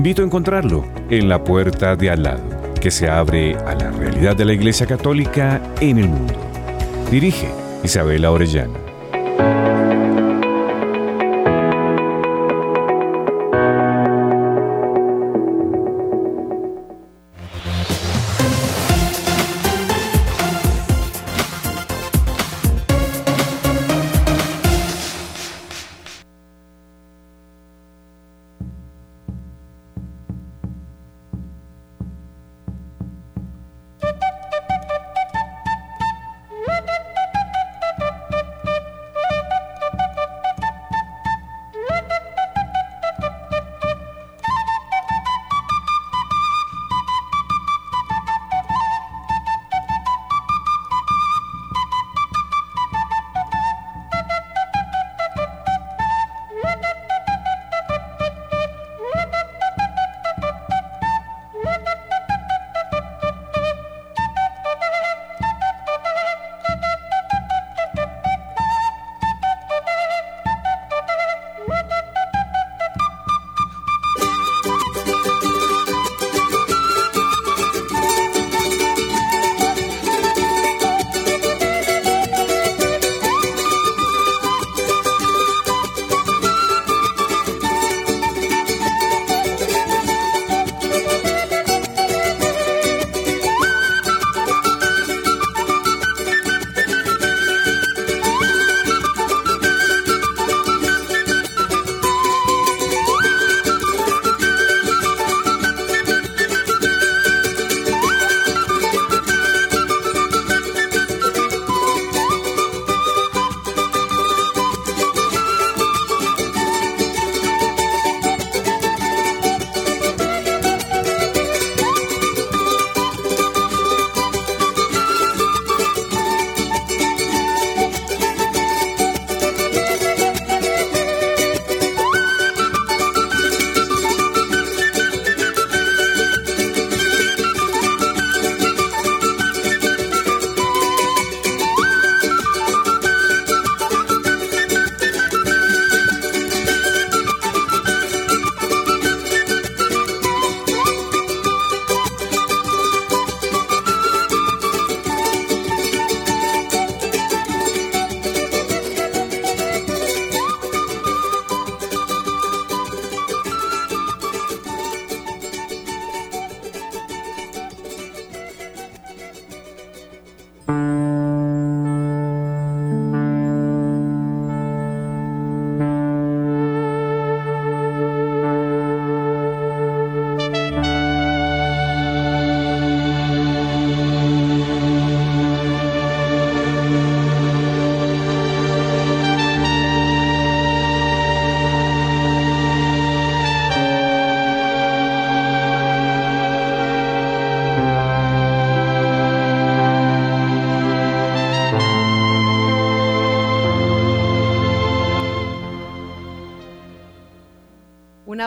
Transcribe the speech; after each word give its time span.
Invito 0.00 0.22
a 0.22 0.26
encontrarlo 0.26 0.84
en 1.10 1.28
la 1.28 1.42
puerta 1.42 1.96
de 1.96 2.08
al 2.08 2.22
lado, 2.22 2.72
que 2.80 2.88
se 2.88 3.10
abre 3.10 3.56
a 3.56 3.74
la 3.74 3.90
realidad 3.90 4.36
de 4.36 4.44
la 4.44 4.52
Iglesia 4.52 4.86
Católica 4.86 5.60
en 5.80 5.98
el 5.98 6.08
mundo. 6.08 6.34
Dirige 7.10 7.48
Isabela 7.82 8.30
Orellana. 8.30 8.78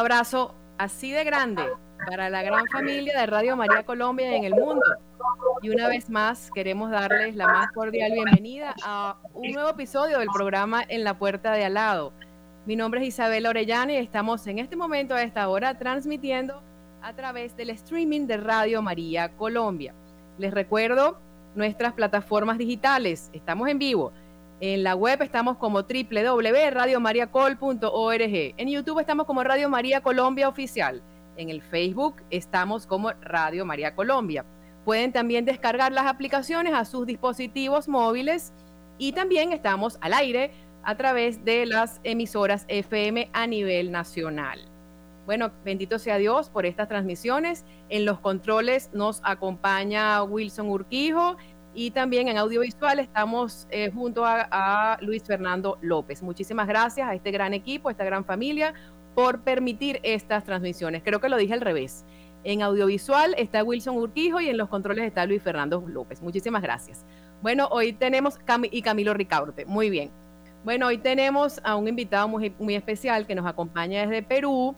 Abrazo 0.01 0.55
así 0.79 1.11
de 1.11 1.23
grande 1.23 1.61
para 2.07 2.27
la 2.31 2.41
gran 2.41 2.65
familia 2.67 3.19
de 3.19 3.27
Radio 3.27 3.55
María 3.55 3.83
Colombia 3.83 4.35
en 4.35 4.45
el 4.45 4.55
mundo. 4.55 4.81
Y 5.61 5.69
una 5.69 5.87
vez 5.87 6.09
más 6.09 6.49
queremos 6.55 6.89
darles 6.89 7.35
la 7.35 7.45
más 7.45 7.71
cordial 7.71 8.11
bienvenida 8.11 8.73
a 8.83 9.17
un 9.35 9.51
nuevo 9.51 9.69
episodio 9.69 10.17
del 10.17 10.29
programa 10.33 10.83
En 10.87 11.03
la 11.03 11.19
Puerta 11.19 11.51
de 11.51 11.65
Al 11.65 11.75
lado. 11.75 12.13
Mi 12.65 12.75
nombre 12.75 13.01
es 13.01 13.09
Isabel 13.09 13.45
Orellana 13.45 13.93
y 13.93 13.97
estamos 13.97 14.47
en 14.47 14.57
este 14.57 14.75
momento 14.75 15.13
a 15.13 15.21
esta 15.21 15.47
hora 15.47 15.77
transmitiendo 15.77 16.63
a 17.03 17.13
través 17.13 17.55
del 17.55 17.69
streaming 17.69 18.25
de 18.25 18.37
Radio 18.37 18.81
María 18.81 19.37
Colombia. 19.37 19.93
Les 20.39 20.51
recuerdo 20.51 21.19
nuestras 21.53 21.93
plataformas 21.93 22.57
digitales. 22.57 23.29
Estamos 23.33 23.69
en 23.69 23.77
vivo 23.77 24.13
en 24.61 24.83
la 24.83 24.95
web 24.95 25.21
estamos 25.23 25.57
como 25.57 25.81
www.radiomariacol.org. 25.81 28.53
En 28.57 28.69
YouTube 28.69 28.99
estamos 28.99 29.25
como 29.25 29.43
Radio 29.43 29.67
María 29.69 30.01
Colombia 30.01 30.47
Oficial. 30.47 31.01
En 31.35 31.49
el 31.49 31.63
Facebook 31.63 32.17
estamos 32.29 32.85
como 32.85 33.09
Radio 33.21 33.65
María 33.65 33.95
Colombia. 33.95 34.45
Pueden 34.85 35.11
también 35.11 35.45
descargar 35.45 35.91
las 35.91 36.05
aplicaciones 36.05 36.75
a 36.75 36.85
sus 36.85 37.07
dispositivos 37.07 37.87
móviles 37.87 38.53
y 38.99 39.13
también 39.13 39.51
estamos 39.51 39.97
al 39.99 40.13
aire 40.13 40.51
a 40.83 40.95
través 40.95 41.43
de 41.43 41.65
las 41.65 41.99
emisoras 42.03 42.65
FM 42.67 43.31
a 43.33 43.47
nivel 43.47 43.91
nacional. 43.91 44.59
Bueno, 45.25 45.49
bendito 45.65 45.97
sea 45.97 46.17
Dios 46.17 46.51
por 46.51 46.67
estas 46.67 46.87
transmisiones. 46.87 47.65
En 47.89 48.05
los 48.05 48.19
controles 48.19 48.91
nos 48.93 49.21
acompaña 49.23 50.21
Wilson 50.23 50.69
Urquijo 50.69 51.37
y 51.73 51.91
también 51.91 52.27
en 52.27 52.37
audiovisual 52.37 52.99
estamos 52.99 53.67
eh, 53.69 53.91
junto 53.93 54.23
a, 54.25 54.97
Luis 55.01 55.23
Fernando 55.23 55.77
López. 55.81 56.21
Muchísimas 56.21 56.67
gracias 56.67 57.07
a 57.07 57.15
este 57.15 57.31
gran 57.31 57.53
equipo, 57.53 57.89
a 57.89 57.91
esta 57.91 58.03
gran 58.03 58.25
familia, 58.25 58.73
por 59.15 59.41
permitir 59.41 59.99
estas 60.03 60.43
transmisiones. 60.43 61.01
Creo 61.03 61.19
que 61.19 61.29
lo 61.29 61.37
dije 61.37 61.53
al 61.53 61.61
revés. 61.61 62.05
En 62.43 62.61
audiovisual 62.61 63.35
está 63.37 63.63
Wilson 63.63 63.97
Urquijo 63.97 64.41
y 64.41 64.49
en 64.49 64.57
los 64.57 64.67
controles 64.67 65.05
está 65.05 65.25
Luis 65.25 65.41
Fernando 65.41 65.83
López. 65.87 66.21
Muchísimas 66.21 66.61
gracias. 66.61 67.05
Bueno, 67.41 67.67
hoy 67.71 67.93
tenemos 67.93 68.39
y 68.71 68.81
Camilo 68.81 69.13
Ricaurte. 69.13 69.65
Muy 69.65 69.89
bien. 69.89 70.11
Bueno, 70.63 70.87
hoy 70.87 70.97
tenemos 70.97 71.59
a 71.63 71.75
un 71.75 71.87
invitado 71.87 72.27
muy, 72.27 72.53
muy 72.59 72.75
especial 72.75 73.25
que 73.25 73.35
nos 73.35 73.45
acompaña 73.45 74.01
desde 74.01 74.21
Perú 74.21 74.75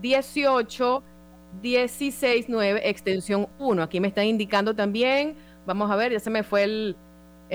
18 0.00 1.02
169 1.60 2.88
extensión 2.88 3.46
1. 3.58 3.82
Aquí 3.82 4.00
me 4.00 4.08
están 4.08 4.24
indicando 4.24 4.74
también, 4.74 5.34
vamos 5.66 5.90
a 5.90 5.96
ver, 5.96 6.12
ya 6.12 6.20
se 6.20 6.30
me 6.30 6.42
fue 6.42 6.64
el, 6.64 6.96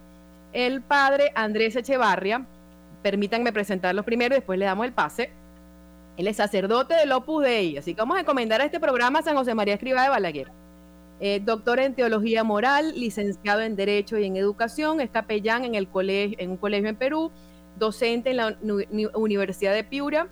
el 0.54 0.82
padre 0.82 1.34
Andrés 1.36 1.76
Echevarria. 1.76 2.46
Permítanme 3.04 3.52
presentarlo 3.52 4.04
primero 4.04 4.34
y 4.34 4.38
después 4.38 4.58
le 4.58 4.64
damos 4.64 4.86
el 4.86 4.94
pase. 4.94 5.30
Él 6.16 6.30
es 6.30 6.38
sacerdote 6.38 6.96
del 6.96 7.12
Opus 7.12 7.44
Dei, 7.44 7.78
así 7.78 7.94
que 7.94 8.02
vamos 8.02 8.16
a 8.16 8.22
encomendar 8.22 8.62
a 8.62 8.66
este 8.66 8.80
programa 8.80 9.20
a 9.20 9.24
San 9.24 9.36
José 9.36 9.54
María 9.54 9.74
Escriba 9.74 10.04
de 10.04 10.10
Balaguer. 10.10 10.65
Eh, 11.20 11.40
doctor 11.44 11.80
en 11.80 11.94
Teología 11.94 12.44
Moral, 12.44 12.94
licenciado 13.00 13.62
en 13.62 13.76
Derecho 13.76 14.18
y 14.18 14.26
en 14.26 14.36
Educación, 14.36 15.00
es 15.00 15.10
capellán 15.10 15.64
en, 15.64 15.76
el 15.76 15.88
colegio, 15.88 16.38
en 16.40 16.52
un 16.52 16.58
colegio 16.58 16.90
en 16.90 16.96
Perú, 16.96 17.32
docente 17.78 18.32
en 18.32 18.38
la 18.38 18.58
Universidad 19.14 19.74
de 19.74 19.84
Piura 19.84 20.28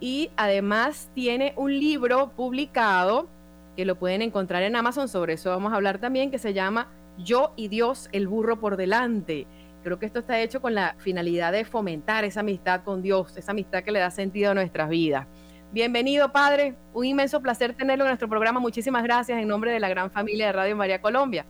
y 0.00 0.30
además 0.36 1.10
tiene 1.14 1.52
un 1.56 1.78
libro 1.78 2.32
publicado 2.34 3.28
que 3.76 3.84
lo 3.84 3.96
pueden 3.96 4.22
encontrar 4.22 4.62
en 4.62 4.74
Amazon, 4.74 5.08
sobre 5.08 5.34
eso 5.34 5.50
vamos 5.50 5.72
a 5.72 5.76
hablar 5.76 5.98
también, 5.98 6.30
que 6.30 6.38
se 6.38 6.54
llama 6.54 6.88
Yo 7.18 7.52
y 7.56 7.68
Dios, 7.68 8.08
el 8.12 8.26
burro 8.26 8.58
por 8.58 8.76
delante. 8.76 9.46
Creo 9.84 9.98
que 9.98 10.06
esto 10.06 10.18
está 10.18 10.40
hecho 10.40 10.60
con 10.60 10.74
la 10.74 10.96
finalidad 10.98 11.52
de 11.52 11.64
fomentar 11.64 12.24
esa 12.24 12.40
amistad 12.40 12.82
con 12.82 13.00
Dios, 13.00 13.36
esa 13.36 13.52
amistad 13.52 13.82
que 13.82 13.92
le 13.92 14.00
da 14.00 14.10
sentido 14.10 14.50
a 14.50 14.54
nuestras 14.54 14.88
vidas. 14.88 15.26
Bienvenido, 15.72 16.32
Padre. 16.32 16.74
Un 16.92 17.04
inmenso 17.04 17.40
placer 17.40 17.74
tenerlo 17.74 18.04
en 18.04 18.08
nuestro 18.08 18.28
programa. 18.28 18.58
Muchísimas 18.58 19.04
gracias 19.04 19.40
en 19.40 19.46
nombre 19.46 19.70
de 19.70 19.78
la 19.78 19.88
gran 19.88 20.10
familia 20.10 20.46
de 20.46 20.52
Radio 20.52 20.76
María 20.76 21.00
Colombia. 21.00 21.46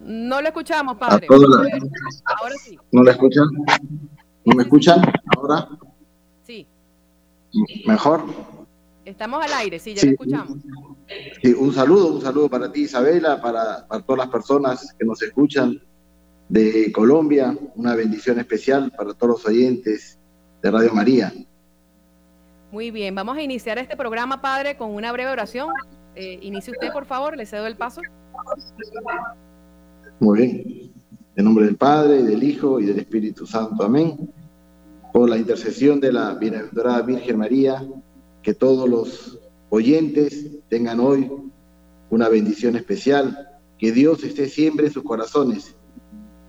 No 0.00 0.40
lo 0.40 0.48
escuchamos, 0.48 0.96
Padre. 0.96 1.28
Ahora 1.30 2.54
sí. 2.62 2.76
¿No 2.90 3.02
lo 3.04 3.10
escuchan? 3.10 3.46
¿No 4.44 4.56
me 4.56 4.64
escuchan 4.64 5.00
ahora? 5.36 5.68
Sí. 6.42 6.66
¿Mejor? 7.86 8.24
Estamos 9.04 9.44
al 9.44 9.52
aire, 9.52 9.78
sí, 9.78 9.94
ya 9.94 10.04
lo 10.04 10.10
escuchamos. 10.12 10.58
Sí, 11.40 11.52
un 11.52 11.72
saludo, 11.72 12.14
un 12.14 12.20
saludo 12.20 12.48
para 12.48 12.72
ti, 12.72 12.82
Isabela, 12.82 13.40
para, 13.40 13.86
para 13.86 14.02
todas 14.02 14.18
las 14.18 14.28
personas 14.28 14.94
que 14.98 15.06
nos 15.06 15.22
escuchan 15.22 15.80
de 16.48 16.92
Colombia, 16.92 17.56
una 17.74 17.94
bendición 17.94 18.38
especial 18.38 18.92
para 18.96 19.14
todos 19.14 19.34
los 19.34 19.46
oyentes 19.46 20.18
de 20.62 20.70
Radio 20.70 20.92
María. 20.92 21.32
Muy 22.70 22.90
bien, 22.90 23.14
vamos 23.14 23.36
a 23.36 23.42
iniciar 23.42 23.78
este 23.78 23.96
programa, 23.96 24.40
Padre, 24.40 24.76
con 24.76 24.94
una 24.94 25.12
breve 25.12 25.30
oración. 25.30 25.70
Eh, 26.16 26.38
inicie 26.42 26.72
usted, 26.72 26.92
por 26.92 27.06
favor, 27.06 27.36
le 27.36 27.46
cedo 27.46 27.66
el 27.66 27.76
paso. 27.76 28.00
Muy 30.20 30.38
bien. 30.38 30.92
En 31.36 31.44
nombre 31.44 31.64
del 31.66 31.76
Padre, 31.76 32.22
del 32.22 32.42
Hijo 32.42 32.78
y 32.80 32.86
del 32.86 32.98
Espíritu 32.98 33.46
Santo. 33.46 33.82
Amén. 33.84 34.30
Por 35.12 35.28
la 35.28 35.36
intercesión 35.36 36.00
de 36.00 36.12
la 36.12 36.34
Bienaventurada 36.34 37.02
Virgen 37.02 37.38
María, 37.38 37.84
que 38.42 38.54
todos 38.54 38.88
los 38.88 39.40
oyentes 39.70 40.50
tengan 40.68 41.00
hoy 41.00 41.30
una 42.10 42.28
bendición 42.28 42.76
especial, 42.76 43.50
que 43.78 43.92
Dios 43.92 44.22
esté 44.22 44.48
siempre 44.48 44.86
en 44.86 44.92
sus 44.92 45.02
corazones 45.02 45.74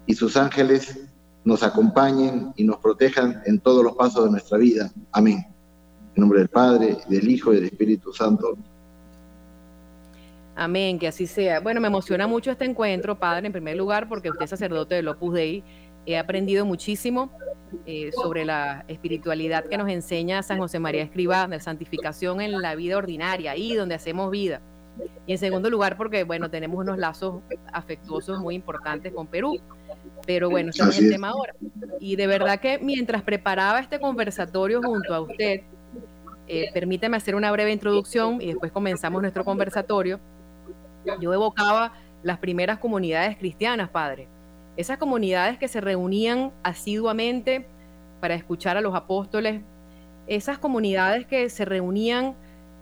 y 0.06 0.14
sus 0.14 0.38
ángeles 0.38 1.00
nos 1.44 1.64
acompañen 1.64 2.54
y 2.56 2.64
nos 2.64 2.78
protejan 2.78 3.42
en 3.46 3.60
todos 3.60 3.84
los 3.84 3.96
pasos 3.96 4.26
de 4.26 4.32
nuestra 4.32 4.58
vida. 4.58 4.92
Amén. 5.12 5.46
En 6.16 6.22
nombre 6.22 6.40
del 6.40 6.50
Padre, 6.50 6.98
del 7.08 7.30
Hijo 7.30 7.54
y 7.54 7.58
del 7.58 7.66
Espíritu 7.66 8.12
Santo. 8.14 8.58
Amén, 10.56 10.98
que 10.98 11.08
así 11.08 11.28
sea. 11.28 11.60
Bueno, 11.60 11.82
me 11.82 11.88
emociona 11.88 12.28
mucho 12.28 12.50
este 12.50 12.66
encuentro, 12.66 13.20
Padre, 13.20 13.48
en 13.48 13.52
primer 13.52 13.76
lugar, 13.76 14.08
porque 14.08 14.30
usted 14.30 14.46
es 14.46 14.50
sacerdote 14.50 14.96
del 14.96 15.08
Opus 15.10 15.34
Dei. 15.34 15.64
He 16.06 16.18
aprendido 16.18 16.66
muchísimo 16.66 17.32
eh, 17.86 18.12
sobre 18.14 18.46
la 18.46 18.86
espiritualidad 18.88 19.66
que 19.66 19.78
nos 19.78 19.90
enseña 19.90 20.42
San 20.44 20.60
José 20.60 20.80
María 20.80 21.04
Escribá, 21.04 21.48
de 21.48 21.60
santificación 21.60 22.40
en 22.40 22.62
la 22.62 22.76
vida 22.76 22.98
ordinaria, 22.98 23.52
ahí 23.52 23.76
donde 23.76 23.96
hacemos 23.96 24.32
vida. 24.32 24.62
Y 25.28 25.34
en 25.34 25.38
segundo 25.38 25.70
lugar, 25.70 25.98
porque, 25.98 26.24
bueno, 26.24 26.50
tenemos 26.50 26.80
unos 26.80 26.98
lazos 26.98 27.42
afectuosos 27.74 28.40
muy 28.40 28.56
importantes 28.56 29.14
con 29.14 29.28
Perú. 29.28 29.60
Pero 30.26 30.50
bueno, 30.50 30.72
ese 30.72 30.84
es 30.84 31.00
el 31.00 31.12
tema 31.12 31.30
ahora. 31.30 31.54
Y 32.00 32.16
de 32.16 32.28
verdad 32.28 32.60
que 32.60 32.80
mientras 32.80 33.22
preparaba 33.22 33.80
este 33.80 34.00
conversatorio 34.00 34.82
junto 34.82 35.14
a 35.14 35.22
usted, 35.22 35.62
eh, 36.48 36.70
permíteme 36.74 37.18
hacer 37.18 37.36
una 37.36 37.52
breve 37.52 37.72
introducción 37.72 38.42
y 38.42 38.48
después 38.48 38.72
comenzamos 38.72 39.22
nuestro 39.22 39.44
conversatorio 39.44 40.20
yo 41.20 41.34
evocaba 41.34 41.94
las 42.24 42.40
primeras 42.40 42.80
comunidades 42.80 43.38
cristianas, 43.38 43.90
padre. 43.90 44.28
Esas 44.78 44.98
comunidades 44.98 45.58
que 45.58 45.68
se 45.68 45.82
reunían 45.82 46.52
asiduamente 46.64 47.66
para 48.20 48.36
escuchar 48.36 48.78
a 48.78 48.82
los 48.82 48.96
apóstoles, 48.96 49.62
esas 50.28 50.58
comunidades 50.58 51.28
que 51.28 51.50
se 51.50 51.66
reunían 51.66 52.36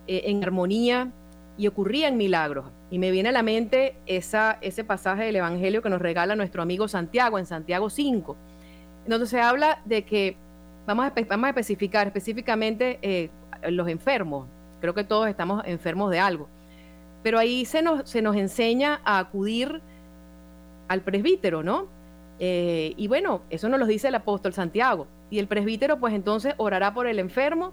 eh, 0.08 0.24
en 0.26 0.44
armonía 0.44 1.12
y 1.58 1.68
ocurrían 1.68 2.18
milagros. 2.18 2.66
Y 2.94 3.00
me 3.00 3.10
viene 3.10 3.30
a 3.30 3.32
la 3.32 3.42
mente 3.42 3.96
ese 4.06 4.84
pasaje 4.84 5.24
del 5.24 5.38
Evangelio 5.38 5.82
que 5.82 5.90
nos 5.90 6.00
regala 6.00 6.36
nuestro 6.36 6.62
amigo 6.62 6.88
Santiago 6.88 7.40
en 7.40 7.48
Santiago 7.48 7.90
5, 7.90 8.38
donde 9.08 9.26
se 9.26 9.42
habla 9.42 9.82
de 9.86 10.06
que, 10.06 10.38
vamos 10.86 11.08
a, 11.08 11.14
vamos 11.28 11.48
a 11.48 11.50
especificar 11.50 12.06
específicamente 12.06 13.00
eh, 13.02 13.32
los 13.72 13.88
enfermos, 13.88 14.48
creo 14.80 14.94
que 14.94 15.04
todos 15.04 15.28
estamos 15.28 15.64
enfermos 15.66 16.12
de 16.12 16.20
algo 16.20 16.48
pero 17.24 17.40
ahí 17.40 17.66
se 17.66 17.82
nos, 17.82 18.08
se 18.08 18.22
nos 18.22 18.36
enseña 18.36 19.02
a 19.06 19.18
acudir 19.18 19.82
al 20.88 21.02
presbítero, 21.02 21.64
¿no? 21.64 21.88
Eh, 22.38 22.94
y 22.98 23.08
bueno, 23.08 23.42
eso 23.50 23.70
nos 23.70 23.80
lo 23.80 23.88
dice 23.88 24.10
el 24.10 24.16
apóstol 24.16 24.54
Santiago. 24.54 25.08
Y 25.32 25.40
el 25.40 25.48
presbítero 25.48 26.00
pues 26.00 26.14
entonces 26.14 26.54
orará 26.58 26.94
por 26.94 27.08
el 27.08 27.18
enfermo 27.18 27.72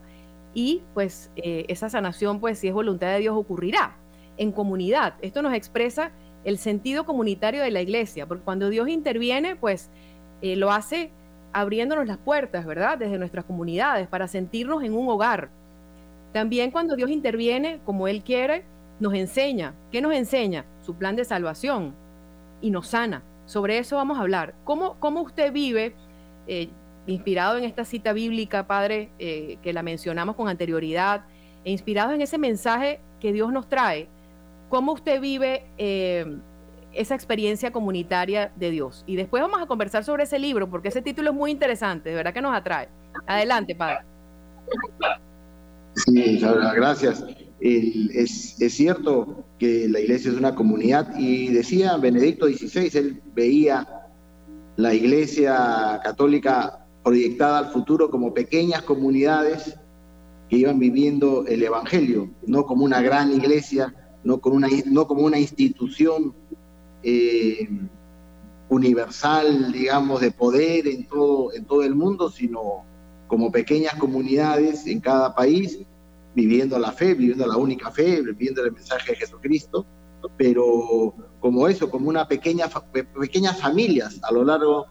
y 0.55 0.83
pues 0.95 1.31
eh, 1.37 1.67
esa 1.69 1.91
sanación 1.91 2.41
pues 2.41 2.59
si 2.59 2.69
es 2.69 2.75
voluntad 2.75 3.09
de 3.09 3.19
Dios 3.19 3.37
ocurrirá 3.37 3.97
en 4.41 4.53
comunidad. 4.53 5.15
Esto 5.21 5.43
nos 5.43 5.53
expresa 5.53 6.13
el 6.45 6.57
sentido 6.57 7.05
comunitario 7.05 7.63
de 7.63 7.71
la 7.71 7.83
iglesia, 7.83 8.27
porque 8.27 8.43
cuando 8.43 8.71
Dios 8.71 8.89
interviene 8.89 9.55
pues 9.55 9.91
eh, 10.41 10.57
lo 10.57 10.73
hace 10.73 11.13
abriéndonos 11.53 12.07
las 12.07 12.17
puertas, 12.17 12.65
¿verdad? 12.65 12.97
Desde 12.97 13.19
nuestras 13.19 13.45
comunidades 13.45 14.09
para 14.09 14.27
sentirnos 14.29 14.83
en 14.83 14.95
un 14.95 15.09
hogar. 15.11 15.51
También 16.33 16.71
cuando 16.71 16.97
Dios 16.97 17.11
interviene 17.11 17.81
como 17.85 18.09
Él 18.09 18.23
quiere, 18.23 18.65
nos 18.99 19.13
enseña. 19.13 19.75
¿Qué 19.93 20.01
nos 20.01 20.15
enseña? 20.15 20.65
Su 20.81 20.95
plan 20.95 21.17
de 21.17 21.27
salvación 21.27 21.95
y 22.63 22.71
nos 22.71 22.87
sana. 22.87 23.23
Sobre 23.45 23.77
eso 23.77 23.97
vamos 23.97 24.17
a 24.17 24.23
hablar. 24.23 24.55
¿Cómo, 24.65 24.97
cómo 25.01 25.21
usted 25.21 25.53
vive, 25.53 25.95
eh, 26.47 26.71
inspirado 27.07 27.59
en 27.59 27.65
esta 27.65 27.85
cita 27.85 28.15
bíblica, 28.15 28.67
Padre, 28.67 29.11
eh, 29.19 29.59
que 29.63 29.75
la 29.75 29.83
mencionamos 29.83 30.35
con 30.35 30.49
anterioridad, 30.49 31.25
e 31.63 31.73
inspirado 31.73 32.13
en 32.13 32.23
ese 32.23 32.39
mensaje 32.39 33.01
que 33.21 33.35
Dios 33.35 33.53
nos 33.53 33.69
trae? 33.69 34.09
¿Cómo 34.71 34.93
usted 34.93 35.21
vive 35.21 35.67
eh, 35.77 36.39
esa 36.95 37.15
experiencia 37.15 37.71
comunitaria 37.71 38.53
de 38.57 38.71
Dios? 38.71 39.05
Y 39.07 39.17
después 39.17 39.43
vamos 39.43 39.61
a 39.61 39.67
conversar 39.67 40.05
sobre 40.05 40.23
ese 40.23 40.39
libro, 40.39 40.71
porque 40.71 40.89
ese 40.89 41.03
título 41.03 41.31
es 41.31 41.37
muy 41.37 41.51
interesante, 41.51 42.09
de 42.09 42.15
verdad 42.15 42.33
que 42.33 42.41
nos 42.41 42.57
atrae. 42.57 42.89
Adelante, 43.27 43.75
Padre. 43.75 44.07
Sí, 45.95 46.41
gracias 46.75 47.23
es, 47.61 48.75
cierto 48.75 49.45
que 49.59 49.89
la 49.89 50.01
iglesia 50.01 50.31
es 50.31 50.37
una 50.37 50.55
comunidad 50.55 51.15
y 51.19 51.49
decía 51.49 51.97
Benedicto 51.97 52.47
XVI, 52.47 52.91
él 52.95 53.23
veía 53.35 53.87
la 54.77 54.95
iglesia 54.95 56.01
católica 56.03 56.87
proyectada 57.05 57.59
al 57.59 57.67
futuro 57.67 58.11
como 58.11 58.33
pequeñas 58.33 58.83
comunidades 58.83 59.77
que 60.49 60.57
iban 60.57 60.79
viviendo 60.79 61.47
el 61.47 61.63
Evangelio, 61.63 62.31
no 62.47 62.65
como 62.65 62.85
una 62.85 63.01
gran 63.01 63.33
iglesia, 63.33 63.95
no, 64.25 64.41
con 64.41 64.53
una, 64.53 64.69
no 64.87 65.07
como 65.07 65.23
una 65.23 65.39
institución 65.39 66.35
eh, 67.03 67.69
universal, 68.69 69.73
digamos, 69.73 70.21
de 70.21 70.31
poder 70.31 70.87
en 70.87 71.07
todo, 71.07 71.53
en 71.53 71.65
todo 71.65 71.83
el 71.83 71.95
mundo, 71.95 72.31
sino 72.31 72.85
como 73.27 73.51
pequeñas 73.51 73.95
comunidades 73.95 74.87
en 74.87 75.01
cada 75.01 75.35
país 75.35 75.79
viviendo 76.35 76.79
la 76.79 76.93
fe, 76.93 77.15
viviendo 77.15 77.47
la 77.47 77.57
única 77.57 77.91
fe, 77.91 78.23
viviendo 78.23 78.65
el 78.65 78.73
mensaje 78.73 79.13
de 79.13 79.19
Jesucristo, 79.19 79.85
pero 80.37 81.15
como 81.41 81.67
eso, 81.69 81.91
como 81.91 82.09
una 82.09 82.29
pequeña, 82.29 82.67
pequeñas 83.19 83.61
familias 83.61 84.21
a 84.23 84.33
lo 84.33 84.45
largo 84.45 84.87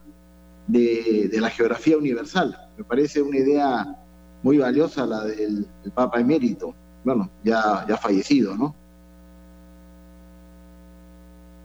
de, 0.66 1.30
la 1.32 1.50
geografía 1.50 1.96
universal. 1.96 2.56
Me 2.76 2.84
parece 2.84 3.22
una 3.22 3.38
idea 3.38 3.96
muy 4.42 4.58
valiosa 4.58 5.06
la 5.06 5.24
del, 5.24 5.66
Papa 5.94 6.20
emérito, 6.20 6.74
bueno, 7.04 7.30
ya, 7.42 7.84
ya 7.88 7.96
fallecido, 7.96 8.54
¿no? 8.56 8.74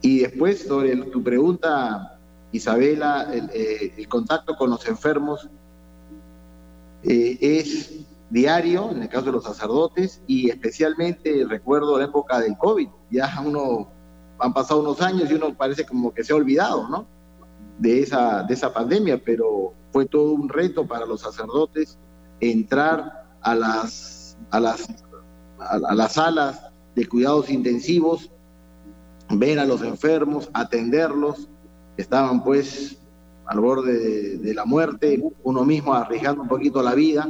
Y 0.02 0.20
después, 0.20 0.66
sobre 0.66 0.96
tu 0.96 1.22
pregunta, 1.22 2.18
Isabela, 2.52 3.28
el, 3.32 3.50
eh, 3.52 4.06
contacto 4.08 4.56
con 4.56 4.70
los 4.70 4.86
enfermos 4.86 5.48
eh, 7.02 7.38
es 7.40 8.06
diario, 8.30 8.90
en 8.90 9.02
el 9.02 9.08
caso 9.08 9.26
de 9.26 9.32
los 9.32 9.44
sacerdotes, 9.44 10.22
y 10.26 10.50
especialmente 10.50 11.44
recuerdo 11.48 11.98
la 11.98 12.06
época 12.06 12.40
del 12.40 12.56
COVID. 12.56 12.88
Ya 13.10 13.42
uno, 13.44 13.88
han 14.38 14.52
pasado 14.52 14.80
unos 14.80 15.00
años 15.00 15.30
y 15.30 15.34
uno 15.34 15.54
parece 15.54 15.84
como 15.84 16.12
que 16.12 16.24
se 16.24 16.32
ha 16.32 16.36
olvidado, 16.36 16.88
¿no? 16.88 17.06
De 17.78 18.02
esa, 18.02 18.42
de 18.42 18.54
esa 18.54 18.72
pandemia, 18.72 19.20
pero 19.22 19.72
fue 19.92 20.06
todo 20.06 20.32
un 20.32 20.48
reto 20.48 20.86
para 20.86 21.06
los 21.06 21.20
sacerdotes 21.20 21.98
entrar 22.40 23.26
a 23.40 23.54
las, 23.54 24.36
a 24.50 24.60
las, 24.60 24.88
a 25.58 25.94
las 25.94 26.12
salas 26.12 26.70
de 26.94 27.06
cuidados 27.06 27.50
intensivos, 27.50 28.30
ver 29.30 29.58
a 29.58 29.64
los 29.64 29.82
enfermos, 29.82 30.50
atenderlos, 30.52 31.48
estaban 31.96 32.42
pues 32.42 32.98
al 33.46 33.60
borde 33.60 34.38
de, 34.38 34.54
la 34.54 34.64
muerte, 34.64 35.22
uno 35.42 35.64
mismo 35.64 35.94
arriesgando 35.94 36.42
un 36.42 36.48
poquito 36.48 36.82
la 36.82 36.94
vida, 36.94 37.28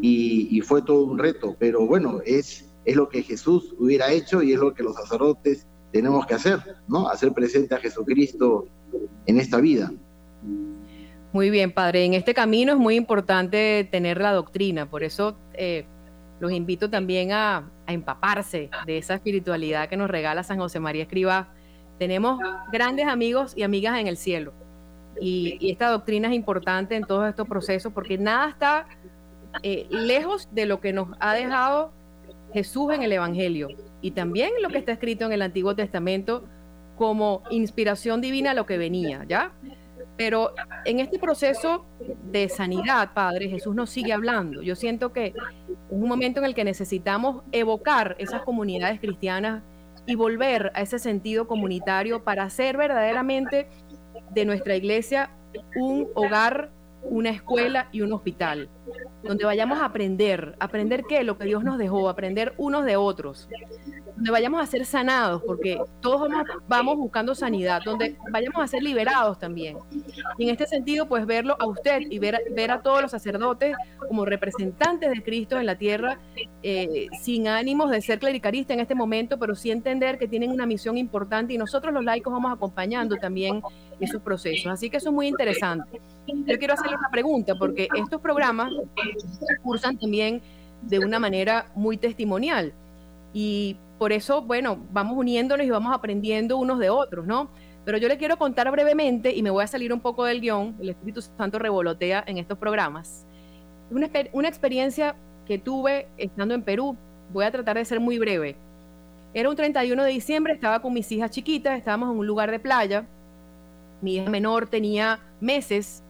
y, 0.00 0.60
fue 0.62 0.82
todo 0.82 1.04
un 1.04 1.18
reto, 1.18 1.56
pero 1.58 1.86
bueno, 1.86 2.20
es, 2.24 2.68
es 2.84 2.96
lo 2.96 3.08
que 3.08 3.22
Jesús 3.22 3.74
hubiera 3.78 4.10
hecho 4.10 4.42
y 4.42 4.52
es 4.52 4.60
lo 4.60 4.74
que 4.74 4.82
los 4.82 4.96
sacerdotes 4.96 5.66
tenemos 5.92 6.26
que 6.26 6.34
hacer, 6.34 6.60
¿no? 6.88 7.08
Hacer 7.08 7.32
presente 7.32 7.74
a 7.74 7.78
Jesucristo 7.78 8.66
en 9.26 9.38
esta 9.38 9.60
vida. 9.60 9.90
Muy 11.32 11.50
bien, 11.50 11.72
padre. 11.72 12.04
En 12.04 12.14
este 12.14 12.34
camino 12.34 12.72
es 12.72 12.78
muy 12.78 12.96
importante 12.96 13.88
tener 13.90 14.20
la 14.20 14.32
doctrina, 14.32 14.88
por 14.90 15.02
eso 15.02 15.36
eh, 15.54 15.86
los 16.40 16.52
invito 16.52 16.90
también 16.90 17.32
a, 17.32 17.70
empaparse 17.86 18.68
de 18.84 18.98
esa 18.98 19.14
espiritualidad 19.14 19.88
que 19.88 19.96
nos 19.96 20.10
regala 20.10 20.42
San 20.42 20.58
José 20.58 20.78
María 20.78 21.04
Escriba. 21.04 21.48
Tenemos 21.98 22.38
grandes 22.70 23.06
amigos 23.06 23.54
y 23.56 23.62
amigas 23.62 23.98
en 23.98 24.06
el 24.06 24.18
cielo. 24.18 24.52
Y, 25.20 25.70
esta 25.70 25.88
doctrina 25.88 26.28
es 26.28 26.34
importante 26.34 26.96
en 26.96 27.04
todos 27.04 27.26
estos 27.26 27.48
procesos 27.48 27.92
porque 27.92 28.18
nada 28.18 28.50
está 28.50 28.86
eh, 29.62 29.86
lejos 29.90 30.48
de 30.52 30.66
lo 30.66 30.80
que 30.80 30.92
nos 30.92 31.08
ha 31.18 31.32
dejado 31.32 31.92
Jesús 32.52 32.92
en 32.92 33.02
el 33.02 33.12
Evangelio 33.12 33.68
y 34.02 34.10
también 34.10 34.50
lo 34.62 34.68
que 34.68 34.78
está 34.78 34.92
escrito 34.92 35.24
en 35.24 35.32
el 35.32 35.42
Antiguo 35.42 35.74
Testamento 35.74 36.44
como 36.96 37.42
inspiración 37.50 38.20
divina 38.20 38.50
a 38.50 38.54
lo 38.54 38.66
que 38.66 38.76
venía, 38.76 39.24
¿ya? 39.28 39.52
Pero 40.18 40.52
en 40.84 41.00
este 41.00 41.18
proceso 41.18 41.86
de 42.24 42.50
sanidad, 42.50 43.14
Padre, 43.14 43.48
Jesús 43.48 43.74
nos 43.74 43.88
sigue 43.88 44.12
hablando. 44.12 44.60
Yo 44.60 44.74
siento 44.74 45.12
que 45.12 45.28
es 45.28 45.34
un 45.88 46.08
momento 46.08 46.40
en 46.40 46.44
el 46.44 46.54
que 46.54 46.64
necesitamos 46.64 47.44
evocar 47.52 48.16
esas 48.18 48.42
comunidades 48.42 49.00
cristianas 49.00 49.62
y 50.06 50.16
volver 50.16 50.72
a 50.74 50.82
ese 50.82 50.98
sentido 50.98 51.46
comunitario 51.46 52.24
para 52.24 52.42
hacer 52.42 52.76
verdaderamente 52.76 53.68
de 54.30 54.44
nuestra 54.44 54.74
iglesia 54.74 55.30
un 55.76 56.08
hogar 56.14 56.72
una 57.02 57.30
escuela 57.30 57.88
y 57.92 58.00
un 58.02 58.12
hospital, 58.12 58.68
donde 59.28 59.44
vayamos 59.44 59.78
a 59.78 59.84
aprender, 59.84 60.56
aprender 60.58 61.04
qué, 61.06 61.22
lo 61.22 61.36
que 61.36 61.44
Dios 61.44 61.62
nos 61.62 61.76
dejó, 61.76 62.08
aprender 62.08 62.54
unos 62.56 62.86
de 62.86 62.96
otros, 62.96 63.46
donde 64.16 64.30
vayamos 64.30 64.62
a 64.62 64.66
ser 64.66 64.86
sanados, 64.86 65.42
porque 65.44 65.78
todos 66.00 66.30
vamos, 66.66 66.96
buscando 66.96 67.34
sanidad, 67.34 67.82
donde 67.84 68.16
vayamos 68.32 68.62
a 68.62 68.66
ser 68.66 68.82
liberados 68.82 69.38
también. 69.38 69.76
Y 70.38 70.44
en 70.44 70.48
este 70.48 70.66
sentido, 70.66 71.06
pues 71.06 71.26
verlo 71.26 71.56
a 71.60 71.66
usted 71.66 72.00
y 72.08 72.18
ver, 72.18 72.70
a 72.70 72.80
todos 72.80 73.02
los 73.02 73.10
sacerdotes 73.10 73.76
como 74.08 74.24
representantes 74.24 75.10
de 75.10 75.22
Cristo 75.22 75.60
en 75.60 75.66
la 75.66 75.76
tierra, 75.76 76.18
eh, 76.62 77.08
sin 77.20 77.48
ánimos 77.48 77.90
de 77.90 78.00
ser 78.00 78.18
clericalista 78.20 78.72
en 78.72 78.80
este 78.80 78.94
momento, 78.94 79.38
pero 79.38 79.54
sí 79.54 79.70
entender 79.70 80.18
que 80.18 80.26
tienen 80.26 80.50
una 80.50 80.64
misión 80.64 80.96
importante 80.96 81.52
y 81.52 81.58
nosotros 81.58 81.92
los 81.92 82.02
laicos 82.02 82.32
vamos 82.32 82.50
acompañando 82.50 83.16
también 83.16 83.60
esos 84.00 84.22
procesos. 84.22 84.72
Así 84.72 84.90
que 84.90 84.98
eso 84.98 85.08
es 85.08 85.14
muy 85.14 85.26
interesante. 85.28 86.00
Yo 86.26 86.58
quiero 86.58 86.74
hacerle 86.74 86.96
una 86.96 87.10
pregunta, 87.10 87.54
porque 87.54 87.88
estos 87.94 88.20
programas 88.20 88.72
cursan 89.62 89.98
también 89.98 90.40
de 90.82 90.98
una 90.98 91.18
manera 91.18 91.70
muy 91.74 91.96
testimonial. 91.96 92.72
Y 93.32 93.76
por 93.98 94.12
eso, 94.12 94.42
bueno, 94.42 94.78
vamos 94.92 95.16
uniéndonos 95.16 95.66
y 95.66 95.70
vamos 95.70 95.94
aprendiendo 95.94 96.56
unos 96.56 96.78
de 96.78 96.90
otros, 96.90 97.26
¿no? 97.26 97.50
Pero 97.84 97.98
yo 97.98 98.08
le 98.08 98.18
quiero 98.18 98.36
contar 98.36 98.70
brevemente, 98.70 99.34
y 99.34 99.42
me 99.42 99.50
voy 99.50 99.64
a 99.64 99.66
salir 99.66 99.92
un 99.92 100.00
poco 100.00 100.24
del 100.24 100.40
guion, 100.40 100.76
el 100.80 100.90
Espíritu 100.90 101.22
Santo 101.22 101.58
revolotea 101.58 102.22
en 102.26 102.38
estos 102.38 102.58
programas. 102.58 103.26
Una, 103.90 104.10
una 104.32 104.48
experiencia 104.48 105.16
que 105.46 105.58
tuve 105.58 106.08
estando 106.18 106.54
en 106.54 106.62
Perú, 106.62 106.96
voy 107.32 107.46
a 107.46 107.50
tratar 107.50 107.76
de 107.76 107.84
ser 107.84 108.00
muy 108.00 108.18
breve. 108.18 108.56
Era 109.34 109.48
un 109.48 109.56
31 109.56 110.04
de 110.04 110.10
diciembre, 110.10 110.52
estaba 110.52 110.80
con 110.80 110.92
mis 110.92 111.10
hijas 111.12 111.30
chiquitas, 111.30 111.78
estábamos 111.78 112.12
en 112.12 112.18
un 112.18 112.26
lugar 112.26 112.50
de 112.50 112.58
playa, 112.58 113.06
mi 114.00 114.16
hija 114.16 114.30
menor 114.30 114.68
tenía 114.68 115.20
meses 115.40 116.02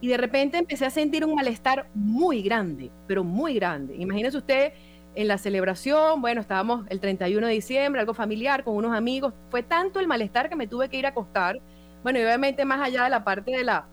y 0.00 0.08
de 0.08 0.16
repente 0.16 0.58
empecé 0.58 0.84
a 0.84 0.90
sentir 0.90 1.24
un 1.24 1.34
malestar 1.34 1.88
muy 1.94 2.42
grande, 2.42 2.90
pero 3.06 3.24
muy 3.24 3.54
grande. 3.54 3.96
Imagínese 3.96 4.36
usted 4.36 4.72
en 5.14 5.28
la 5.28 5.38
celebración, 5.38 6.20
bueno, 6.20 6.40
estábamos 6.40 6.84
el 6.88 7.00
31 7.00 7.46
de 7.46 7.52
diciembre, 7.54 8.00
algo 8.00 8.14
familiar 8.14 8.64
con 8.64 8.74
unos 8.76 8.94
amigos, 8.94 9.32
fue 9.50 9.62
tanto 9.62 10.00
el 10.00 10.06
malestar 10.06 10.48
que 10.48 10.56
me 10.56 10.66
tuve 10.66 10.88
que 10.88 10.98
ir 10.98 11.06
a 11.06 11.10
acostar. 11.10 11.58
Bueno, 12.02 12.18
y 12.18 12.22
obviamente 12.22 12.64
más 12.64 12.80
allá 12.80 13.04
de 13.04 13.10
la 13.10 13.24
parte 13.24 13.52
de 13.52 13.64
la, 13.64 13.86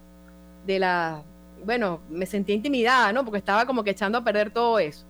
de 0.66 0.80
la, 0.80 1.24
bueno, 1.64 2.02
me 2.10 2.26
sentí 2.26 2.54
intimidada, 2.54 3.14
¿no? 3.14 3.24
Porque 3.24 3.38
estaba 3.38 3.66
como 3.66 3.84
que 3.84 3.92
echando 3.92 4.18
a 4.18 4.24
perder 4.24 4.52
todo 4.52 4.80
eso. 4.80 5.06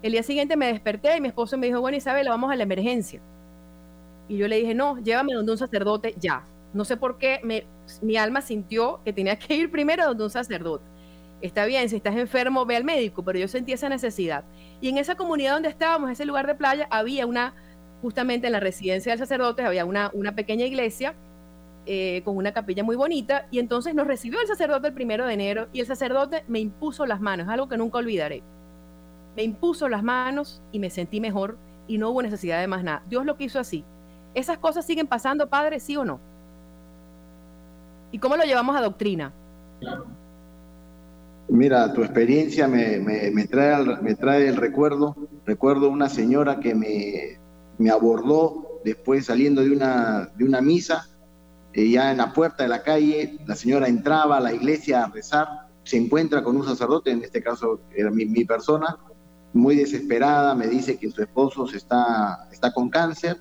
El 0.00 0.12
día 0.12 0.22
siguiente 0.22 0.56
me 0.56 0.68
desperté 0.68 1.16
y 1.16 1.20
mi 1.20 1.28
esposo 1.28 1.58
me 1.58 1.66
dijo, 1.66 1.80
bueno, 1.80 1.96
Isabel, 1.96 2.28
vamos 2.28 2.50
a 2.50 2.56
la 2.56 2.62
emergencia. 2.62 3.20
Y 4.28 4.36
yo 4.36 4.46
le 4.46 4.56
dije, 4.56 4.74
no, 4.74 4.98
llévame 4.98 5.34
donde 5.34 5.52
un 5.52 5.58
sacerdote 5.58 6.14
ya. 6.18 6.44
No 6.72 6.84
sé 6.84 6.96
por 6.96 7.18
qué 7.18 7.40
me, 7.42 7.66
mi 8.02 8.16
alma 8.16 8.40
sintió 8.40 9.00
que 9.04 9.12
tenía 9.12 9.38
que 9.38 9.54
ir 9.54 9.70
primero 9.70 10.04
donde 10.04 10.24
un 10.24 10.30
sacerdote. 10.30 10.84
Está 11.40 11.66
bien, 11.66 11.88
si 11.88 11.96
estás 11.96 12.16
enfermo, 12.16 12.66
ve 12.66 12.76
al 12.76 12.84
médico, 12.84 13.22
pero 13.22 13.38
yo 13.38 13.46
sentí 13.46 13.72
esa 13.72 13.88
necesidad. 13.88 14.44
Y 14.80 14.88
en 14.88 14.98
esa 14.98 15.14
comunidad 15.14 15.54
donde 15.54 15.68
estábamos, 15.68 16.10
ese 16.10 16.24
lugar 16.24 16.46
de 16.46 16.56
playa, 16.56 16.88
había 16.90 17.26
una, 17.26 17.54
justamente 18.02 18.48
en 18.48 18.54
la 18.54 18.60
residencia 18.60 19.12
del 19.12 19.20
sacerdote, 19.20 19.62
había 19.62 19.84
una, 19.84 20.10
pequeña 20.34 20.66
iglesia 20.66 21.14
eh, 21.86 22.22
con 22.24 22.36
una 22.36 22.52
capilla 22.52 22.82
muy 22.82 22.96
bonita, 22.96 23.46
y 23.52 23.60
entonces 23.60 23.94
nos 23.94 24.08
recibió 24.08 24.40
el 24.40 24.48
sacerdote 24.48 24.88
el 24.88 24.94
primero 24.94 25.26
de 25.26 25.34
enero, 25.34 25.68
y 25.72 25.80
el 25.80 25.86
sacerdote 25.86 26.44
me 26.48 26.58
impuso 26.58 27.06
las 27.06 27.20
manos, 27.20 27.48
algo 27.48 27.68
que 27.68 27.78
nunca 27.78 27.98
olvidaré. 27.98 28.42
Me 29.36 29.44
impuso 29.44 29.88
las 29.88 30.02
manos 30.02 30.60
y 30.72 30.80
me 30.80 30.90
sentí 30.90 31.20
mejor, 31.20 31.56
y 31.86 31.98
no 31.98 32.10
hubo 32.10 32.20
necesidad 32.20 32.60
de 32.60 32.66
más 32.66 32.82
nada. 32.82 33.04
Dios 33.08 33.24
lo 33.24 33.36
quiso 33.36 33.60
así. 33.60 33.84
¿Esas 34.34 34.58
cosas 34.58 34.84
siguen 34.84 35.06
pasando, 35.06 35.48
Padre, 35.48 35.78
sí 35.78 35.96
o 35.96 36.04
no? 36.04 36.20
¿Y 38.10 38.18
cómo 38.18 38.36
lo 38.36 38.44
llevamos 38.44 38.76
a 38.76 38.80
doctrina? 38.80 39.32
Mira, 41.48 41.92
tu 41.92 42.02
experiencia 42.02 42.68
me, 42.68 42.98
me, 42.98 43.46
trae, 43.46 43.84
me 44.02 44.14
trae 44.14 44.48
el 44.48 44.56
recuerdo. 44.56 45.16
Recuerdo 45.46 45.88
una 45.88 46.08
señora 46.08 46.60
que 46.60 46.74
me, 46.74 47.38
me 47.78 47.90
abordó 47.90 48.80
después 48.84 49.26
saliendo 49.26 49.62
de 49.62 49.70
una, 49.70 50.30
de 50.36 50.44
una 50.44 50.60
misa, 50.60 51.08
eh, 51.72 51.90
ya 51.90 52.10
en 52.10 52.18
la 52.18 52.32
puerta 52.32 52.62
de 52.62 52.68
la 52.68 52.82
calle, 52.82 53.38
la 53.46 53.54
señora 53.54 53.88
entraba 53.88 54.38
a 54.38 54.40
la 54.40 54.52
iglesia 54.52 55.04
a 55.04 55.08
rezar, 55.08 55.48
se 55.84 55.96
encuentra 55.96 56.42
con 56.42 56.56
un 56.56 56.64
sacerdote, 56.64 57.10
en 57.10 57.22
este 57.22 57.42
caso 57.42 57.80
era 57.94 58.10
mi, 58.10 58.26
mi 58.26 58.44
persona, 58.44 58.98
muy 59.52 59.76
desesperada, 59.76 60.54
me 60.54 60.66
dice 60.66 60.98
que 60.98 61.10
su 61.10 61.22
esposo 61.22 61.66
se 61.66 61.78
está, 61.78 62.48
está 62.52 62.72
con 62.72 62.90
cáncer, 62.90 63.38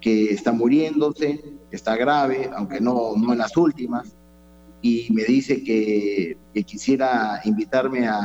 que 0.00 0.30
está 0.30 0.52
muriéndose, 0.52 1.42
está 1.70 1.96
grave, 1.96 2.50
aunque 2.56 2.80
no, 2.80 3.14
no 3.16 3.32
en 3.32 3.38
las 3.38 3.56
últimas, 3.56 4.14
y 4.82 5.08
me 5.12 5.24
dice 5.24 5.62
que, 5.62 6.36
quisiera 6.64 7.40
invitarme 7.44 8.06
a, 8.08 8.24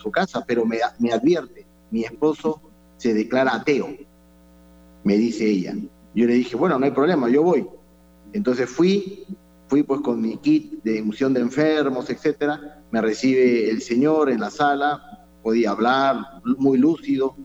su 0.00 0.10
casa, 0.12 0.44
pero 0.46 0.64
me, 0.64 0.78
me 1.00 1.12
advierte, 1.12 1.66
mi 1.90 2.04
esposo 2.04 2.60
se 2.96 3.14
declara 3.14 3.54
ateo, 3.54 3.88
me 5.02 5.16
dice 5.16 5.46
ella. 5.46 5.74
Yo 6.14 6.26
le 6.26 6.34
dije, 6.34 6.56
bueno, 6.56 6.78
no 6.78 6.84
hay 6.84 6.92
problema, 6.92 7.28
yo 7.28 7.42
voy. 7.42 7.66
Entonces 8.32 8.68
fui, 8.68 9.24
fui 9.68 9.82
pues 9.82 10.00
con 10.00 10.20
mi 10.20 10.36
kit 10.36 10.82
de 10.82 10.98
emoción 10.98 11.32
de 11.32 11.40
enfermos, 11.40 12.10
etcétera. 12.10 12.82
Me 12.90 13.00
recibe 13.00 13.70
el 13.70 13.82
señor 13.82 14.30
en 14.30 14.40
la 14.40 14.50
sala, 14.50 15.26
podía 15.42 15.70
hablar, 15.70 16.16
muy 16.58 16.78
lúcido. 16.78 17.36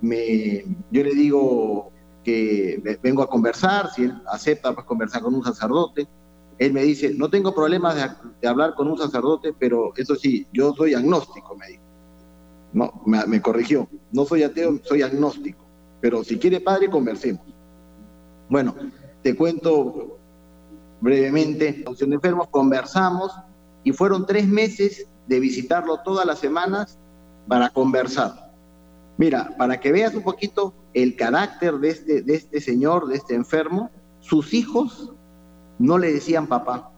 Me, 0.00 0.64
yo 0.90 1.02
le 1.04 1.14
digo, 1.14 1.91
que 2.22 2.98
vengo 3.02 3.22
a 3.22 3.28
conversar, 3.28 3.90
si 3.90 4.04
él 4.04 4.22
acepta 4.26 4.72
pues, 4.74 4.86
conversar 4.86 5.22
con 5.22 5.34
un 5.34 5.44
sacerdote. 5.44 6.08
Él 6.58 6.72
me 6.72 6.82
dice, 6.82 7.12
no 7.14 7.28
tengo 7.28 7.54
problemas 7.54 7.96
de, 8.40 8.46
hablar 8.46 8.74
con 8.74 8.88
un 8.88 8.98
sacerdote, 8.98 9.52
pero 9.58 9.92
eso 9.96 10.14
sí, 10.14 10.46
yo 10.52 10.74
soy 10.74 10.94
agnóstico, 10.94 11.56
me 11.56 11.66
dijo. 11.68 11.82
No, 12.72 13.02
me, 13.04 13.42
corrigió, 13.42 13.86
no 14.12 14.24
soy 14.24 14.44
ateo, 14.44 14.78
soy 14.82 15.02
agnóstico, 15.02 15.62
pero 16.00 16.24
si 16.24 16.38
quiere 16.38 16.60
padre, 16.60 16.88
conversemos. 16.88 17.42
Bueno, 18.48 18.74
te 19.22 19.36
cuento 19.36 20.18
brevemente, 21.00 21.82
función 21.84 22.10
de 22.10 22.16
enfermos, 22.16 22.48
conversamos 22.48 23.32
y 23.84 23.92
fueron 23.92 24.24
tres 24.24 24.46
meses 24.46 25.06
de 25.26 25.40
visitarlo 25.40 25.98
todas 25.98 26.24
las 26.24 26.38
semanas 26.38 26.98
para 27.46 27.68
conversar. 27.68 28.51
Mira, 29.18 29.54
para 29.58 29.78
que 29.78 29.92
veas 29.92 30.14
un 30.14 30.22
poquito 30.22 30.74
el 30.94 31.16
carácter 31.16 31.78
de 31.78 31.90
este, 31.90 32.22
de 32.22 32.34
este 32.34 32.60
señor, 32.60 33.08
de 33.08 33.16
este 33.16 33.34
enfermo, 33.34 33.90
sus 34.20 34.54
hijos 34.54 35.12
no 35.78 35.98
le 35.98 36.12
decían 36.12 36.46
papá. 36.46 36.90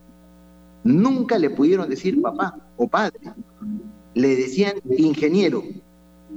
Nunca 0.85 1.39
le 1.39 1.51
pudieron 1.51 1.89
decir 1.89 2.21
papá 2.21 2.57
o 2.77 2.89
padre. 2.89 3.19
Le 4.15 4.37
decían 4.37 4.75
ingeniero. 4.97 5.63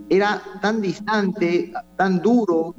Era 0.10 0.42
tan 0.62 0.82
distante, 0.82 1.74
tan 1.96 2.22
duro, 2.22 2.76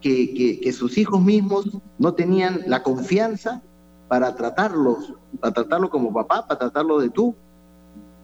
que, 0.00 0.60
que, 0.62 0.72
sus 0.72 0.96
hijos 0.98 1.20
mismos 1.20 1.66
no 1.98 2.14
tenían 2.14 2.60
la 2.66 2.82
confianza 2.82 3.62
para 4.06 4.34
tratarlos, 4.34 5.14
para 5.40 5.52
tratarlo 5.52 5.90
como 5.90 6.12
papá, 6.12 6.46
para 6.46 6.58
tratarlo 6.58 7.00
de 7.00 7.10
tú. 7.10 7.34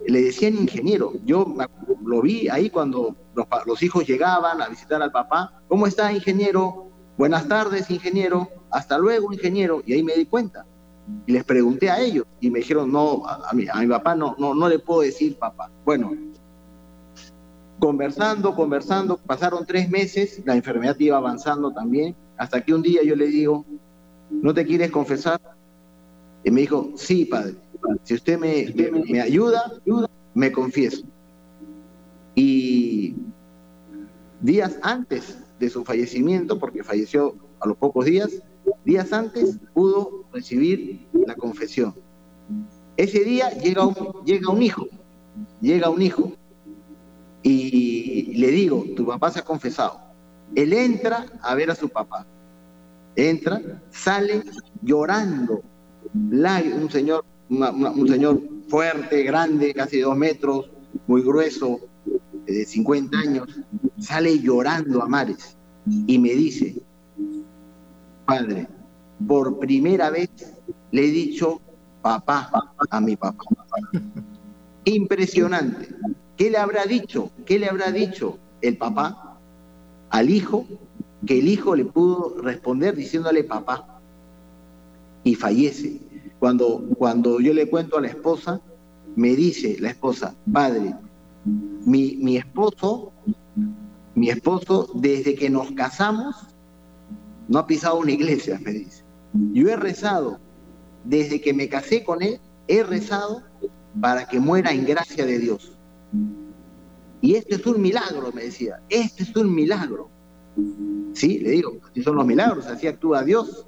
Le 0.06 0.22
decían 0.22 0.56
ingeniero. 0.56 1.12
Yo 1.24 1.54
lo 2.04 2.22
vi 2.22 2.48
ahí 2.48 2.70
cuando 2.70 3.16
los, 3.66 3.82
hijos 3.82 4.06
llegaban 4.06 4.60
a 4.60 4.68
visitar 4.68 5.02
al 5.02 5.12
papá. 5.12 5.62
¿Cómo 5.68 5.86
está, 5.86 6.12
ingeniero? 6.12 6.88
Buenas 7.16 7.48
tardes, 7.48 7.90
ingeniero. 7.90 8.48
Hasta 8.70 8.98
luego, 8.98 9.32
ingeniero. 9.32 9.82
Y 9.86 9.94
ahí 9.94 10.02
me 10.02 10.14
di 10.14 10.26
cuenta. 10.26 10.66
Y 11.26 11.32
les 11.32 11.44
pregunté 11.44 11.90
a 11.90 12.00
ellos 12.00 12.24
y 12.40 12.50
me 12.50 12.60
dijeron, 12.60 12.90
no, 12.90 13.26
a, 13.26 13.50
a 13.50 13.54
mi 13.54 13.86
papá 13.88 14.14
no, 14.14 14.34
no, 14.38 14.54
no 14.54 14.68
le 14.68 14.78
puedo 14.78 15.02
decir 15.02 15.36
papá. 15.36 15.70
Bueno, 15.84 16.12
conversando, 17.78 18.54
conversando, 18.54 19.18
pasaron 19.18 19.66
tres 19.66 19.90
meses, 19.90 20.42
la 20.46 20.54
enfermedad 20.54 20.96
iba 20.98 21.18
avanzando 21.18 21.72
también, 21.72 22.16
hasta 22.36 22.62
que 22.62 22.72
un 22.72 22.80
día 22.80 23.02
yo 23.02 23.16
le 23.16 23.26
digo, 23.26 23.64
¿no 24.30 24.54
te 24.54 24.64
quieres 24.64 24.90
confesar? 24.90 25.40
Y 26.42 26.50
me 26.50 26.62
dijo, 26.62 26.92
sí, 26.96 27.24
padre, 27.24 27.56
si 28.02 28.14
usted 28.14 28.38
me, 28.38 28.72
me, 29.08 29.20
ayuda, 29.20 29.72
me 30.34 30.52
confieso. 30.52 31.04
Y 32.34 33.16
días 34.40 34.78
antes 34.82 35.38
de 35.58 35.70
su 35.70 35.84
fallecimiento, 35.84 36.58
porque 36.58 36.82
falleció 36.82 37.34
a 37.60 37.68
los 37.68 37.76
pocos 37.76 38.04
días, 38.04 38.30
días 38.84 39.12
antes 39.12 39.58
pudo 39.72 40.24
recibir 40.32 41.06
la 41.12 41.34
confesión. 41.34 41.94
Ese 42.96 43.24
día 43.24 43.50
llega 43.50 43.86
un, 43.86 43.94
llega 44.24 44.50
un 44.50 44.62
hijo, 44.62 44.86
llega 45.60 45.90
un 45.90 46.02
hijo, 46.02 46.32
y 47.42 48.34
le 48.36 48.48
digo, 48.48 48.84
tu 48.96 49.06
papá 49.06 49.30
se 49.30 49.40
ha 49.40 49.44
confesado. 49.44 50.00
Él 50.54 50.72
entra 50.72 51.26
a 51.42 51.54
ver 51.54 51.70
a 51.70 51.74
su 51.74 51.88
papá, 51.88 52.26
entra, 53.16 53.60
sale 53.90 54.42
llorando, 54.82 55.62
un 56.14 56.88
señor, 56.90 57.24
un 57.48 58.08
señor 58.08 58.40
fuerte, 58.68 59.22
grande, 59.22 59.74
casi 59.74 60.00
dos 60.00 60.16
metros, 60.16 60.70
muy 61.06 61.22
grueso, 61.22 61.80
de 62.46 62.64
50 62.64 63.18
años, 63.18 63.48
sale 63.98 64.38
llorando 64.38 65.02
a 65.02 65.08
mares 65.08 65.56
y 66.06 66.18
me 66.18 66.30
dice, 66.30 66.82
padre, 68.26 68.68
por 69.26 69.58
primera 69.58 70.10
vez 70.10 70.30
le 70.90 71.06
he 71.06 71.10
dicho 71.10 71.60
papá 72.02 72.50
a 72.90 73.00
mi 73.00 73.16
papá. 73.16 73.44
Impresionante. 74.84 75.88
¿Qué 76.36 76.50
le 76.50 76.58
habrá 76.58 76.84
dicho? 76.84 77.30
¿Qué 77.46 77.58
le 77.58 77.68
habrá 77.68 77.90
dicho 77.90 78.38
el 78.60 78.76
papá 78.76 79.38
al 80.10 80.30
hijo? 80.30 80.66
Que 81.26 81.38
el 81.38 81.48
hijo 81.48 81.74
le 81.74 81.86
pudo 81.86 82.40
responder 82.42 82.94
diciéndole 82.94 83.44
papá. 83.44 84.00
Y 85.22 85.34
fallece. 85.34 86.00
Cuando, 86.44 86.84
cuando 86.98 87.40
yo 87.40 87.54
le 87.54 87.70
cuento 87.70 87.96
a 87.96 88.02
la 88.02 88.08
esposa, 88.08 88.60
me 89.16 89.34
dice 89.34 89.78
la 89.80 89.88
esposa, 89.88 90.34
padre, 90.52 90.94
mi, 91.86 92.18
mi 92.20 92.36
esposo, 92.36 93.14
mi 94.14 94.28
esposo, 94.28 94.90
desde 94.94 95.36
que 95.36 95.48
nos 95.48 95.72
casamos, 95.72 96.36
no 97.48 97.60
ha 97.60 97.66
pisado 97.66 97.96
una 97.96 98.12
iglesia, 98.12 98.60
me 98.62 98.72
dice. 98.72 99.04
Yo 99.54 99.70
he 99.70 99.76
rezado, 99.76 100.38
desde 101.04 101.40
que 101.40 101.54
me 101.54 101.66
casé 101.66 102.04
con 102.04 102.20
él, 102.20 102.38
he 102.68 102.82
rezado 102.82 103.42
para 103.98 104.28
que 104.28 104.38
muera 104.38 104.70
en 104.70 104.84
gracia 104.84 105.24
de 105.24 105.38
Dios. 105.38 105.78
Y 107.22 107.36
este 107.36 107.54
es 107.54 107.64
un 107.66 107.80
milagro, 107.80 108.32
me 108.34 108.42
decía, 108.42 108.82
este 108.90 109.22
es 109.22 109.34
un 109.34 109.54
milagro. 109.54 110.10
Sí, 111.14 111.38
le 111.38 111.52
digo, 111.52 111.78
así 111.90 112.02
son 112.02 112.16
los 112.16 112.26
milagros, 112.26 112.66
así 112.66 112.86
actúa 112.86 113.24
Dios, 113.24 113.66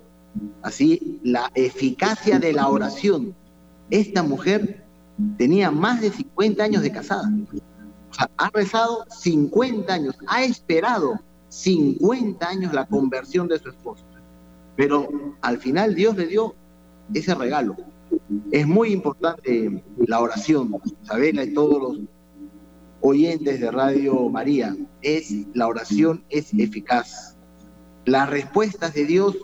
así 0.62 1.20
la 1.22 1.50
eficacia 1.54 2.38
de 2.38 2.52
la 2.52 2.68
oración. 2.68 3.34
Esta 3.90 4.22
mujer 4.22 4.84
tenía 5.38 5.70
más 5.70 6.00
de 6.00 6.10
50 6.10 6.62
años 6.62 6.82
de 6.82 6.92
casada. 6.92 7.30
O 8.10 8.14
sea, 8.14 8.30
ha 8.36 8.50
rezado 8.50 9.04
50 9.10 9.92
años, 9.92 10.16
ha 10.26 10.44
esperado 10.44 11.20
50 11.48 12.48
años 12.48 12.72
la 12.72 12.86
conversión 12.86 13.48
de 13.48 13.58
su 13.58 13.68
esposo. 13.68 14.04
Pero 14.76 15.08
al 15.40 15.58
final 15.58 15.94
Dios 15.94 16.16
le 16.16 16.26
dio 16.26 16.54
ese 17.14 17.34
regalo. 17.34 17.76
Es 18.50 18.66
muy 18.66 18.92
importante 18.92 19.82
la 20.06 20.20
oración, 20.20 20.74
saberla 21.02 21.44
y 21.44 21.54
todos 21.54 21.80
los 21.80 22.00
oyentes 23.00 23.60
de 23.60 23.70
Radio 23.70 24.28
María, 24.28 24.76
es 25.02 25.32
la 25.54 25.68
oración 25.68 26.24
es 26.28 26.52
eficaz. 26.54 27.36
Las 28.04 28.28
respuestas 28.28 28.94
de 28.94 29.04
Dios, 29.04 29.36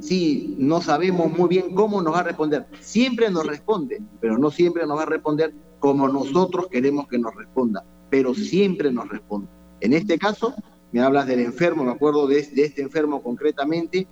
sí, 0.00 0.56
no 0.58 0.80
sabemos 0.80 1.36
muy 1.36 1.48
bien 1.48 1.74
cómo 1.74 2.02
nos 2.02 2.14
va 2.14 2.20
a 2.20 2.24
responder. 2.24 2.66
Siempre 2.80 3.30
nos 3.30 3.46
responde, 3.46 4.02
pero 4.20 4.38
no 4.38 4.50
siempre 4.50 4.86
nos 4.86 4.98
va 4.98 5.02
a 5.02 5.06
responder 5.06 5.54
como 5.78 6.08
nosotros 6.08 6.68
queremos 6.68 7.08
que 7.08 7.18
nos 7.18 7.34
responda, 7.34 7.84
pero 8.10 8.34
siempre 8.34 8.90
nos 8.90 9.08
responde. 9.08 9.48
En 9.80 9.92
este 9.92 10.18
caso, 10.18 10.54
me 10.92 11.00
hablas 11.00 11.26
del 11.26 11.40
enfermo, 11.40 11.84
me 11.84 11.92
acuerdo 11.92 12.26
de, 12.26 12.42
de 12.42 12.64
este 12.64 12.82
enfermo 12.82 13.22
concretamente. 13.22 14.06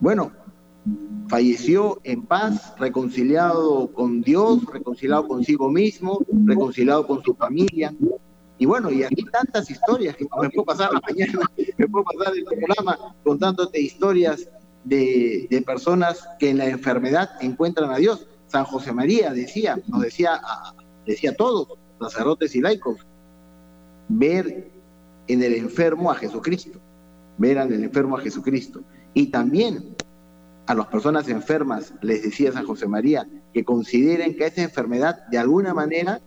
Bueno, 0.00 0.32
falleció 1.28 2.00
en 2.04 2.22
paz, 2.22 2.74
reconciliado 2.78 3.92
con 3.92 4.22
Dios, 4.22 4.64
reconciliado 4.72 5.28
consigo 5.28 5.70
mismo, 5.70 6.20
reconciliado 6.44 7.06
con 7.06 7.22
su 7.22 7.34
familia. 7.34 7.94
Y 8.58 8.66
bueno, 8.66 8.90
y 8.90 9.04
aquí 9.04 9.24
tantas 9.32 9.70
historias 9.70 10.16
que 10.16 10.24
me 10.24 10.50
puedo 10.50 10.64
pasar 10.64 10.92
la 10.92 11.00
mañana, 11.00 11.40
me 11.78 11.88
puedo 11.88 12.04
pasar 12.04 12.34
el 12.36 12.44
programa 12.44 13.14
contándote 13.22 13.80
historias 13.80 14.48
de, 14.84 15.62
personas 15.66 16.26
que 16.38 16.50
en 16.50 16.58
la 16.58 16.66
enfermedad 16.66 17.30
encuentran 17.40 17.90
a 17.90 17.96
Dios. 17.96 18.26
San 18.46 18.64
José 18.64 18.92
María 18.92 19.32
decía, 19.32 19.80
nos 19.86 20.02
decía, 20.02 20.40
decía 21.06 21.30
a 21.30 21.34
todos, 21.34 21.68
sacerdotes 22.00 22.54
y 22.56 22.60
laicos, 22.60 23.06
ver 24.08 24.70
en 25.28 25.42
el 25.42 25.54
enfermo 25.54 26.10
a 26.10 26.14
Jesucristo, 26.16 26.80
ver 27.38 27.58
en 27.58 27.72
el 27.72 27.84
enfermo 27.84 28.16
a 28.16 28.20
Jesucristo. 28.20 28.82
Y 29.14 29.26
también 29.26 29.94
a 30.66 30.74
las 30.74 30.86
personas 30.86 31.28
enfermas, 31.28 31.92
les 32.00 32.22
decía 32.22 32.52
San 32.52 32.66
José 32.66 32.86
María, 32.86 33.26
que 33.52 33.64
consideren 33.64 34.36
que 34.36 34.46
esa 34.46 34.62
enfermedad 34.62 35.26
de 35.28 35.38
alguna 35.38 35.74
manera 35.74 36.20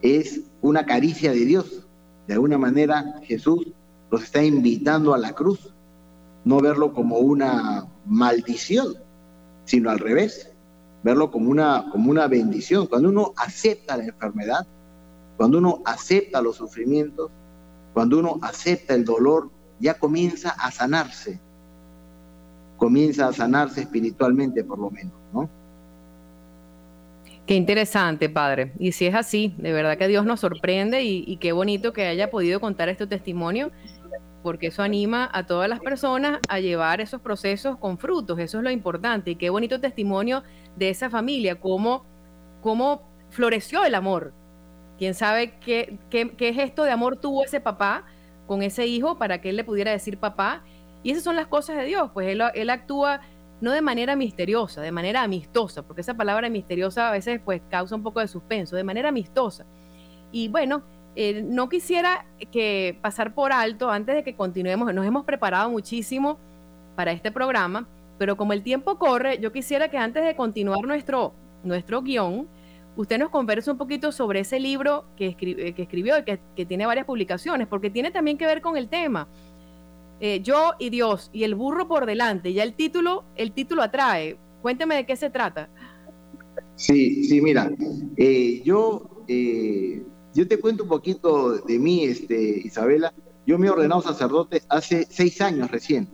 es 0.00 0.40
una 0.60 0.84
caricia 0.84 1.32
de 1.32 1.44
Dios. 1.44 1.86
De 2.26 2.34
alguna 2.34 2.58
manera 2.58 3.20
Jesús 3.22 3.72
los 4.10 4.22
está 4.24 4.42
invitando 4.44 5.14
a 5.14 5.18
la 5.18 5.32
cruz, 5.32 5.71
no 6.44 6.60
verlo 6.60 6.92
como 6.92 7.18
una 7.18 7.86
maldición, 8.06 8.94
sino 9.64 9.90
al 9.90 9.98
revés, 9.98 10.50
verlo 11.02 11.30
como 11.30 11.50
una, 11.50 11.86
como 11.90 12.10
una 12.10 12.26
bendición. 12.26 12.86
Cuando 12.86 13.08
uno 13.08 13.32
acepta 13.36 13.96
la 13.96 14.04
enfermedad, 14.04 14.66
cuando 15.36 15.58
uno 15.58 15.82
acepta 15.84 16.42
los 16.42 16.56
sufrimientos, 16.56 17.30
cuando 17.94 18.18
uno 18.18 18.38
acepta 18.42 18.94
el 18.94 19.04
dolor, 19.04 19.50
ya 19.78 19.94
comienza 19.94 20.50
a 20.50 20.70
sanarse, 20.70 21.40
comienza 22.76 23.28
a 23.28 23.32
sanarse 23.32 23.82
espiritualmente 23.82 24.64
por 24.64 24.78
lo 24.78 24.90
menos, 24.90 25.12
¿no? 25.32 25.48
Qué 27.46 27.56
interesante, 27.56 28.28
padre. 28.28 28.72
Y 28.78 28.92
si 28.92 29.06
es 29.06 29.14
así, 29.14 29.54
de 29.58 29.72
verdad 29.72 29.98
que 29.98 30.06
Dios 30.06 30.24
nos 30.24 30.40
sorprende 30.40 31.02
y, 31.02 31.36
qué 31.38 31.50
bonito 31.52 31.92
que 31.92 32.06
haya 32.06 32.30
podido 32.30 32.60
contar 32.60 32.88
este 32.88 33.06
testimonio, 33.06 33.72
porque 34.42 34.68
eso 34.68 34.82
anima 34.82 35.30
a 35.32 35.46
todas 35.46 35.68
las 35.68 35.80
personas 35.80 36.40
a 36.48 36.60
llevar 36.60 37.00
esos 37.00 37.20
procesos 37.20 37.76
con 37.78 37.98
frutos, 37.98 38.38
eso 38.38 38.58
es 38.58 38.64
lo 38.64 38.70
importante. 38.70 39.32
Y 39.32 39.36
qué 39.36 39.50
bonito 39.50 39.80
testimonio 39.80 40.42
de 40.76 40.90
esa 40.90 41.10
familia, 41.10 41.60
cómo, 41.60 42.04
cómo 42.60 43.08
floreció 43.30 43.84
el 43.84 43.94
amor. 43.94 44.32
Quién 44.98 45.14
sabe 45.14 45.58
qué, 45.58 45.98
qué, 46.10 46.30
qué 46.36 46.52
gesto 46.52 46.84
de 46.84 46.90
amor 46.90 47.16
tuvo 47.16 47.44
ese 47.44 47.60
papá 47.60 48.04
con 48.46 48.62
ese 48.62 48.86
hijo 48.86 49.18
para 49.18 49.40
que 49.40 49.50
él 49.50 49.56
le 49.56 49.64
pudiera 49.64 49.90
decir 49.90 50.18
papá 50.18 50.62
y 51.02 51.10
esas 51.10 51.24
son 51.24 51.36
las 51.36 51.46
cosas 51.46 51.76
de 51.76 51.84
Dios, 51.84 52.10
pues 52.12 52.28
él, 52.28 52.70
actúa 52.70 53.20
no 53.60 53.72
de 53.72 53.82
manera 53.82 54.16
misteriosa, 54.16 54.80
de 54.80 54.92
manera 54.92 55.22
amistosa, 55.22 55.82
porque 55.82 56.00
esa 56.00 56.14
palabra 56.14 56.48
misteriosa 56.48 57.08
a 57.08 57.12
veces 57.12 57.40
pues 57.44 57.62
causa 57.70 57.94
un 57.94 58.02
poco 58.02 58.20
de 58.20 58.28
suspenso, 58.28 58.76
de 58.76 58.84
manera 58.84 59.08
amistosa. 59.08 59.66
Y 60.30 60.48
bueno, 60.48 60.82
eh, 61.14 61.42
no 61.42 61.68
quisiera 61.68 62.26
que 62.50 62.98
pasar 63.02 63.34
por 63.34 63.52
alto 63.52 63.90
antes 63.90 64.14
de 64.14 64.22
que 64.22 64.34
continuemos, 64.34 64.92
nos 64.94 65.06
hemos 65.06 65.24
preparado 65.24 65.70
muchísimo 65.70 66.38
para 66.96 67.12
este 67.12 67.30
programa, 67.30 67.86
pero 68.18 68.36
como 68.36 68.52
el 68.52 68.62
tiempo 68.62 68.98
corre, 68.98 69.38
yo 69.38 69.52
quisiera 69.52 69.88
que 69.88 69.98
antes 69.98 70.24
de 70.24 70.36
continuar 70.36 70.86
nuestro, 70.86 71.34
nuestro 71.64 72.02
guion, 72.02 72.46
usted 72.96 73.18
nos 73.18 73.30
converse 73.30 73.70
un 73.70 73.78
poquito 73.78 74.12
sobre 74.12 74.40
ese 74.40 74.60
libro 74.60 75.04
que, 75.16 75.36
eh, 75.40 75.72
que 75.74 75.82
escribió 75.82 76.18
y 76.18 76.24
que, 76.24 76.66
tiene 76.66 76.86
varias 76.86 77.06
publicaciones, 77.06 77.66
porque 77.66 77.90
tiene 77.90 78.10
también 78.10 78.38
que 78.38 78.46
ver 78.46 78.60
con 78.60 78.76
el 78.76 78.88
tema. 78.88 79.28
Eh, 80.20 80.40
yo 80.40 80.74
y 80.78 80.90
Dios 80.90 81.30
y 81.32 81.44
el 81.44 81.54
burro 81.54 81.88
por 81.88 82.06
delante, 82.06 82.52
ya 82.52 82.62
el 82.62 82.74
título, 82.74 83.24
el 83.36 83.52
título 83.52 83.82
atrae. 83.82 84.36
Cuénteme 84.60 84.94
de 84.94 85.06
qué 85.06 85.16
se 85.16 85.30
trata. 85.30 85.68
Sí, 86.76 87.24
sí, 87.24 87.40
mira, 87.40 87.70
eh, 88.16 88.62
yo, 88.64 89.24
yo 90.34 90.48
te 90.48 90.58
cuento 90.58 90.84
un 90.84 90.88
poquito 90.88 91.58
de 91.58 91.78
mí, 91.78 92.04
este, 92.04 92.60
Isabela. 92.64 93.12
Yo 93.46 93.58
me 93.58 93.66
he 93.66 93.70
ordenado 93.70 94.02
sacerdote 94.02 94.62
hace 94.68 95.06
seis 95.10 95.40
años 95.40 95.70
recién. 95.70 96.08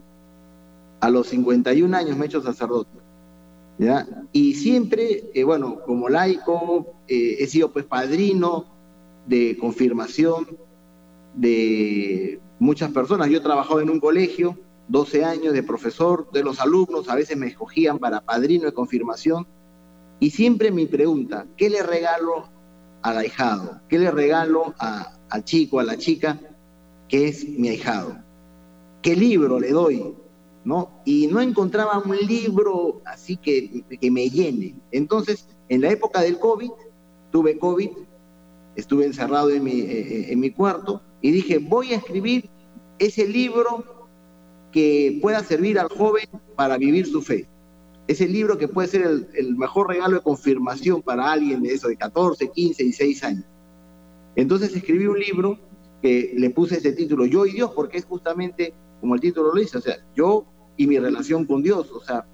A 1.01 1.11
los 1.11 1.29
51 1.29 1.97
años 1.97 2.17
me 2.17 2.25
he 2.25 2.29
hecho 2.29 2.43
sacerdote. 2.43 2.99
Y 4.33 4.55
siempre, 4.55 5.31
eh, 5.35 5.45
bueno, 5.45 5.81
como 5.87 6.09
laico, 6.09 6.95
eh, 7.07 7.37
he 7.39 7.47
sido 7.47 7.73
pues 7.73 7.85
padrino 7.85 8.67
de 9.27 9.57
confirmación 9.59 10.59
de 11.35 12.41
muchas 12.59 12.91
personas. 12.91 13.31
Yo 13.31 13.39
he 13.39 13.43
trabajado 13.43 13.81
en 13.81 13.91
un 13.91 14.01
colegio, 14.01 14.59
12 14.89 15.25
años 15.25 15.53
de 15.53 15.63
profesor, 15.63 16.29
de 16.33 16.43
los 16.43 16.61
alumnos, 16.61 17.09
a 17.09 17.15
veces 17.15 17.37
me 17.37 17.47
escogían 17.47 17.99
para 17.99 18.21
padrino 18.21 18.65
de 18.65 18.73
confirmación. 18.73 19.47
Y 20.19 20.31
siempre 20.31 20.73
mi 20.73 20.87
pregunta, 20.87 21.47
¿qué 21.57 21.71
le 21.71 21.83
regalo 21.83 22.49
al 23.03 23.19
ahijado? 23.19 23.81
¿Qué 23.89 23.99
le 23.99 24.11
regalo 24.11 24.75
al 24.79 25.45
chico, 25.45 25.81
a 25.81 25.85
la 25.85 25.97
chica 25.97 26.39
que 27.09 27.29
es 27.29 27.49
mi 27.49 27.69
ahijado? 27.69 28.19
¿Qué 29.03 29.17
libro 29.17 29.61
le 29.61 29.71
doy? 29.71 30.15
Y 31.05 31.27
no 31.29 31.41
encontraba 31.41 31.99
un 31.99 32.17
libro 32.17 33.01
así 33.07 33.37
que, 33.37 33.85
que 34.01 34.11
me 34.11 34.29
llene. 34.29 34.75
Entonces, 34.91 35.47
en 35.69 35.81
la 35.81 35.91
época 35.91 36.21
del 36.21 36.39
COVID, 36.39 36.71
tuve 37.31 37.59
COVID, 37.59 37.91
estuve 38.77 39.07
encerrado 39.07 39.51
en 39.51 39.65
mi, 39.65 39.81
eh, 39.81 40.01
eh, 40.01 40.33
en 40.33 40.41
mi 40.41 40.51
cuarto 40.51 41.03
y 41.21 41.31
dije, 41.31 41.59
voy 41.59 41.93
a 41.93 41.97
escribir 41.97 42.49
ese 42.99 43.27
libro 43.27 44.09
que 44.73 45.19
pueda 45.23 45.43
servir 45.43 45.79
al 45.79 45.89
joven 45.89 46.29
para 46.55 46.77
vivir 46.77 47.07
su 47.07 47.23
fe. 47.23 47.49
Ese 48.09 48.27
libro 48.27 48.59
que 48.59 48.67
puede 48.67 48.89
ser 48.89 49.29
el, 49.35 49.57
mejor 49.57 49.89
regalo 49.89 50.17
de 50.17 50.23
confirmación 50.23 51.03
para 51.03 51.31
alguien 51.31 51.63
de 51.63 51.75
eso, 51.75 51.89
de 51.89 51.97
14, 51.97 52.51
15, 52.51 52.83
16 52.83 53.25
años. 53.25 53.45
Entonces 54.35 54.75
escribí 54.75 55.07
un 55.07 55.19
libro 55.19 55.59
que 56.03 56.33
le 56.37 56.51
puse 56.51 56.79
ese 56.79 56.93
título, 56.93 57.27
Yo 57.27 57.47
y 57.47 57.53
Dios, 57.53 57.71
porque 57.75 57.99
es 57.99 58.05
justamente 58.05 58.73
como 59.01 59.15
el 59.15 59.21
título 59.21 59.53
lo 59.55 59.61
dice, 59.61 59.79
o 59.79 59.81
sea, 59.81 59.97
yo 60.17 60.45
y 60.79 60.87
mi 60.87 60.99
relación 60.99 61.45
con 61.45 61.63
Dios. 61.63 61.91
O 61.93 62.01
sea, 62.01 62.25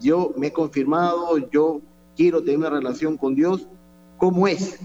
yo 0.00 0.32
me 0.36 0.48
he 0.48 0.52
confirmado, 0.52 1.36
yo 1.50 1.80
quiero 2.16 2.42
tener 2.42 2.58
una 2.58 2.70
relación 2.70 3.16
con 3.16 3.34
Dios. 3.34 3.66
¿Cómo 4.18 4.46
es? 4.46 4.78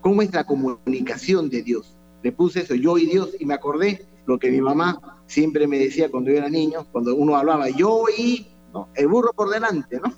¿Cómo 0.00 0.22
es 0.22 0.32
la 0.32 0.44
comunicación 0.44 1.50
de 1.50 1.62
Dios? 1.62 1.94
Le 2.22 2.32
puse 2.32 2.60
eso, 2.60 2.74
yo 2.74 2.96
y 2.96 3.06
Dios, 3.06 3.34
y 3.38 3.44
me 3.44 3.54
acordé 3.54 4.06
lo 4.26 4.38
que 4.38 4.50
mi 4.50 4.60
mamá 4.60 5.20
siempre 5.26 5.66
me 5.66 5.78
decía 5.78 6.10
cuando 6.10 6.30
yo 6.30 6.38
era 6.38 6.48
niño, 6.48 6.86
cuando 6.90 7.14
uno 7.14 7.36
hablaba 7.36 7.68
yo 7.70 8.04
y 8.16 8.46
el 8.94 9.08
burro 9.08 9.32
por 9.32 9.50
delante, 9.50 10.00
¿no? 10.00 10.12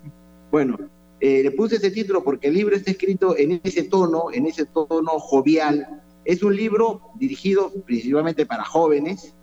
Bueno, 0.51 0.79
eh, 1.21 1.43
le 1.43 1.51
puse 1.53 1.77
ese 1.77 1.91
título 1.91 2.25
porque 2.25 2.49
el 2.49 2.55
libro 2.55 2.75
está 2.75 2.91
escrito 2.91 3.37
en 3.37 3.61
ese 3.63 3.85
tono, 3.85 4.27
en 4.33 4.47
ese 4.47 4.67
tono 4.67 5.19
jovial. 5.19 6.03
Es 6.25 6.43
un 6.43 6.57
libro 6.57 7.03
dirigido 7.17 7.71
principalmente 7.85 8.47
para 8.47 8.65
jóvenes, 8.65 9.35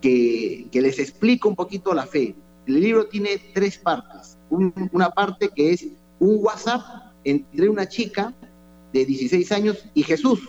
que, 0.00 0.68
les 0.72 0.98
explica 0.98 1.48
un 1.48 1.56
poquito 1.56 1.94
la 1.94 2.06
fe. 2.06 2.34
El 2.66 2.80
libro 2.80 3.06
tiene 3.06 3.40
tres 3.54 3.78
partes. 3.78 4.38
una 4.50 5.10
parte 5.10 5.50
que 5.54 5.72
es 5.72 5.86
un 6.18 6.38
WhatsApp 6.44 6.82
entre 7.24 7.68
una 7.68 7.88
chica 7.88 8.34
de 8.92 9.04
16 9.04 9.52
años 9.52 9.84
y 9.94 10.02
Jesús. 10.02 10.40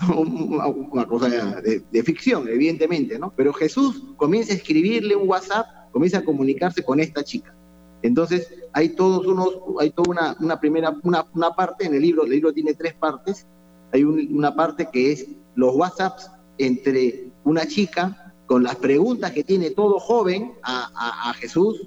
Una, 0.16 1.04
cosa 1.06 1.28
de, 1.28 2.02
ficción, 2.02 2.48
evidentemente, 2.48 3.18
¿no? 3.18 3.34
Pero 3.36 3.52
Jesús 3.52 4.02
comienza 4.16 4.54
a 4.54 4.56
escribirle 4.56 5.14
un 5.14 5.28
WhatsApp, 5.28 5.66
comienza 5.92 6.18
a 6.18 6.24
comunicarse 6.24 6.82
con 6.82 7.00
esta 7.00 7.22
chica. 7.22 7.54
Entonces, 8.02 8.52
hay 8.72 8.90
todos 8.90 9.26
unos, 9.26 9.48
hay 9.78 9.90
toda 9.90 10.10
una, 10.10 10.36
una 10.40 10.58
primera, 10.58 10.94
una, 11.02 11.26
una, 11.34 11.50
parte 11.50 11.86
en 11.86 11.94
el 11.94 12.02
libro, 12.02 12.24
el 12.24 12.30
libro 12.30 12.52
tiene 12.52 12.74
tres 12.74 12.94
partes. 12.94 13.46
Hay 13.92 14.04
una 14.04 14.54
parte 14.54 14.88
que 14.90 15.12
es 15.12 15.26
los 15.54 15.74
WhatsApps 15.74 16.30
entre 16.58 17.30
una 17.44 17.66
chica 17.66 18.32
con 18.46 18.62
las 18.62 18.76
preguntas 18.76 19.32
que 19.32 19.44
tiene 19.44 19.70
todo 19.70 19.98
joven 19.98 20.52
a, 20.62 21.32
Jesús 21.38 21.86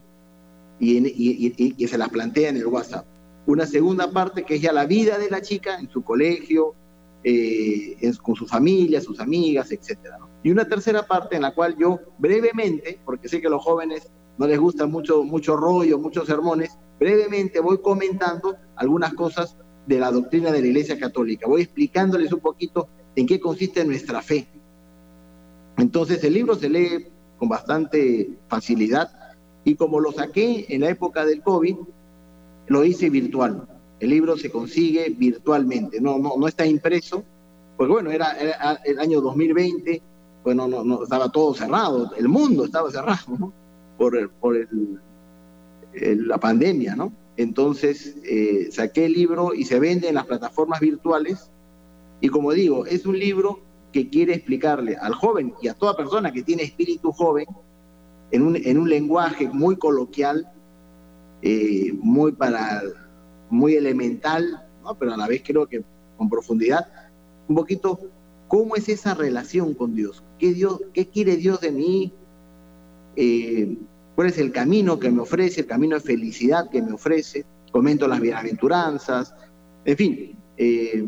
y, 0.80 1.72
que 1.74 1.88
se 1.88 1.98
las 1.98 2.10
plantea 2.10 2.50
en 2.50 2.58
el 2.58 2.68
WhatsApp. 2.68 3.06
Una 3.46 3.66
segunda 3.66 4.10
parte 4.12 4.44
que 4.44 4.56
es 4.56 4.62
ya 4.62 4.72
la 4.72 4.86
vida 4.86 5.18
de 5.18 5.30
la 5.30 5.42
chica 5.42 5.78
en 5.78 5.90
su 5.90 6.04
colegio, 6.04 6.74
eh, 7.24 7.98
con 8.22 8.36
su 8.36 8.48
familia, 8.48 9.02
sus 9.02 9.20
amigas, 9.20 9.72
etc. 9.72 9.98
Y 10.44 10.52
una 10.52 10.68
tercera 10.68 11.04
parte 11.08 11.36
en 11.36 11.42
la 11.42 11.54
cual 11.54 11.76
yo 11.80 12.00
brevemente, 12.18 13.00
porque 13.06 13.30
sé 13.30 13.42
que 13.42 13.48
a 13.48 13.52
los 13.52 13.64
jóvenes 13.64 14.12
no 14.38 14.48
les 14.48 14.60
gusta 14.60 14.86
mucho, 14.86 15.24
mucho 15.24 15.56
rollo, 15.56 15.98
muchos 15.98 16.28
sermones, 16.28 16.78
brevemente 17.00 17.60
voy 17.60 17.80
comentando 17.80 18.56
algunas 18.76 19.14
cosas 19.14 19.56
de 19.88 20.00
la 20.00 20.12
doctrina 20.12 20.52
de 20.52 20.62
la 20.62 20.68
Iglesia 20.68 21.00
Católica. 21.00 21.48
Voy 21.48 21.62
explicándoles 21.62 22.32
un 22.34 22.40
poquito 22.40 22.90
en 23.16 23.26
qué 23.26 23.40
consiste 23.40 23.86
nuestra 23.86 24.22
fe, 24.22 24.48
entonces 25.78 26.24
el 26.24 26.34
libro 26.34 26.56
se 26.56 26.70
lee 26.70 27.08
con 27.38 27.50
bastante 27.50 28.38
facilidad 28.48 29.10
y 29.64 29.76
como 29.76 30.00
lo 30.00 30.12
saqué 30.12 30.66
en 30.70 30.82
la 30.82 30.90
época 30.90 31.26
del 31.26 31.42
COVID, 31.42 31.76
lo 32.68 32.84
hice 32.84 33.10
virtual. 33.10 33.68
El 34.00 34.10
libro 34.10 34.38
se 34.38 34.52
consigue 34.52 35.10
virtualmente, 35.10 36.02
no, 36.02 36.18
no, 36.18 36.34
no 36.38 36.48
está 36.48 36.66
impreso, 36.66 37.24
pues 37.78 37.90
bueno, 37.90 38.12
era, 38.12 38.34
el 38.84 39.00
año 39.00 39.22
2020, 39.22 40.02
bueno, 40.44 40.68
no, 40.68 40.84
no, 40.84 41.04
estaba 41.04 41.32
todo 41.32 41.54
cerrado, 41.54 42.12
el 42.18 42.28
mundo 42.28 42.66
estaba 42.66 42.92
cerrado 42.92 43.54
por, 43.98 44.30
por 44.32 44.56
la 45.94 46.38
pandemia, 46.38 46.96
¿no? 46.96 47.14
Entonces 47.38 48.16
eh, 48.24 48.70
saqué 48.72 49.06
el 49.06 49.14
libro 49.14 49.54
y 49.54 49.66
se 49.66 49.80
vende 49.80 50.08
en 50.10 50.16
las 50.16 50.26
plataformas 50.26 50.80
virtuales 50.80 51.50
y 52.22 52.30
como 52.30 52.52
digo, 52.52 52.86
es 52.86 53.06
un 53.06 53.18
libro 53.18 53.60
que 53.92 54.10
quiere 54.10 54.34
explicarle 54.34 54.96
al 54.96 55.14
joven 55.14 55.54
y 55.62 55.68
a 55.68 55.74
toda 55.74 55.96
persona 55.96 56.32
que 56.32 56.44
tiene 56.44 56.64
espíritu 56.64 57.12
joven 57.12 57.46
en 58.32 58.42
un, 58.44 58.56
en 58.56 58.78
un 58.78 58.90
lenguaje 58.90 59.50
muy 59.50 59.76
coloquial, 59.78 60.48
eh, 61.42 61.94
muy 62.02 62.32
para 62.32 62.82
muy 63.50 63.76
elemental, 63.76 64.66
pero 65.00 65.14
a 65.14 65.18
la 65.18 65.28
vez 65.28 65.44
creo 65.46 65.68
que 65.68 65.84
con 66.18 66.30
profundidad, 66.30 66.88
un 67.48 67.56
poquito 67.56 68.00
cómo 68.48 68.76
es 68.76 68.90
esa 68.90 69.14
relación 69.14 69.74
con 69.74 69.94
Dios, 69.94 70.24
qué, 70.44 70.54
Dios, 70.54 70.82
qué 70.94 71.08
quiere 71.08 71.38
Dios 71.38 71.62
de 71.62 71.72
mí, 71.72 72.14
eh, 73.16 73.78
cuál 74.14 74.28
es 74.28 74.38
el 74.38 74.52
camino 74.52 75.00
que 75.00 75.10
me 75.10 75.22
ofrece, 75.22 75.62
el 75.62 75.68
camino 75.68 75.96
de 75.96 76.02
felicidad 76.02 76.70
que 76.70 76.82
me 76.82 76.92
ofrece, 76.92 77.46
comento 77.72 78.10
las 78.10 78.20
bienaventuranzas, 78.20 79.34
en 79.86 79.96
fin, 79.96 80.38
eh, 80.58 81.08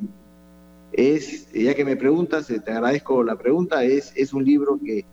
es, 0.93 1.51
ya 1.51 1.75
que 1.75 1.83
me 1.83 1.97
preguntas, 1.97 2.47
te 2.47 2.71
agradezco 2.71 3.25
la 3.25 3.35
pregunta, 3.35 3.83
es, 3.83 4.33
un 4.33 4.45
libro 4.45 4.79
que, 4.81 5.03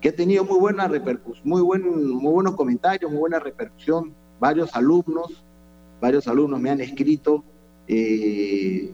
que 0.00 0.08
ha 0.08 0.16
tenido 0.16 0.44
muy 0.44 0.58
buena 0.58 0.88
repercusión, 0.88 1.48
muy, 1.48 1.62
buen, 1.62 2.12
muy 2.12 2.32
buenos 2.32 2.56
comentarios, 2.56 3.08
muy 3.08 3.20
buena 3.20 3.38
repercusión. 3.38 4.12
Varios 4.40 4.74
alumnos, 4.74 5.44
varios 6.00 6.26
alumnos 6.26 6.58
me 6.58 6.70
han 6.70 6.80
escrito 6.80 7.44
eh, 7.86 8.90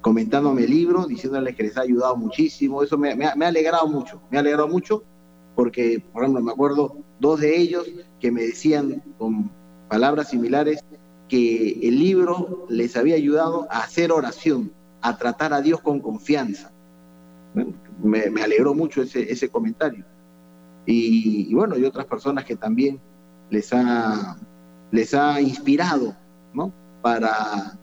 comentándome 0.00 0.64
el 0.64 0.70
libro, 0.70 1.06
diciéndoles 1.06 1.56
que 1.56 1.64
les 1.64 1.76
ha 1.76 1.82
ayudado 1.82 2.16
muchísimo. 2.16 2.82
Eso 2.82 2.96
me, 2.96 3.10
ha, 3.24 3.32
alegrado 3.32 3.88
mucho, 3.88 4.20
me 4.30 4.38
ha 4.38 4.40
alegrado 4.40 4.68
mucho 4.68 5.02
porque, 5.54 6.02
por 6.12 6.22
ejemplo, 6.22 6.42
me 6.42 6.52
acuerdo 6.52 6.96
dos 7.18 7.40
de 7.40 7.56
ellos 7.56 7.90
que 8.20 8.30
me 8.30 8.42
decían 8.42 9.02
con 9.18 9.50
palabras 9.88 10.28
similares 10.28 10.84
que 11.28 11.80
el 11.82 11.98
libro 11.98 12.66
les 12.68 12.96
había 12.96 13.16
ayudado 13.16 13.66
a 13.70 13.80
hacer 13.80 14.12
oración, 14.12 14.72
a 15.02 15.18
tratar 15.18 15.52
a 15.52 15.60
Dios 15.60 15.80
con 15.80 16.00
confianza. 16.00 16.70
Me, 18.02 18.20
alegró 18.42 18.74
mucho 18.74 19.02
ese, 19.02 19.30
ese 19.30 19.48
comentario. 19.48 20.04
Y, 20.86 21.52
bueno, 21.52 21.76
y 21.76 21.84
otras 21.84 22.06
personas 22.06 22.44
que 22.46 22.56
también 22.56 22.98
les 23.50 23.72
ha, 23.74 24.38
les 24.90 25.12
ha 25.12 25.38
inspirado, 25.40 26.16
¿no? 26.54 26.72
Para 27.02 27.78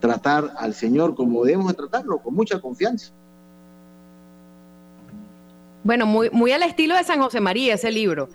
tratar 0.00 0.52
al 0.58 0.74
Señor 0.74 1.14
como 1.14 1.44
debemos 1.44 1.74
tratarlo, 1.76 2.18
con 2.18 2.34
mucha 2.34 2.60
confianza. 2.60 3.12
Bueno, 5.84 6.04
muy, 6.04 6.30
muy 6.30 6.50
al 6.52 6.62
estilo 6.64 6.96
de 6.96 7.04
San 7.04 7.20
José 7.20 7.40
María 7.40 7.74
ese 7.74 7.92
libro. 7.92 8.28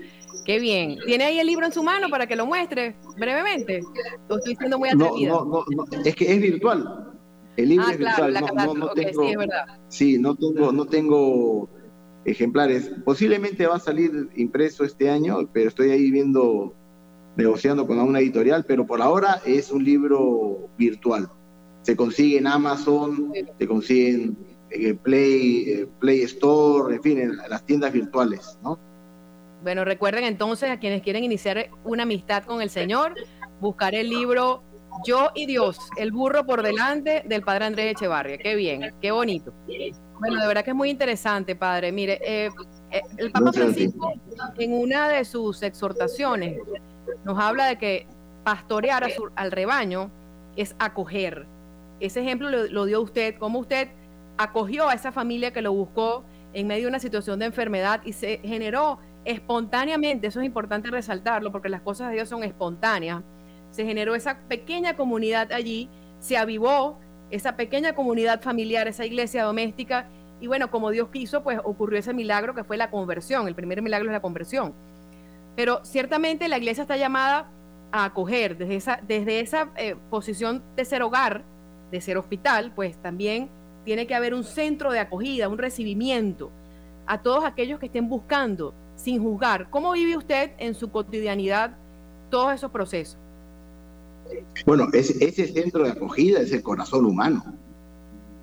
Qué 0.45 0.59
bien. 0.59 0.97
¿Tiene 1.05 1.25
ahí 1.25 1.39
el 1.39 1.47
libro 1.47 1.65
en 1.65 1.71
su 1.71 1.83
mano 1.83 2.09
para 2.09 2.25
que 2.25 2.35
lo 2.35 2.45
muestre 2.45 2.95
brevemente? 3.17 3.83
Lo 4.29 4.37
estoy 4.37 4.55
siendo 4.55 4.79
muy 4.79 4.89
atrevida. 4.89 5.29
No, 5.29 5.45
no, 5.45 5.65
no, 5.69 5.85
es 6.05 6.15
que 6.15 6.33
es 6.33 6.41
virtual. 6.41 7.11
El 7.57 7.69
libro 7.69 7.85
ah, 7.87 7.91
es 7.91 7.97
virtual, 7.99 8.33
no, 8.33 8.73
no, 8.73 8.89
tengo, 8.89 9.29
sí, 9.89 10.17
no 10.17 10.35
tengo, 10.35 10.71
no 10.71 10.85
tengo 10.85 11.69
ejemplares. 12.23 12.89
Posiblemente 13.03 13.67
va 13.67 13.75
a 13.75 13.79
salir 13.79 14.29
impreso 14.35 14.85
este 14.85 15.09
año, 15.09 15.37
pero 15.51 15.67
estoy 15.67 15.91
ahí 15.91 16.09
viendo 16.09 16.73
negociando 17.35 17.85
con 17.85 17.99
una 17.99 18.19
editorial, 18.19 18.65
pero 18.65 18.85
por 18.85 19.01
ahora 19.01 19.41
es 19.45 19.71
un 19.71 19.83
libro 19.83 20.69
virtual. 20.77 21.29
Se 21.81 21.95
consigue 21.95 22.37
en 22.37 22.47
Amazon, 22.47 23.33
se 23.57 23.67
consigue 23.67 24.09
en 24.11 24.37
eh, 24.69 24.93
Play, 24.93 25.69
eh, 25.69 25.87
Play 25.99 26.21
Store, 26.23 26.95
en 26.95 27.01
fin, 27.01 27.19
en 27.19 27.37
las 27.37 27.65
tiendas 27.65 27.91
virtuales, 27.91 28.57
¿no? 28.63 28.79
Bueno, 29.63 29.85
recuerden 29.85 30.23
entonces 30.23 30.69
a 30.69 30.79
quienes 30.79 31.01
quieren 31.01 31.23
iniciar 31.23 31.69
una 31.83 32.03
amistad 32.03 32.43
con 32.43 32.61
el 32.61 32.69
Señor, 32.69 33.13
buscar 33.59 33.93
el 33.93 34.09
libro 34.09 34.63
Yo 35.05 35.29
y 35.35 35.45
Dios, 35.45 35.77
el 35.97 36.11
burro 36.11 36.45
por 36.45 36.63
delante 36.63 37.23
del 37.27 37.43
Padre 37.43 37.65
Andrés 37.65 37.91
Echevarria. 37.91 38.37
Qué 38.37 38.55
bien, 38.55 38.93
qué 39.01 39.11
bonito. 39.11 39.53
Bueno, 40.19 40.39
de 40.41 40.47
verdad 40.47 40.63
que 40.63 40.71
es 40.71 40.75
muy 40.75 40.89
interesante, 40.89 41.55
Padre. 41.55 41.91
Mire, 41.91 42.19
eh, 42.23 42.49
el 43.17 43.31
Papa 43.31 43.53
Francisco 43.53 44.13
en 44.57 44.73
una 44.73 45.09
de 45.09 45.25
sus 45.25 45.61
exhortaciones 45.61 46.59
nos 47.23 47.39
habla 47.39 47.67
de 47.67 47.77
que 47.77 48.07
pastorear 48.43 49.07
al 49.35 49.51
rebaño 49.51 50.09
es 50.55 50.75
acoger. 50.79 51.45
Ese 52.01 52.21
ejemplo 52.21 52.49
lo, 52.49 52.85
dio 52.85 53.01
usted, 53.01 53.35
como 53.37 53.59
usted 53.59 53.89
acogió 54.37 54.89
a 54.89 54.93
esa 54.93 55.11
familia 55.11 55.53
que 55.53 55.61
lo 55.61 55.71
buscó 55.71 56.25
en 56.53 56.67
medio 56.67 56.83
de 56.83 56.89
una 56.89 56.99
situación 56.99 57.39
de 57.39 57.45
enfermedad 57.45 58.01
y 58.03 58.13
se 58.13 58.39
generó 58.43 58.99
espontáneamente, 59.23 60.27
eso 60.27 60.39
es 60.39 60.45
importante 60.47 60.89
resaltarlo 60.89 61.51
porque 61.51 61.69
las 61.69 61.81
cosas 61.81 62.09
de 62.09 62.15
Dios 62.15 62.27
son 62.27 62.43
espontáneas, 62.43 63.21
se 63.69 63.85
generó 63.85 64.15
esa 64.15 64.39
pequeña 64.49 64.95
comunidad 64.95 65.51
allí, 65.51 65.89
se 66.19 66.37
avivó 66.37 66.99
esa 67.29 67.55
pequeña 67.55 67.93
comunidad 67.93 68.41
familiar, 68.41 68.87
esa 68.87 69.05
iglesia 69.05 69.43
doméstica, 69.43 70.07
y 70.41 70.47
bueno, 70.47 70.71
como 70.71 70.89
Dios 70.89 71.09
quiso, 71.09 71.43
pues 71.43 71.59
ocurrió 71.63 71.99
ese 71.99 72.13
milagro 72.15 72.55
que 72.55 72.63
fue 72.63 72.75
la 72.75 72.89
conversión, 72.89 73.47
el 73.47 73.53
primer 73.53 73.83
milagro 73.83 74.09
es 74.09 74.13
la 74.13 74.21
conversión. 74.21 74.73
Pero 75.55 75.85
ciertamente 75.85 76.47
la 76.47 76.57
iglesia 76.57 76.81
está 76.81 76.97
llamada 76.97 77.47
a 77.91 78.05
acoger 78.05 78.57
desde 78.57 78.75
esa, 78.75 78.99
desde 79.07 79.39
esa 79.39 79.69
eh, 79.77 79.95
posición 80.09 80.63
de 80.75 80.83
ser 80.83 81.03
hogar, 81.03 81.43
de 81.91 82.01
ser 82.01 82.17
hospital, 82.17 82.71
pues 82.73 82.97
también 83.01 83.49
tiene 83.85 84.07
que 84.07 84.15
haber 84.15 84.33
un 84.33 84.43
centro 84.43 84.91
de 84.91 84.99
acogida, 84.99 85.49
un 85.49 85.57
recibimiento 85.57 86.51
a 87.07 87.21
todos 87.21 87.43
aquellos 87.45 87.79
que 87.79 87.87
estén 87.87 88.07
buscando 88.07 88.73
sin 88.95 89.21
juzgar. 89.21 89.69
¿Cómo 89.69 89.91
vive 89.91 90.15
usted 90.15 90.51
en 90.57 90.75
su 90.75 90.91
cotidianidad 90.91 91.75
todos 92.29 92.53
esos 92.53 92.71
procesos? 92.71 93.17
Bueno, 94.65 94.87
ese, 94.93 95.23
ese 95.25 95.47
centro 95.47 95.83
de 95.83 95.91
acogida 95.91 96.39
es 96.39 96.53
el 96.53 96.63
corazón 96.63 97.05
humano. 97.05 97.43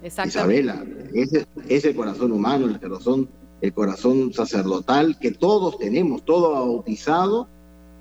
Isabela, 0.03 0.85
ese 1.15 1.47
es 1.69 1.85
el 1.85 1.97
corazón 1.97 2.31
humano, 2.33 2.67
el 2.67 2.79
corazón 2.79 3.29
el 3.61 3.73
corazón 3.73 4.33
sacerdotal 4.33 5.19
que 5.19 5.33
todos 5.33 5.79
tenemos, 5.79 6.25
todo 6.25 6.53
bautizado 6.53 7.49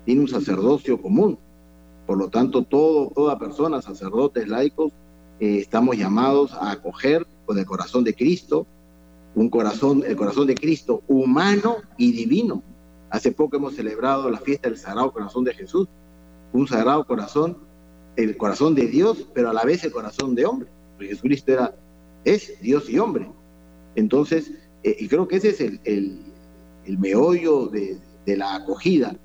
tiene 0.04 0.20
un 0.20 0.28
sacerdocio 0.28 1.00
común. 1.00 1.38
Por 2.06 2.18
lo 2.18 2.30
tanto, 2.30 2.62
todo, 2.62 3.10
toda 3.10 3.38
persona, 3.38 3.82
sacerdotes, 3.82 4.48
laicos, 4.48 4.92
eh, 5.40 5.58
estamos 5.58 5.96
llamados 5.96 6.52
a 6.54 6.72
acoger 6.72 7.26
con 7.46 7.58
el 7.58 7.66
corazón 7.66 8.04
de 8.04 8.14
Cristo, 8.14 8.66
un 9.34 9.48
corazón, 9.50 10.02
el 10.06 10.16
corazón 10.16 10.46
de 10.46 10.54
Cristo 10.54 11.02
humano 11.08 11.76
y 11.96 12.12
divino. 12.12 12.62
Hace 13.10 13.32
poco 13.32 13.56
hemos 13.56 13.74
celebrado 13.74 14.30
la 14.30 14.38
fiesta 14.38 14.68
del 14.68 14.78
Sagrado 14.78 15.12
Corazón 15.12 15.44
de 15.44 15.54
Jesús, 15.54 15.88
un 16.52 16.66
Sagrado 16.66 17.06
Corazón, 17.06 17.58
el 18.16 18.36
corazón 18.36 18.74
de 18.74 18.86
Dios, 18.86 19.28
pero 19.32 19.50
a 19.50 19.52
la 19.52 19.64
vez 19.64 19.84
el 19.84 19.92
corazón 19.92 20.34
de 20.34 20.44
hombre. 20.44 20.68
Jesucristo 20.98 21.52
era, 21.52 21.74
es 22.24 22.60
Dios 22.60 22.90
y 22.90 22.98
hombre. 22.98 23.30
Entonces, 23.94 24.52
eh, 24.82 24.96
y 24.98 25.08
creo 25.08 25.28
que 25.28 25.36
ese 25.36 25.50
es 25.50 25.60
el, 25.60 25.80
el, 25.84 26.98
meollo 26.98 27.66
de, 27.66 27.98
de, 28.26 28.36
la 28.36 28.56
acogida. 28.56 29.16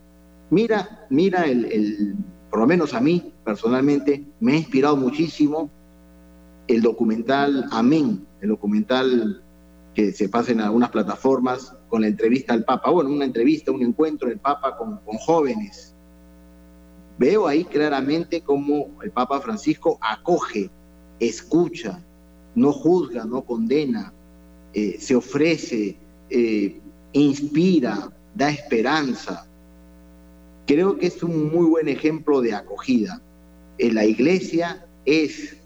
Mira, 0.52 1.08
mira, 1.10 1.46
el, 1.46 1.66
el, 1.66 2.16
por 2.52 2.60
lo 2.60 2.68
menos 2.68 2.94
a 2.94 3.00
mí 3.00 3.34
personalmente, 3.44 4.24
me 4.40 4.54
ha 4.54 4.58
inspirado 4.58 4.96
muchísimo 4.96 5.70
el 6.68 6.82
documental 6.82 7.68
Amén, 7.72 8.26
el 8.42 8.50
documental 8.50 9.44
que 9.94 10.12
se 10.12 10.30
pasa 10.30 10.52
en 10.52 10.62
algunas 10.62 10.90
plataformas 10.90 11.76
con 11.90 12.02
la 12.02 12.08
entrevista 12.08 12.54
al 12.54 12.64
Papa, 12.64 12.90
bueno, 12.90 13.12
una 13.12 13.26
entrevista, 13.26 13.72
un 13.72 13.84
encuentro 13.84 14.30
del 14.30 14.40
Papa 14.40 14.76
con, 14.76 14.98
con 15.00 15.18
jóvenes. 15.18 15.94
Veo 17.20 17.48
ahí 17.48 17.64
claramente 17.64 18.42
cómo 18.42 18.90
el 19.04 19.12
Papa 19.12 19.40
Francisco 19.40 20.00
acoge, 20.02 20.72
escucha, 21.20 22.04
no 22.56 22.72
juzga, 22.72 23.26
no 23.26 23.44
condena, 23.44 24.14
eh, 24.74 24.98
se 25.00 25.16
ofrece, 25.16 25.98
eh, 26.30 26.82
inspira, 27.14 28.12
da 28.36 28.50
esperanza. 28.50 29.48
Creo 30.66 30.98
que 30.98 31.08
es 31.08 31.22
un 31.22 31.52
muy 31.54 31.68
buen 31.68 31.88
ejemplo 31.88 32.42
de 32.42 32.54
acogida. 32.54 33.22
En 33.78 33.96
la 33.96 34.06
iglesia 34.06 34.88
es, 35.06 35.58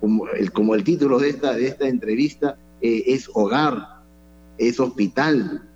como 0.00 0.26
el, 0.28 0.52
como 0.52 0.74
el 0.74 0.84
título 0.84 1.18
de 1.18 1.30
esta, 1.30 1.54
de 1.54 1.66
esta 1.68 1.88
entrevista, 1.88 2.56
eh, 2.80 3.04
es 3.06 3.30
hogar, 3.34 4.02
es 4.58 4.80
hospital, 4.80 5.66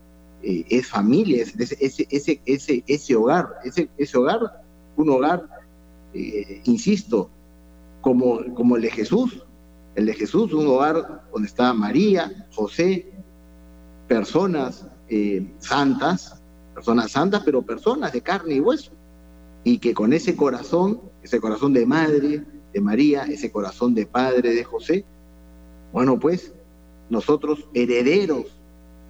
es 0.43 0.89
familia, 0.89 1.43
es, 1.43 1.55
ese, 1.59 2.07
ese, 2.11 2.41
ese, 2.45 2.85
ese 2.87 3.17
hogar, 3.17 3.49
ese, 3.65 3.89
ese 3.97 4.19
hogar, 4.19 4.63
un 4.97 5.09
hogar, 5.09 5.49
insisto, 6.65 7.31
como, 8.03 8.45
como 8.55 8.77
el 8.77 8.83
de 8.83 8.91
Jesús, 8.91 9.43
el 9.95 10.07
de 10.07 10.15
Jesús, 10.15 10.53
un 10.53 10.67
hogar 10.67 11.25
donde 11.33 11.49
está 11.49 11.73
María, 11.73 12.47
José, 12.55 13.11
personas 14.09 14.87
eh, 15.09 15.47
santas, 15.59 16.41
personas 16.75 17.13
santas, 17.13 17.43
pero 17.45 17.63
personas 17.63 18.13
de 18.13 18.21
carne 18.21 18.55
y 18.55 18.61
hueso, 18.61 18.93
y 19.63 19.79
que 19.79 19.95
con 19.95 20.13
ese 20.13 20.37
corazón, 20.37 21.01
ese 21.23 21.41
corazón 21.41 21.73
de 21.73 21.87
madre 21.87 22.45
de 22.75 22.81
María, 22.81 23.23
ese 23.23 23.51
corazón 23.51 23.95
de 23.95 24.05
padre 24.05 24.53
de 24.53 24.65
José, 24.65 25.05
bueno, 25.93 26.19
pues 26.19 26.53
nosotros 27.09 27.69
herederos 27.73 28.47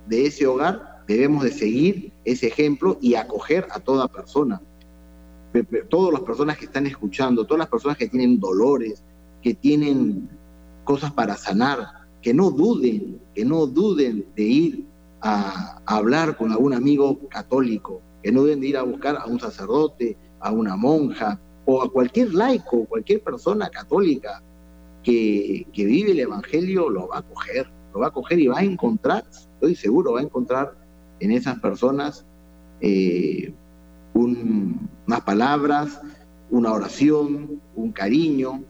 de 0.07 0.27
ese 0.27 0.46
hogar 0.46 1.03
debemos 1.09 1.44
de 1.44 1.50
seguir 1.50 2.12
ese 2.27 2.46
ejemplo 2.46 2.98
y 3.00 3.14
acoger 3.14 3.66
a 3.70 3.81
toda 3.81 4.07
persona, 4.07 4.61
todas 5.88 6.12
las 6.12 6.22
personas 6.22 6.59
que 6.59 6.66
están 6.66 6.87
escuchando, 6.87 7.46
todas 7.46 7.61
las 7.61 7.68
personas 7.68 7.96
que 7.96 8.09
tienen 8.09 8.38
dolores, 8.38 9.03
que 9.42 9.55
tienen 9.55 10.29
cosas 10.85 11.11
para 11.12 11.37
sanar, 11.37 12.05
que 12.20 12.35
no 12.35 12.50
duden, 12.50 13.18
que 13.35 13.46
no 13.46 13.66
duden 13.66 14.27
de 14.37 14.42
ir 14.42 14.85
a, 15.22 15.81
hablar 15.87 16.37
con 16.37 16.53
algún 16.53 16.74
amigo 16.74 17.18
católico, 17.31 18.03
que 18.22 18.31
no 18.31 18.42
duden 18.42 18.61
de 18.61 18.68
ir 18.68 18.77
a 18.77 18.83
buscar 18.83 19.16
a 19.16 19.27
un 19.27 19.40
sacerdote, 19.40 20.18
a 20.40 20.53
una 20.53 20.77
monja 20.77 21.40
o 21.66 21.83
a 21.83 21.90
cualquier 21.90 22.35
laico, 22.35 22.85
cualquier 22.87 23.22
persona 23.22 23.70
católica 23.70 24.42
que, 25.03 25.66
que 25.72 25.85
vive 25.85 26.12
el 26.12 26.20
Evangelio, 26.20 26.90
lo 26.90 27.09
va 27.09 27.18
a 27.18 27.22
coger, 27.22 27.70
lo 27.92 28.00
va 28.00 28.09
a 28.09 28.12
coger 28.12 28.38
y 28.38 28.46
va 28.48 28.59
a 28.59 28.64
encontrar, 28.64 29.24
estoy 29.31 29.74
seguro, 29.74 30.12
va 30.12 30.20
a 30.20 30.24
encontrar 30.24 30.74
en 31.20 31.33
esas 31.33 31.59
personas 31.61 32.27
eh, 32.81 33.53
unas 34.14 35.20
palabras, 35.24 36.00
una 36.50 36.72
oración, 36.72 37.61
un 37.74 37.92
cariño, 37.92 38.62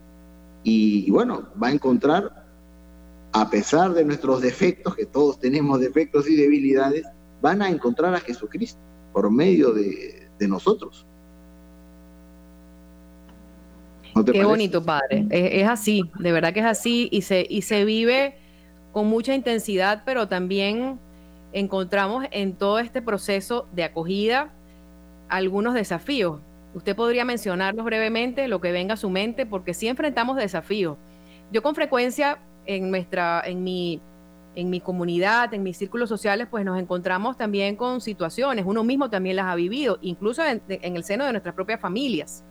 y, 0.62 1.10
bueno, 1.10 1.48
va 1.62 1.68
a 1.68 1.72
encontrar, 1.72 2.46
a 3.32 3.50
pesar 3.50 3.92
de 3.92 4.04
nuestros 4.04 4.40
defectos, 4.40 4.96
que 4.96 5.04
todos 5.04 5.38
tenemos 5.38 5.78
defectos 5.78 6.28
y 6.28 6.36
debilidades, 6.36 7.04
van 7.42 7.60
a 7.60 7.68
encontrar 7.68 8.14
a 8.14 8.20
Jesucristo 8.20 8.80
por 9.12 9.30
medio 9.30 9.72
de, 9.72 10.22
nosotros. 10.48 11.06
Qué 14.32 14.44
bonito, 14.44 14.84
padre. 14.84 15.26
Es, 15.30 15.68
así, 15.68 16.10
de 16.18 16.32
verdad 16.32 16.52
que 16.52 16.60
es 16.60 16.66
así 16.66 17.08
y 17.10 17.22
se, 17.22 17.46
y 17.48 17.62
se 17.62 17.84
vive 17.84 18.36
con 18.92 19.08
mucha 19.08 19.34
intensidad, 19.34 20.02
pero 20.04 20.28
también 20.28 20.98
encontramos 21.52 22.24
en 22.30 22.54
todo 22.54 22.78
este 22.78 23.02
proceso 23.02 23.66
de 23.72 23.84
acogida 23.84 24.52
algunos 25.28 25.74
desafíos. 25.74 26.40
Usted 26.74 26.96
podría 26.96 27.24
mencionarlos 27.24 27.84
brevemente, 27.84 28.48
lo 28.48 28.60
que 28.60 28.72
venga 28.72 28.94
a 28.94 28.96
su 28.96 29.08
mente, 29.08 29.46
porque 29.46 29.74
sí 29.74 29.88
enfrentamos 29.88 30.36
desafíos. 30.36 30.96
Yo 31.52 31.62
con 31.62 31.74
frecuencia 31.74 32.38
en 32.66 32.90
nuestra, 32.90 33.42
en 33.44 33.62
mi, 33.62 34.00
en 34.56 34.70
mi 34.70 34.80
comunidad, 34.80 35.54
en 35.54 35.62
mis 35.62 35.76
círculos 35.76 36.08
sociales, 36.08 36.48
pues 36.50 36.64
nos 36.64 36.78
encontramos 36.80 37.36
también 37.36 37.76
con 37.76 38.00
situaciones. 38.00 38.64
Uno 38.66 38.82
mismo 38.82 39.08
también 39.08 39.36
las 39.36 39.46
ha 39.46 39.54
vivido, 39.54 39.98
incluso 40.02 40.44
en, 40.44 40.62
el 40.68 41.04
seno 41.04 41.24
de 41.24 41.32
nuestras 41.32 41.54
propias 41.54 41.80
familias. 41.80 42.44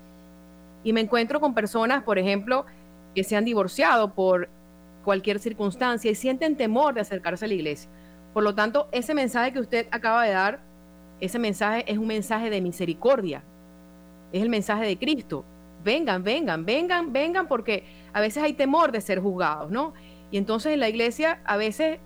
Y 0.84 0.94
me 0.94 1.02
encuentro 1.02 1.40
con 1.40 1.54
personas, 1.54 2.04
por 2.04 2.20
ejemplo, 2.20 2.66
que 3.16 3.24
se 3.24 3.36
han 3.36 3.46
divorciado 3.46 4.14
por 4.14 4.50
cualquier 5.04 5.40
circunstancia 5.40 6.10
y 6.12 6.16
sienten 6.16 6.56
temor 6.56 6.94
de 6.94 7.02
acercarse 7.02 7.46
a 7.46 7.48
la 7.48 7.54
iglesia. 7.54 7.90
Por 8.34 8.44
lo 8.44 8.56
tanto, 8.56 8.88
ese 8.92 9.14
mensaje 9.14 9.54
que 9.54 9.60
usted 9.60 9.88
acaba 9.92 10.24
de 10.24 10.32
dar, 10.32 10.60
ese 11.20 11.40
mensaje 11.40 11.84
es 11.92 11.98
un 11.98 12.08
mensaje 12.08 12.50
de 12.50 12.62
misericordia, 12.62 13.44
es 14.32 14.42
el 14.42 14.50
mensaje 14.50 14.86
de 14.86 14.98
Cristo. 14.98 15.46
Vengan, 15.84 16.24
vengan, 16.24 16.66
vengan, 16.66 17.14
vengan, 17.14 17.48
porque 17.48 17.84
a 18.14 18.22
veces 18.22 18.42
hay 18.42 18.54
temor 18.54 18.92
de 18.92 19.02
ser 19.02 19.20
juzgados, 19.20 19.70
¿no? 19.70 19.94
Y 20.32 20.38
entonces 20.38 20.74
en 20.74 20.80
la 20.80 20.90
iglesia 20.90 21.42
a 21.46 21.58
veces 21.58 22.00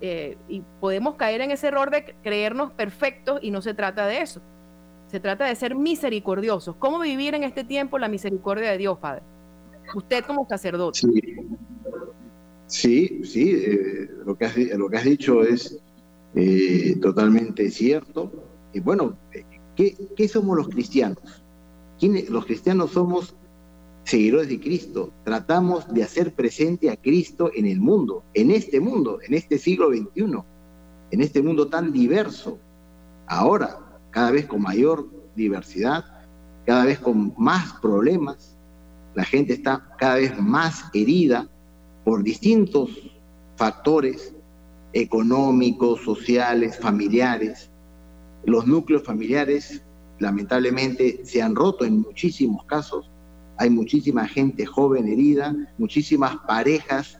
eh, 0.00 0.36
y, 0.48 0.62
podemos 0.80 1.16
caer 1.16 1.40
en 1.40 1.50
ese 1.50 1.66
error 1.66 1.90
de 1.90 2.14
creernos 2.22 2.70
perfectos 2.72 3.40
y 3.42 3.50
no 3.50 3.60
se 3.60 3.74
trata 3.74 4.06
de 4.06 4.20
eso. 4.20 4.40
Se 5.14 5.20
trata 5.20 5.44
de 5.44 5.54
ser 5.54 5.76
misericordiosos. 5.76 6.74
¿Cómo 6.74 6.98
vivir 6.98 7.36
en 7.36 7.44
este 7.44 7.62
tiempo 7.62 8.00
la 8.00 8.08
misericordia 8.08 8.72
de 8.72 8.78
Dios, 8.78 8.98
Padre? 8.98 9.22
Usted 9.94 10.24
como 10.24 10.44
sacerdote. 10.48 10.98
Sí, 12.66 13.20
sí, 13.22 13.52
eh, 13.64 14.10
lo, 14.26 14.36
que 14.36 14.44
has, 14.46 14.56
lo 14.56 14.88
que 14.88 14.96
has 14.96 15.04
dicho 15.04 15.44
es 15.44 15.78
eh, 16.34 16.96
totalmente 17.00 17.70
cierto. 17.70 18.32
Y 18.72 18.80
bueno, 18.80 19.16
¿qué, 19.76 19.96
¿qué, 20.16 20.26
somos 20.26 20.56
los 20.56 20.68
cristianos? 20.68 21.44
Los 22.28 22.46
cristianos 22.46 22.90
somos 22.90 23.36
seguidores 24.02 24.48
de 24.48 24.58
Cristo. 24.58 25.12
Tratamos 25.22 25.86
de 25.94 26.02
hacer 26.02 26.34
presente 26.34 26.90
a 26.90 26.96
Cristo 26.96 27.52
en 27.54 27.66
el 27.66 27.78
mundo, 27.78 28.24
en 28.34 28.50
este 28.50 28.80
mundo, 28.80 29.20
en 29.22 29.34
este 29.34 29.58
siglo 29.58 29.90
XXI, 29.90 30.42
en 31.12 31.20
este 31.20 31.40
mundo 31.40 31.68
tan 31.68 31.92
diverso. 31.92 32.58
Ahora, 33.28 33.83
cada 34.14 34.30
vez 34.30 34.46
con 34.46 34.62
mayor 34.62 35.08
diversidad, 35.34 36.04
cada 36.64 36.84
vez 36.84 37.00
con 37.00 37.34
más 37.36 37.72
problemas, 37.82 38.56
la 39.14 39.24
gente 39.24 39.54
está 39.54 39.90
cada 39.98 40.14
vez 40.14 40.38
más 40.40 40.84
herida 40.94 41.48
por 42.04 42.22
distintos 42.22 42.90
factores 43.56 44.32
económicos, 44.92 46.00
sociales, 46.02 46.78
familiares. 46.78 47.70
Los 48.44 48.68
núcleos 48.68 49.02
familiares 49.02 49.82
lamentablemente 50.20 51.20
se 51.24 51.42
han 51.42 51.56
roto 51.56 51.84
en 51.84 52.02
muchísimos 52.02 52.64
casos. 52.66 53.10
Hay 53.58 53.68
muchísima 53.68 54.28
gente 54.28 54.64
joven 54.64 55.08
herida, 55.08 55.56
muchísimas 55.76 56.36
parejas 56.46 57.18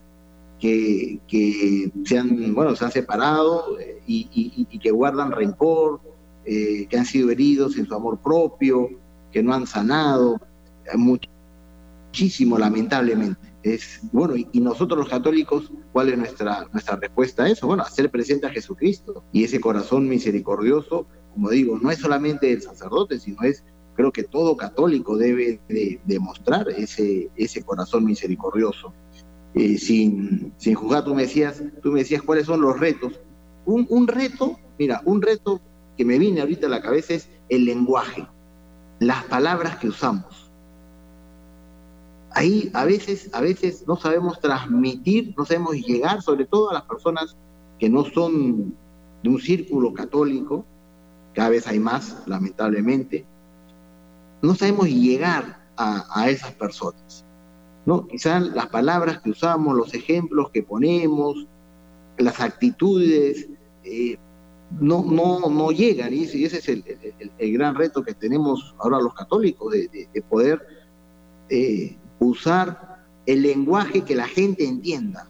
que, 0.61 1.91
se, 2.05 2.17
han, 2.17 2.55
bueno, 2.55 2.73
se 2.73 2.85
han 2.85 2.91
separado 2.91 3.77
eh, 3.79 4.01
y, 4.07 4.79
que 4.79 4.91
guardan 4.91 5.31
rencor, 5.31 5.99
eh, 6.45 6.87
que 6.87 6.97
han 6.97 7.05
sido 7.05 7.31
heridos 7.31 7.77
en 7.77 7.85
su 7.85 7.95
amor 7.95 8.19
propio, 8.19 8.89
que 9.31 9.41
no 9.41 9.53
han 9.53 9.67
sanado. 9.67 10.39
Muchísimo, 10.95 12.57
lamentablemente. 12.57 13.55
Es, 13.63 13.99
bueno, 14.11 14.35
y, 14.35 14.59
nosotros 14.59 14.99
los 14.99 15.09
católicos, 15.09 15.71
¿cuál 15.91 16.09
es 16.09 16.17
nuestra, 16.17 16.67
nuestra 16.71 16.97
respuesta 16.97 17.43
a 17.43 17.49
eso? 17.49 17.65
Bueno, 17.65 17.81
hacer 17.81 18.11
presente 18.11 18.45
a 18.45 18.51
Jesucristo 18.51 19.23
y 19.33 19.43
ese 19.43 19.59
corazón 19.59 20.07
misericordioso, 20.07 21.07
como 21.33 21.49
digo, 21.49 21.79
no 21.81 21.89
es 21.89 21.97
solamente 21.97 22.51
el 22.51 22.61
sacerdote, 22.61 23.19
sino 23.19 23.41
es, 23.41 23.63
creo 23.95 24.11
que 24.11 24.23
todo 24.23 24.55
católico 24.55 25.17
debe 25.17 25.59
demostrar 26.05 26.69
ese, 26.69 27.31
ese 27.35 27.63
corazón 27.63 28.05
misericordioso. 28.05 28.93
Eh, 29.55 29.77
sin, 29.77 30.53
sin 30.57 30.75
juzgar, 30.75 31.05
tú 31.05 31.15
me, 31.15 31.23
decías, 31.23 31.63
tú 31.81 31.91
me 31.91 31.99
decías 31.99 32.21
cuáles 32.21 32.45
son 32.45 32.61
los 32.61 32.79
retos. 32.79 33.19
Un, 33.65 33.87
un 33.89 34.07
reto, 34.07 34.59
mira, 34.77 35.01
un 35.05 35.21
reto 35.21 35.59
que 35.97 36.05
me 36.05 36.19
viene 36.19 36.41
ahorita 36.41 36.67
a 36.67 36.69
la 36.69 36.81
cabeza 36.81 37.13
es 37.13 37.29
el 37.49 37.65
lenguaje, 37.65 38.27
las 38.99 39.23
palabras 39.25 39.77
que 39.77 39.87
usamos 39.87 40.45
ahí 42.35 42.69
a 42.73 42.85
veces, 42.85 43.29
a 43.33 43.41
veces 43.41 43.85
no 43.87 43.95
sabemos 43.95 44.39
transmitir, 44.39 45.33
no 45.37 45.45
sabemos 45.45 45.75
llegar, 45.75 46.21
sobre 46.21 46.45
todo 46.45 46.69
a 46.69 46.73
las 46.73 46.83
personas 46.83 47.35
que 47.79 47.89
no 47.89 48.03
son 48.03 48.75
de 49.23 49.29
un 49.29 49.39
círculo 49.39 49.93
católico, 49.93 50.65
cada 51.33 51.49
vez 51.49 51.65
hay 51.65 51.79
más, 51.79 52.23
lamentablemente, 52.27 53.25
no 54.41 54.53
sabemos 54.53 54.87
llegar 54.87 55.65
a, 55.77 56.29
esas 56.29 56.51
personas. 56.53 57.25
¿no? 57.85 58.05
Quizás 58.07 58.43
las 58.53 58.67
palabras 58.67 59.19
que 59.21 59.31
usamos, 59.31 59.75
los 59.75 59.93
ejemplos 59.93 60.49
que 60.51 60.61
ponemos, 60.61 61.47
las 62.17 62.39
actitudes, 62.41 63.47
eh, 63.83 64.17
no, 64.79 65.03
no, 65.03 65.49
no 65.49 65.71
llegan, 65.71 66.13
y 66.13 66.23
ese, 66.23 66.57
es 66.57 66.67
el, 66.69 67.53
gran 67.53 67.75
reto 67.75 68.03
que 68.03 68.13
tenemos 68.13 68.75
ahora 68.79 68.99
los 68.99 69.13
católicos, 69.13 69.71
de, 69.71 70.23
poder 70.29 70.65
eh, 71.49 71.97
usar 72.19 73.05
el 73.25 73.41
lenguaje 73.41 74.01
que 74.01 74.15
la 74.15 74.27
gente 74.27 74.65
entienda. 74.65 75.27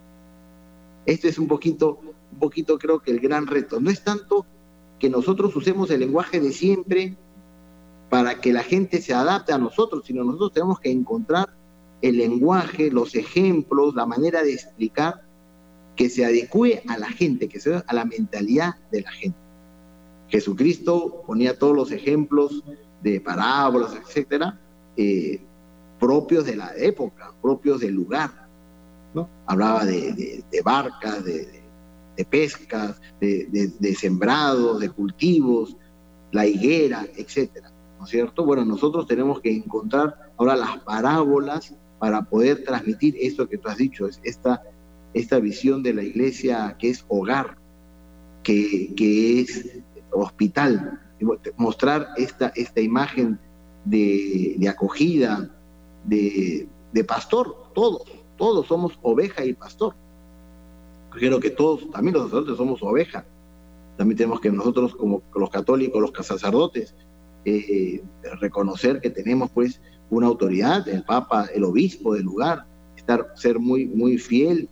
Este 1.06 1.28
es 1.28 1.38
un 1.38 1.48
poquito, 1.48 2.00
un 2.32 2.40
poquito 2.40 2.78
creo 2.78 3.00
que 3.00 3.12
el 3.12 3.20
gran 3.20 3.48
reto. 3.48 3.80
No 3.80 3.90
es 3.90 4.04
tanto 4.04 4.46
que 5.00 5.10
nosotros 5.10 5.56
usemos 5.56 5.92
el 5.92 6.00
lenguaje 6.00 6.40
de 6.40 6.52
siempre 6.52 7.18
para 8.10 8.40
que 8.40 8.54
la 8.54 8.64
gente 8.64 9.02
se 9.02 9.14
adapte 9.14 9.54
a 9.54 9.58
nosotros, 9.58 10.04
sino 10.06 10.24
nosotros 10.24 10.54
tenemos 10.54 10.80
que 10.80 10.92
encontrar 10.92 11.50
el 12.02 12.18
lenguaje, 12.18 12.92
los 12.92 13.16
ejemplos, 13.16 13.96
la 13.96 14.06
manera 14.06 14.44
de 14.44 14.54
explicar 14.54 15.25
que 15.96 16.10
se 16.10 16.26
adecue 16.26 16.84
a 16.88 16.98
la 16.98 17.10
gente, 17.10 17.48
que 17.48 17.60
sea 17.60 17.84
a 17.88 17.94
la 17.94 18.06
mentalidad 18.06 18.76
de 18.92 19.02
la 19.02 19.12
gente. 19.12 19.38
Jesucristo 20.28 21.24
ponía 21.26 21.58
todos 21.58 21.76
los 21.76 21.92
ejemplos 21.92 22.64
de 23.02 23.22
parábolas, 23.22 23.96
etcétera, 23.96 24.60
eh, 24.98 25.40
propios 26.00 26.46
de 26.46 26.56
la 26.56 26.76
época, 26.76 27.34
propios 27.42 27.80
del 27.80 27.94
lugar. 27.94 28.48
¿no? 29.14 29.30
Hablaba 29.46 29.86
de, 29.86 30.44
barcas, 30.64 31.24
de, 31.24 31.64
pescas, 32.30 33.00
de, 33.20 33.96
sembrados, 33.98 34.80
de 34.80 34.90
cultivos, 34.90 35.78
la 36.32 36.46
higuera, 36.46 37.06
etcétera. 37.16 37.72
¿No 37.98 38.06
es 38.06 38.12
cierto? 38.12 38.44
Bueno, 38.44 38.66
nosotros 38.66 39.08
tenemos 39.08 39.40
que 39.40 39.56
encontrar 39.56 40.32
ahora 40.38 40.56
las 40.56 40.80
parábolas 40.80 41.74
para 42.00 42.24
poder 42.24 42.64
transmitir 42.64 43.16
esto 43.20 43.48
que 43.48 43.58
tú 43.58 43.70
has 43.70 43.78
dicho, 43.78 44.06
es 44.06 44.20
esta, 44.24 44.62
esta 45.16 45.40
visión 45.40 45.82
de 45.82 45.94
la 45.94 46.04
iglesia 46.04 46.76
que 46.78 46.90
es 46.90 47.06
hogar, 47.08 47.58
que, 48.44 48.94
que 48.96 49.40
es 49.40 49.80
hospital, 50.12 51.02
mostrar 51.58 52.10
esta, 52.18 52.50
esta 52.56 52.82
imagen 52.82 53.40
de, 53.86 54.56
de 54.58 54.70
acogida, 54.70 55.50
de, 56.04 56.68
pastor, 57.08 57.72
todos, 57.74 58.04
todos 58.38 58.68
somos 58.68 59.00
oveja 59.02 59.46
y 59.46 59.54
pastor. 59.54 59.96
Creo 61.12 61.40
que 61.40 61.50
todos, 61.50 61.90
también 61.92 62.14
los 62.14 62.26
sacerdotes 62.26 62.58
somos 62.58 62.84
oveja. 62.84 63.26
También 63.98 64.18
tenemos 64.18 64.42
que 64.42 64.52
nosotros, 64.52 64.96
como 64.96 65.24
los 65.34 65.50
católicos, 65.50 66.02
los 66.02 66.28
sacerdotes, 66.28 66.94
eh, 67.46 68.04
reconocer 68.42 69.00
que 69.00 69.10
tenemos 69.10 69.50
pues 69.52 69.80
una 70.10 70.28
autoridad, 70.28 70.88
el 70.90 71.04
Papa, 71.04 71.48
el 71.54 71.64
obispo 71.64 72.14
del 72.14 72.24
lugar, 72.24 72.66
estar, 72.98 73.32
ser 73.36 73.60
muy, 73.60 73.86
muy 73.86 74.18
fiel, 74.18 74.70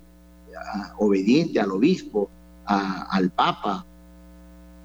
obediente 0.97 1.59
al 1.59 1.71
obispo, 1.71 2.29
al 2.65 3.29
Papa. 3.31 3.85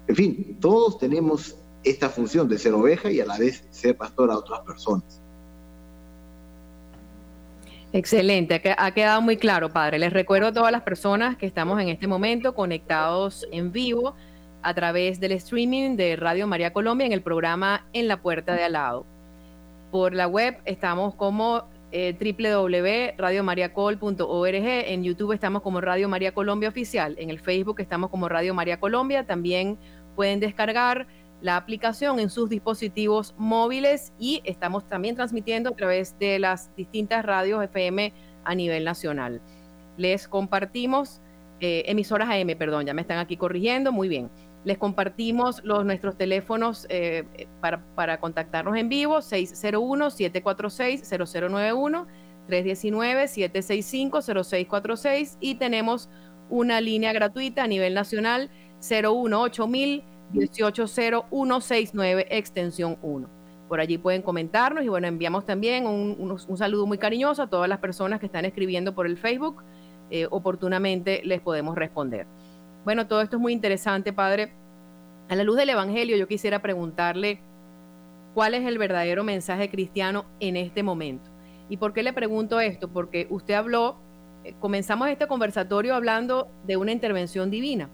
En 0.07 0.15
fin, 0.15 0.57
todos 0.59 0.97
tenemos 0.97 1.55
esta 1.83 2.09
función 2.09 2.47
de 2.49 2.57
ser 2.57 2.73
oveja 2.73 3.11
y 3.11 3.21
a 3.21 3.25
la 3.25 3.37
vez 3.37 3.65
ser 3.71 3.95
pastor 3.95 4.31
a 4.31 4.37
otras 4.37 4.61
personas. 4.61 5.21
Excelente, 7.91 8.61
ha 8.77 8.91
quedado 8.91 9.21
muy 9.21 9.37
claro, 9.37 9.73
padre. 9.73 9.97
Les 9.97 10.13
recuerdo 10.13 10.49
a 10.49 10.53
todas 10.53 10.71
las 10.71 10.83
personas 10.83 11.37
que 11.37 11.47
estamos 11.47 11.81
en 11.81 11.89
este 11.89 12.05
momento 12.05 12.53
conectados 12.53 13.47
en 13.51 13.71
vivo 13.71 14.13
a 14.61 14.73
través 14.75 15.19
del 15.19 15.31
streaming 15.31 15.95
de 15.95 16.15
Radio 16.15 16.45
María 16.45 16.71
Colombia 16.71 17.07
en 17.07 17.13
el 17.13 17.23
programa 17.23 17.87
En 17.93 18.07
la 18.07 18.21
Puerta 18.21 18.53
de 18.53 18.63
Al 18.63 18.73
lado. 18.73 19.05
Por 19.89 20.13
la 20.13 20.27
web 20.27 20.57
estamos 20.65 21.15
como 21.15 21.63
eh, 21.91 22.15
www.radiomariacol.org, 22.19 24.55
en 24.55 25.03
YouTube 25.03 25.33
estamos 25.33 25.61
como 25.61 25.81
Radio 25.81 26.07
María 26.07 26.33
Colombia 26.33 26.69
Oficial, 26.69 27.15
en 27.17 27.29
el 27.29 27.39
Facebook 27.39 27.79
estamos 27.79 28.09
como 28.09 28.29
Radio 28.29 28.53
María 28.53 28.79
Colombia, 28.79 29.25
también 29.25 29.77
pueden 30.15 30.39
descargar 30.39 31.07
la 31.41 31.55
aplicación 31.55 32.19
en 32.19 32.29
sus 32.29 32.49
dispositivos 32.49 33.33
móviles 33.37 34.11
y 34.19 34.41
estamos 34.43 34.87
también 34.87 35.15
transmitiendo 35.15 35.69
a 35.69 35.75
través 35.75 36.17
de 36.19 36.39
las 36.39 36.75
distintas 36.75 37.25
radios 37.25 37.63
FM 37.63 38.13
a 38.43 38.55
nivel 38.55 38.83
nacional. 38.83 39.41
Les 39.97 40.27
compartimos, 40.27 41.21
eh, 41.59 41.83
emisoras 41.87 42.29
AM, 42.29 42.55
perdón, 42.57 42.85
ya 42.85 42.93
me 42.93 43.01
están 43.01 43.19
aquí 43.19 43.37
corrigiendo, 43.37 43.91
muy 43.91 44.09
bien. 44.09 44.29
Les 44.65 44.77
compartimos 44.77 45.63
los, 45.63 45.85
nuestros 45.85 46.17
teléfonos 46.17 46.85
eh, 46.89 47.47
para, 47.61 48.19
contactarnos 48.19 48.75
en 48.75 48.89
vivo, 48.89 49.19
601-746-0091, 49.19 52.05
319-765-0646 52.47 55.37
y 55.39 55.55
tenemos 55.55 56.09
una 56.49 56.81
línea 56.81 57.13
gratuita 57.13 57.63
a 57.63 57.67
nivel 57.67 57.93
nacional 57.93 58.49
018000 58.79 60.03
180169 60.31 62.27
extensión 62.29 62.97
1. 63.01 63.27
Por 63.67 63.79
allí 63.79 63.97
pueden 63.97 64.21
comentarnos 64.21 64.83
y 64.83 64.87
bueno, 64.87 65.07
enviamos 65.07 65.45
también 65.45 65.87
un, 65.87 66.57
saludo 66.57 66.87
muy 66.87 66.97
cariñoso 66.97 67.43
a 67.43 67.47
todas 67.47 67.69
las 67.69 67.79
personas 67.79 68.19
que 68.19 68.25
están 68.25 68.45
escribiendo 68.45 68.95
por 68.95 69.05
el 69.05 69.17
Facebook. 69.17 69.63
Eh, 70.09 70.27
oportunamente 70.29 71.21
les 71.23 71.41
podemos 71.41 71.75
responder. 71.75 72.25
Bueno, 72.85 73.07
todo 73.07 73.21
esto 73.21 73.35
es 73.35 73.41
muy 73.41 73.53
interesante, 73.53 74.13
Padre. 74.13 74.53
A 75.27 75.35
la 75.35 75.43
luz 75.43 75.57
del 75.57 75.69
Evangelio, 75.69 76.17
yo 76.17 76.27
quisiera 76.27 76.61
preguntarle 76.61 77.41
cuál 78.33 78.53
es 78.53 78.65
el 78.65 78.77
verdadero 78.77 79.23
mensaje 79.23 79.69
cristiano 79.69 80.25
en 80.39 80.55
este 80.55 80.81
momento. 80.81 81.29
¿Y 81.67 81.77
por 81.77 81.93
qué 81.93 82.03
le 82.03 82.13
pregunto 82.13 82.59
esto? 82.59 82.87
Porque 82.87 83.27
usted 83.29 83.53
habló, 83.53 83.97
eh, 84.43 84.55
comenzamos 84.59 85.09
este 85.09 85.27
conversatorio 85.27 85.93
hablando 85.93 86.49
de 86.65 86.77
una 86.77 86.91
intervención 86.91 87.51
divina. 87.51 87.89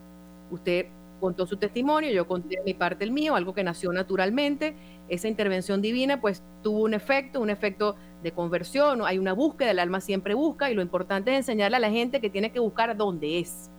Usted 0.51 0.85
contó 1.19 1.47
su 1.47 1.57
testimonio, 1.57 2.11
yo 2.11 2.27
conté 2.27 2.61
mi 2.63 2.73
parte 2.73 3.03
el 3.03 3.11
mío, 3.11 3.35
algo 3.35 3.53
que 3.53 3.63
nació 3.63 3.91
naturalmente. 3.91 4.75
Esa 5.09 5.27
intervención 5.27 5.81
divina 5.81 6.21
pues 6.21 6.43
tuvo 6.61 6.83
un 6.83 6.93
efecto, 6.93 7.41
un 7.41 7.49
efecto 7.49 7.95
de 8.21 8.31
conversión, 8.31 9.01
hay 9.03 9.17
una 9.17 9.33
búsqueda, 9.33 9.71
el 9.71 9.79
alma 9.79 9.99
siempre 9.99 10.35
busca 10.35 10.69
y 10.69 10.75
lo 10.75 10.81
importante 10.81 11.31
es 11.31 11.37
enseñarle 11.37 11.77
a 11.77 11.79
la 11.79 11.89
gente 11.89 12.21
que 12.21 12.29
tiene 12.29 12.51
que 12.51 12.59
buscar 12.59 12.95
dónde 12.95 13.39
es, 13.39 13.71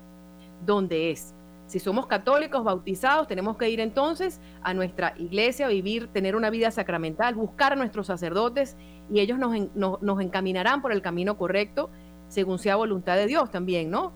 dónde 0.65 1.11
es. 1.11 1.35
Si 1.67 1.81
somos 1.81 2.07
católicos 2.07 2.63
bautizados, 2.63 3.27
tenemos 3.27 3.57
que 3.57 3.69
ir 3.69 3.81
entonces 3.81 4.41
a 4.63 4.73
nuestra 4.73 5.15
iglesia, 5.19 5.67
vivir, 5.67 6.07
tener 6.09 6.37
una 6.37 6.49
vida 6.49 6.71
sacramental, 6.71 7.35
buscar 7.35 7.73
a 7.73 7.77
nuestros 7.77 8.07
sacerdotes 8.07 8.77
y 9.11 9.19
ellos 9.19 9.39
nos, 9.39 9.75
nos 9.75 10.21
encaminarán 10.21 10.81
por 10.81 10.93
el 10.93 11.03
camino 11.03 11.37
correcto 11.37 11.91
según 12.29 12.59
sea 12.59 12.77
voluntad 12.77 13.17
de 13.17 13.27
Dios 13.27 13.51
también, 13.51 13.91
¿no? 13.91 14.13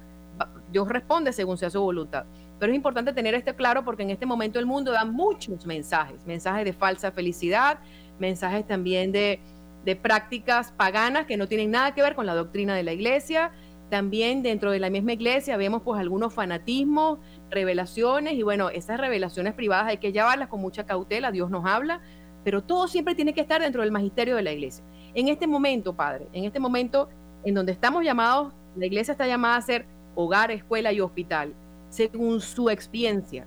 Dios 0.70 0.88
responde 0.88 1.32
según 1.32 1.59
sea 1.59 1.70
su 1.70 1.80
voluntad. 1.80 2.24
Pero 2.59 2.72
es 2.72 2.76
importante 2.76 3.12
tener 3.12 3.34
esto 3.34 3.55
claro 3.57 3.84
porque 3.84 4.03
en 4.03 4.11
este 4.11 4.26
momento 4.26 4.59
el 4.59 4.66
mundo 4.66 4.93
da 4.93 5.05
muchos 5.05 5.66
mensajes, 5.66 6.24
mensajes 6.26 6.64
de 6.64 6.72
falsa 6.72 7.11
felicidad, 7.11 7.78
mensajes 8.18 8.66
también 8.66 9.12
de, 9.12 9.41
de 9.84 9.97
prácticas 9.97 10.72
paganas 10.72 11.26
que 11.26 11.36
no 11.36 11.47
tienen 11.47 11.70
nada 11.70 11.95
que 11.95 12.03
ver 12.03 12.14
con 12.14 12.26
la 12.26 12.34
doctrina 12.34 12.74
de 12.74 12.82
la 12.82 12.93
iglesia. 12.93 13.51
También 13.91 14.43
dentro 14.43 14.70
de 14.70 14.78
la 14.78 14.88
misma 14.88 15.12
iglesia 15.12 15.57
vemos 15.57 15.82
pues 15.82 16.01
algunos 16.01 16.32
fanatismos, 16.32 17.18
revelaciones 17.51 18.34
y 18.34 18.43
bueno, 18.43 18.70
esas 18.70 19.01
revelaciones 19.01 19.53
privadas 19.55 19.88
hay 19.88 19.99
que 19.99 20.12
llevarlas 20.12 20.49
con 20.49 20.61
mucha 20.61 20.86
cautela, 20.86 21.32
Dios 21.32 21.51
nos 21.51 21.66
habla, 21.66 22.01
pero 22.45 22.62
todo 22.62 22.86
siempre 22.86 23.16
tiene 23.16 23.34
que 23.34 23.41
estar 23.41 23.61
dentro 23.61 23.82
del 23.82 23.91
magisterio 23.91 24.36
de 24.36 24.43
la 24.43 24.53
iglesia. 24.53 24.84
En 25.14 25.28
este 25.28 25.49
momento, 25.49 25.95
Padre, 25.95 26.28
en 26.32 26.45
este 26.45 26.61
momento 26.61 27.09
en 27.45 27.55
donde 27.55 27.72
estamos 27.72 28.05
llamados, 28.05 28.53
la 28.76 28.86
iglesia 28.86 29.12
está 29.12 29.26
llamada 29.26 29.57
a 29.57 29.61
ser 29.61 29.86
hogar, 30.14 30.51
escuela 30.51 30.93
y 30.93 31.01
hospital, 31.01 31.53
según 31.88 32.41
su 32.41 32.70
experiencia, 32.70 33.45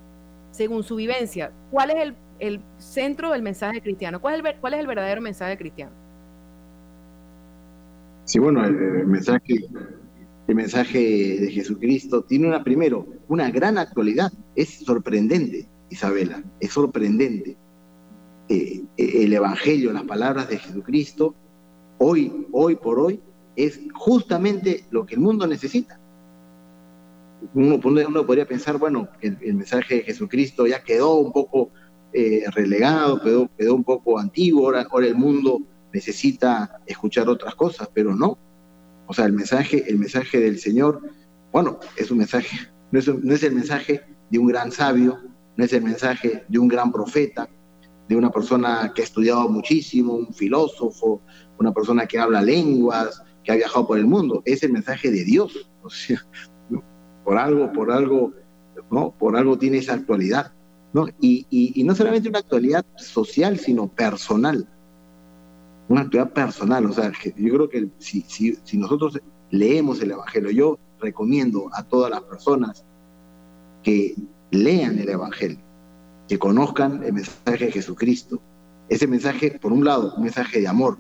según 0.51 0.83
su 0.83 0.95
vivencia. 0.95 1.51
¿Cuál 1.71 1.91
es 1.91 2.13
el, 2.39 2.61
centro 2.77 3.31
del 3.31 3.41
mensaje 3.41 3.81
cristiano? 3.81 4.19
¿Cuál 4.19 4.35
es 4.35 4.45
el, 4.45 4.59
¿Cuál 4.59 4.73
es 4.73 4.79
el 4.81 4.87
verdadero 4.87 5.21
mensaje 5.21 5.57
cristiano? 5.57 5.93
Sí, 8.25 8.39
bueno, 8.39 8.65
el, 8.65 9.07
mensaje, 9.07 9.65
el 10.47 10.55
mensaje 10.55 10.99
de 11.39 11.51
Jesucristo 11.51 12.23
tiene 12.23 12.47
una, 12.47 12.63
primero, 12.63 13.07
una 13.27 13.49
gran 13.49 13.77
actualidad. 13.77 14.31
Es 14.55 14.79
sorprendente, 14.85 15.67
Isabela, 15.89 16.43
es 16.59 16.71
sorprendente. 16.71 17.57
Eh, 18.49 18.83
el 18.97 19.33
Evangelio, 19.33 19.93
las 19.93 20.03
palabras 20.03 20.49
de 20.49 20.57
Jesucristo, 20.57 21.33
hoy, 21.97 22.47
hoy 22.51 22.75
por 22.75 22.99
hoy, 22.99 23.21
es 23.55 23.79
justamente 23.93 24.85
lo 24.91 25.05
que 25.05 25.15
el 25.15 25.21
mundo 25.21 25.47
necesita. 25.47 25.99
Uno, 27.53 27.79
podría 27.79 28.47
pensar, 28.47 28.77
bueno, 28.77 29.07
el, 29.21 29.37
el, 29.41 29.55
mensaje 29.55 29.95
de 29.95 30.01
Jesucristo 30.03 30.65
ya 30.65 30.83
quedó 30.83 31.15
un 31.15 31.31
poco 31.31 31.71
eh, 32.13 32.43
relegado, 32.53 33.19
quedó, 33.21 33.49
quedó, 33.57 33.75
un 33.75 33.83
poco 33.83 34.19
antiguo, 34.19 34.67
ahora 34.67 35.07
el 35.07 35.15
mundo 35.15 35.61
necesita 35.91 36.79
escuchar 36.85 37.27
otras 37.27 37.55
cosas, 37.55 37.89
pero 37.93 38.15
no. 38.15 38.37
O 39.13 39.15
sea, 39.15 39.25
el 39.25 39.33
mensaje, 39.33 39.83
el 39.87 39.99
mensaje 39.99 40.39
del 40.39 40.57
Señor, 40.57 40.99
bueno, 41.51 41.79
es 41.97 42.09
un 42.09 42.17
mensaje, 42.17 42.57
no 42.91 42.97
es, 42.97 43.07
no 43.07 43.35
el 43.35 43.53
mensaje 43.53 44.01
de 44.31 44.39
un 44.39 44.47
gran 44.47 44.71
sabio, 44.71 45.19
no 45.55 45.63
es 45.63 45.71
el 45.71 45.83
mensaje 45.83 46.43
de 46.47 46.57
un 46.57 46.67
gran 46.67 46.91
profeta, 46.91 47.47
de 48.09 48.15
una 48.15 48.31
persona 48.31 48.91
que 48.95 49.03
ha 49.03 49.05
estudiado 49.05 49.47
muchísimo, 49.49 50.15
un 50.15 50.33
filósofo, 50.33 51.21
una 51.59 51.71
persona 51.71 52.07
que 52.07 52.17
habla 52.17 52.41
lenguas, 52.41 53.21
que 53.43 53.51
ha 53.51 53.55
viajado 53.55 53.85
por 53.85 53.99
el 53.99 54.07
mundo, 54.07 54.41
es 54.45 54.63
el 54.63 54.73
mensaje 54.73 55.11
de 55.11 55.23
Dios. 55.23 55.69
O 55.83 55.91
sea, 55.91 56.19
por 57.23 57.37
algo, 57.37 57.71
por 57.71 57.91
algo, 57.91 58.33
¿no? 58.89 59.15
Por 59.15 59.37
algo 59.37 59.59
tiene 59.59 59.77
esa 59.77 59.93
actualidad, 59.93 60.53
¿no? 60.91 61.05
Y, 61.21 61.45
y, 61.51 61.83
no 61.83 61.93
solamente 61.93 62.29
una 62.29 62.39
actualidad 62.39 62.83
social, 62.95 63.59
sino 63.59 63.89
personal. 63.89 64.67
Una 65.87 66.01
actualidad 66.01 66.33
personal. 66.33 66.85
O 66.85 66.93
sea, 66.93 67.11
yo 67.35 67.53
creo 67.53 67.69
que 67.69 67.89
si, 67.99 68.21
si, 68.21 68.55
si 68.63 68.77
nosotros 68.77 69.19
leemos 69.49 70.01
el 70.01 70.11
Evangelio, 70.11 70.51
yo 70.51 70.79
recomiendo 70.99 71.69
a 71.73 71.83
todas 71.83 72.09
las 72.09 72.21
personas 72.21 72.85
que 73.83 74.15
lean 74.51 74.97
el 74.97 75.09
Evangelio, 75.09 75.59
que 76.27 76.39
conozcan 76.39 77.03
el 77.03 77.13
mensaje 77.13 77.65
de 77.65 77.71
Jesucristo. 77.71 78.41
Ese 78.89 79.07
mensaje, 79.07 79.59
por 79.59 79.73
un 79.73 79.83
lado, 79.83 80.13
un 80.15 80.23
mensaje 80.23 80.59
de 80.59 80.67
amor, 80.67 80.97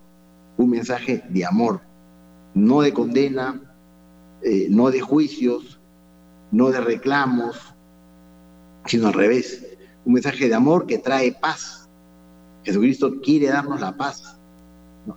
un 0.57 0.69
mensaje 0.69 1.23
de 1.29 1.45
amor, 1.45 1.81
no 2.53 2.81
de 2.81 2.93
condena, 2.93 3.59
eh, 4.41 4.67
no 4.69 4.91
de 4.91 5.01
juicios, 5.01 5.79
no 6.51 6.69
de 6.69 6.81
reclamos, 6.81 7.73
sino 8.85 9.07
al 9.07 9.13
revés, 9.13 9.65
un 10.05 10.13
mensaje 10.13 10.47
de 10.47 10.53
amor 10.53 10.85
que 10.85 10.97
trae 10.97 11.31
paz. 11.31 11.89
Jesucristo 12.63 13.21
quiere 13.21 13.47
darnos 13.47 13.81
la 13.81 13.95
paz, 13.95 14.39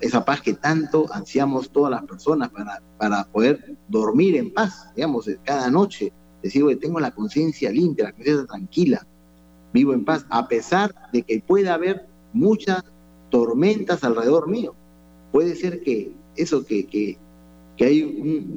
esa 0.01 0.25
paz 0.25 0.41
que 0.41 0.55
tanto 0.55 1.07
ansiamos 1.13 1.71
todas 1.71 1.91
las 1.91 2.03
personas 2.05 2.51
para, 2.51 2.83
para 2.99 3.25
poder 3.25 3.77
dormir 3.89 4.37
en 4.37 4.53
paz, 4.53 4.89
digamos, 4.95 5.31
cada 5.45 5.71
noche, 5.71 6.13
decir, 6.43 6.67
que 6.67 6.77
tengo 6.77 7.01
la 7.01 7.11
conciencia 7.11 7.71
limpia, 7.71 8.07
la 8.07 8.13
conciencia 8.13 8.47
tranquila, 8.47 9.07
vivo 9.73 9.93
en 9.93 10.05
paz, 10.05 10.27
a 10.31 10.49
pesar 10.49 10.95
de 11.13 11.23
que 11.23 11.41
pueda 11.41 11.75
haber 11.75 12.07
muchas 12.33 12.83
tormentas 13.31 14.05
alrededor 14.05 14.49
mío. 14.49 14.75
Puede 15.33 15.55
ser 15.55 15.83
que 15.83 16.13
eso 16.37 16.65
que, 16.65 16.87
que, 16.87 17.19
que 17.77 17.85
hay 17.85 18.03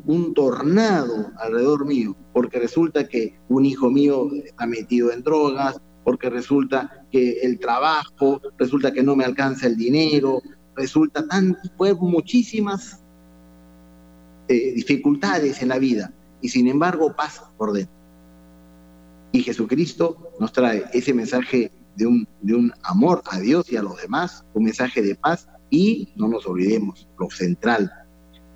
un, 0.05 0.34
tornado 0.34 1.32
alrededor 1.38 1.86
mío, 1.86 2.15
porque 2.34 2.59
resulta 2.59 3.07
que 3.07 3.36
un 3.49 3.65
hijo 3.65 3.89
mío 3.89 4.30
está 4.45 4.65
metido 4.65 5.11
en 5.11 5.23
drogas, 5.23 5.82
porque 6.03 6.30
resulta 6.30 7.05
que 7.11 7.39
el 7.41 7.59
trabajo, 7.59 8.41
resulta 8.57 8.93
que 8.93 9.03
no 9.03 9.15
me 9.15 9.25
alcanza 9.25 9.67
el 9.67 9.75
dinero, 9.75 10.41
resulta 10.80 11.27
tan, 11.27 11.57
pues 11.77 11.95
muchísimas 11.99 13.01
eh, 14.47 14.71
dificultades 14.73 15.61
en 15.61 15.67
la 15.67 15.77
vida, 15.77 16.13
y 16.41 16.49
sin 16.49 16.67
embargo 16.67 17.13
pasa 17.15 17.51
por 17.57 17.73
dentro. 17.73 17.93
Y 19.34 19.43
Jesucristo 19.43 20.32
nos 20.39 20.53
trae 20.53 20.86
ese 20.93 21.13
mensaje 21.13 21.71
de 21.97 22.07
un, 22.07 22.27
de 22.41 22.55
un 22.55 22.73
amor 22.84 23.21
a 23.30 23.39
Dios 23.39 23.71
y 23.71 23.75
a 23.75 23.84
los 23.84 24.01
demás, 24.01 24.45
un 24.53 24.63
mensaje 24.63 25.01
de 25.01 25.15
paz, 25.15 25.47
y 25.69 26.13
no 26.15 26.27
nos 26.30 26.47
olvidemos, 26.47 27.07
lo 27.19 27.30
central, 27.30 27.91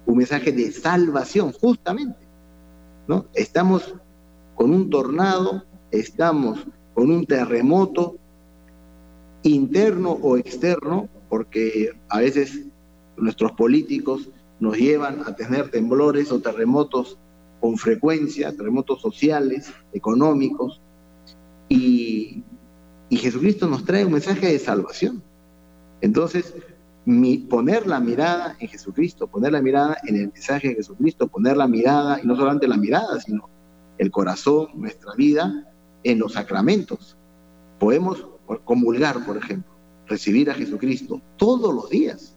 un 0.06 0.18
mensaje 0.18 0.52
de 0.52 0.72
salvación, 0.72 1.52
justamente. 1.52 2.26
¿no? 3.08 3.26
Estamos 3.34 3.96
con 4.56 4.74
un 4.74 4.90
tornado, 4.90 5.66
estamos 5.92 6.66
con 6.94 7.12
un 7.12 7.26
terremoto 7.26 8.16
interno 9.44 10.12
o 10.12 10.38
externo, 10.38 11.10
porque 11.34 11.90
a 12.10 12.20
veces 12.20 12.68
nuestros 13.18 13.54
políticos 13.54 14.30
nos 14.60 14.78
llevan 14.78 15.24
a 15.26 15.36
tener 15.36 15.72
temblores 15.72 16.32
o 16.32 16.40
terremotos 16.40 17.18
con 17.60 17.76
frecuencia, 17.76 18.56
terremotos 18.56 19.02
sociales, 19.02 19.74
económicos, 19.94 20.80
y, 21.70 22.44
y 23.10 23.18
Jesucristo 23.18 23.68
nos 23.68 23.84
trae 23.84 24.06
un 24.06 24.12
mensaje 24.12 24.46
de 24.46 24.60
salvación. 24.60 25.24
Entonces, 26.02 26.54
poner 27.50 27.88
la 27.88 28.00
mirada 28.00 28.56
en 28.60 28.68
Jesucristo, 28.68 29.26
poner 29.26 29.54
la 29.54 29.62
mirada 29.64 29.98
en 30.06 30.18
el 30.18 30.28
mensaje 30.32 30.68
de 30.68 30.76
Jesucristo, 30.76 31.28
poner 31.28 31.58
la 31.58 31.68
mirada, 31.68 32.20
y 32.24 32.28
no 32.28 32.36
solamente 32.36 32.68
la 32.68 32.78
mirada, 32.78 33.20
sino 33.20 33.50
el 33.98 34.12
corazón, 34.12 34.68
nuestra 34.76 35.16
vida, 35.16 35.68
en 36.04 36.20
los 36.20 36.34
sacramentos. 36.34 37.18
Podemos 37.80 38.24
comulgar, 38.66 39.26
por 39.26 39.38
ejemplo, 39.38 39.73
recibir 40.08 40.50
a 40.50 40.54
Jesucristo 40.54 41.22
todos 41.38 41.74
los 41.74 41.90
días. 41.90 42.36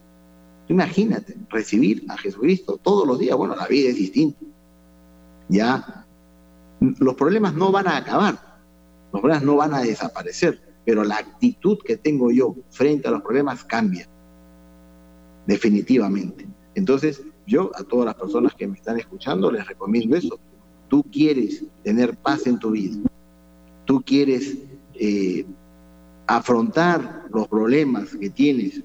Imagínate, 0.69 1.37
recibir 1.49 2.05
a 2.09 2.17
Jesucristo 2.17 2.79
todos 2.83 3.07
los 3.07 3.19
días. 3.19 3.37
Bueno, 3.37 3.55
la 3.55 3.67
vida 3.67 3.91
es 3.91 3.97
distinta. 3.97 4.41
Ya 5.49 6.07
los 6.81 7.15
problemas 7.15 7.55
no 7.55 7.73
van 7.73 7.89
a 7.89 7.97
acabar, 7.97 8.39
los 9.13 9.21
problemas 9.21 9.45
no 9.45 9.57
van 9.57 9.75
a 9.75 9.81
desaparecer, 9.81 10.61
pero 10.85 11.05
la 11.05 11.17
actitud 11.17 11.79
que 11.85 11.97
tengo 11.97 12.31
yo 12.31 12.55
frente 12.71 13.09
a 13.09 13.13
los 13.13 13.23
problemas 13.23 13.65
cambia 13.65 14.09
definitivamente. 15.47 16.47
Entonces, 16.75 17.23
yo 17.47 17.71
a 17.75 17.85
todas 17.85 18.07
las 18.07 18.15
personas 18.17 18.55
que 18.55 18.67
me 18.67 18.77
están 18.77 18.99
escuchando 18.99 19.51
les 19.51 19.67
recomiendo 19.67 20.17
eso. 20.17 20.39
Tú 20.89 21.05
quieres 21.11 21.65
tener 21.83 22.17
paz 22.17 22.47
en 22.47 22.59
tu 22.59 22.73
vida, 22.73 22.97
tú 23.85 24.03
quieres 24.03 24.59
eh, 24.95 25.45
afrontar 26.27 27.27
los 27.33 27.49
problemas 27.49 28.17
que 28.17 28.31
tienes 28.31 28.83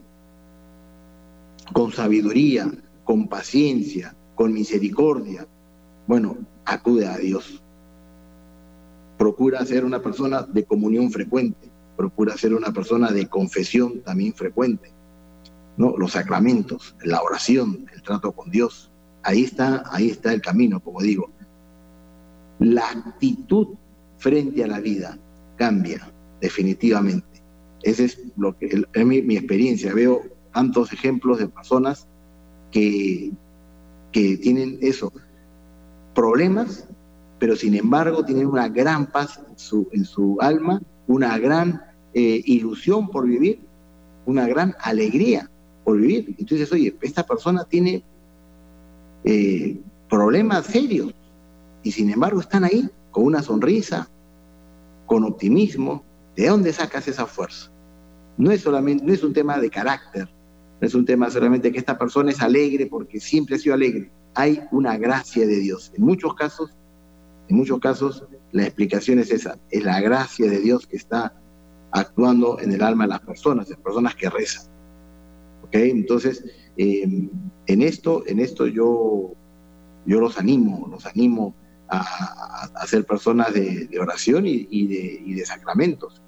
con 1.74 1.92
sabiduría, 1.92 2.72
con 3.04 3.28
paciencia, 3.28 4.16
con 4.36 4.54
misericordia. 4.54 5.48
Bueno, 6.08 6.38
acude 6.66 7.08
a 7.08 7.18
Dios. 7.18 7.62
Procura 9.18 9.66
ser 9.66 9.86
una 9.86 10.02
persona 10.02 10.42
de 10.42 10.64
comunión 10.66 11.12
frecuente, 11.12 11.70
procura 11.96 12.38
ser 12.38 12.54
una 12.54 12.72
persona 12.72 13.12
de 13.12 13.28
confesión 13.28 14.02
también 14.02 14.34
frecuente 14.34 14.92
¿no? 15.78 15.96
los 15.98 16.12
sacramentos, 16.14 16.96
la 17.04 17.22
oración, 17.22 17.86
el 17.94 18.02
trato 18.02 18.32
con 18.32 18.50
Dios. 18.52 18.92
Ahí 19.24 19.44
está, 19.44 19.84
ahí 19.92 20.10
está 20.10 20.34
el 20.34 20.42
camino, 20.42 20.80
como 20.80 21.02
digo. 21.02 21.30
La 22.60 22.90
actitud 22.90 23.70
frente 24.18 24.64
a 24.64 24.68
la 24.68 24.80
vida, 24.80 25.18
cambia 25.56 26.12
definitivamente. 26.40 27.31
Esa 27.84 28.04
es, 28.04 28.20
lo 28.38 28.58
que, 28.58 28.86
es 28.94 29.06
mi, 29.06 29.36
experiencia. 29.36 29.94
Veo 29.94 30.22
tantos 30.54 30.94
ejemplos 30.94 31.40
de 31.40 31.48
personas 31.48 32.08
que, 32.72 33.32
que 34.12 34.38
tienen 34.38 34.78
eso, 34.82 35.12
problemas, 36.14 36.88
pero 37.40 37.56
sin 37.56 37.76
embargo 37.76 38.24
tienen 38.24 38.48
una 38.48 38.70
gran 38.70 39.12
paz 39.12 39.42
en 39.50 39.58
su, 39.58 39.88
en 39.92 40.06
su 40.06 40.38
alma, 40.42 40.82
una 41.08 41.38
gran 41.38 41.82
eh, 42.14 42.42
ilusión 42.46 43.10
por 43.10 43.26
vivir, 43.26 43.60
una 44.26 44.48
gran 44.48 44.76
alegría 44.82 45.50
por 45.84 45.98
vivir. 45.98 46.36
Dices, 46.38 46.72
oye, 46.72 46.96
esta 47.02 47.26
persona 47.26 47.66
tiene 47.66 48.04
eh, 49.24 49.80
problemas 50.10 50.66
serios 50.66 51.14
y 51.84 51.92
sin 51.92 52.10
embargo 52.10 52.42
están 52.42 52.64
ahí 52.64 52.90
con 53.12 53.26
una 53.26 53.42
sonrisa, 53.42 54.10
con 55.06 55.24
optimismo. 55.24 56.04
¿De 56.36 56.48
dónde 56.48 56.74
sacas 56.74 57.08
esa 57.08 57.26
fuerza? 57.26 57.72
No 58.38 58.52
es 58.52 58.62
solamente, 58.62 59.04
no 59.04 59.14
es 59.14 59.24
un 59.24 59.34
tema 59.34 59.60
de 59.60 59.70
carácter, 59.70 60.30
no 60.80 60.88
es 60.88 60.96
un 60.96 61.06
tema 61.06 61.30
solamente 61.30 61.72
que 61.72 61.78
esta 61.78 61.98
persona 61.98 62.32
es 62.32 62.42
alegre 62.42 62.88
porque 62.88 63.20
siempre 63.20 63.56
ha 63.56 63.60
sido 63.60 63.76
alegre. 63.76 64.12
Hay 64.34 64.62
una 64.72 64.98
gracia 64.98 65.46
de 65.46 65.58
Dios. 65.58 65.92
En 65.96 66.06
muchos 66.06 66.34
casos, 66.36 66.74
en 67.50 67.58
muchos 67.58 67.80
casos, 67.80 68.26
la 68.52 68.64
explicación 68.64 69.20
es 69.20 69.32
esa, 69.32 69.60
es 69.70 69.84
la 69.84 70.00
gracia 70.00 70.50
de 70.50 70.60
Dios 70.60 70.88
que 70.88 70.98
está 70.98 71.34
actuando 71.92 72.60
en 72.60 72.72
el 72.72 72.82
alma 72.82 73.04
de 73.04 73.10
las 73.10 73.20
personas, 73.20 73.68
de 73.68 73.76
personas 73.76 74.16
que 74.16 74.30
rezan. 74.30 74.66
¿Ok? 75.64 75.76
Entonces, 75.76 76.44
eh, 76.78 77.30
en 77.68 77.82
esto, 77.82 78.24
en 78.26 78.40
esto 78.40 78.68
yo, 78.68 79.34
yo 80.06 80.20
los 80.20 80.38
animo, 80.38 80.88
los 80.90 81.06
animo 81.06 81.54
a, 81.90 82.70
a, 82.74 82.88
ser 82.88 83.06
personas 83.06 83.54
de, 83.54 83.90
oración 84.00 84.46
y, 84.46 84.66
de, 84.88 85.22
y, 85.26 85.34
de, 85.34 85.46
sacramentos. 85.46 86.21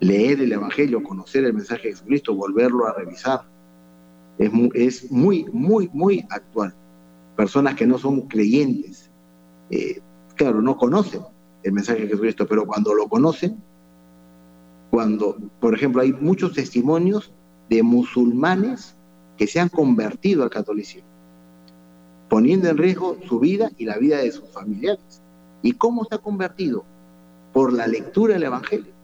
Leer 0.00 0.40
el 0.40 0.52
Evangelio, 0.52 1.02
conocer 1.02 1.44
el 1.44 1.54
mensaje 1.54 1.88
de 1.88 1.94
Jesucristo, 1.94 2.34
volverlo 2.34 2.86
a 2.86 2.92
revisar. 2.92 3.42
Es 4.38 4.52
muy, 4.52 4.70
es 4.74 5.10
muy, 5.10 5.46
muy, 5.52 5.88
muy 5.92 6.26
actual. 6.30 6.74
Personas 7.36 7.74
que 7.74 7.86
no 7.86 7.98
son 7.98 8.22
creyentes, 8.22 9.10
eh, 9.70 10.00
claro, 10.34 10.60
no 10.60 10.76
conocen 10.76 11.22
el 11.62 11.72
mensaje 11.72 12.02
de 12.02 12.08
Jesucristo, 12.08 12.46
pero 12.46 12.66
cuando 12.66 12.94
lo 12.94 13.08
conocen, 13.08 13.62
cuando, 14.90 15.36
por 15.60 15.74
ejemplo, 15.74 16.02
hay 16.02 16.12
muchos 16.12 16.52
testimonios 16.52 17.32
de 17.68 17.82
musulmanes 17.82 18.96
que 19.36 19.46
se 19.46 19.60
han 19.60 19.68
convertido 19.68 20.42
al 20.42 20.50
catolicismo, 20.50 21.08
poniendo 22.28 22.68
en 22.68 22.78
riesgo 22.78 23.18
su 23.28 23.38
vida 23.38 23.70
y 23.76 23.84
la 23.84 23.98
vida 23.98 24.18
de 24.18 24.32
sus 24.32 24.48
familiares. 24.50 25.22
¿Y 25.62 25.72
cómo 25.72 26.04
se 26.04 26.14
ha 26.14 26.18
convertido? 26.18 26.84
Por 27.52 27.72
la 27.72 27.86
lectura 27.86 28.34
del 28.34 28.44
Evangelio. 28.44 28.95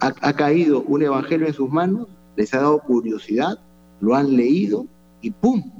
Ha, 0.00 0.32
caído 0.34 0.82
un 0.82 1.02
Evangelio 1.02 1.46
en 1.46 1.54
sus 1.54 1.70
manos, 1.70 2.08
les 2.36 2.52
ha 2.52 2.58
dado 2.58 2.80
curiosidad, 2.80 3.58
lo 4.00 4.14
han 4.14 4.36
leído 4.36 4.86
y 5.22 5.30
¡pum! 5.30 5.72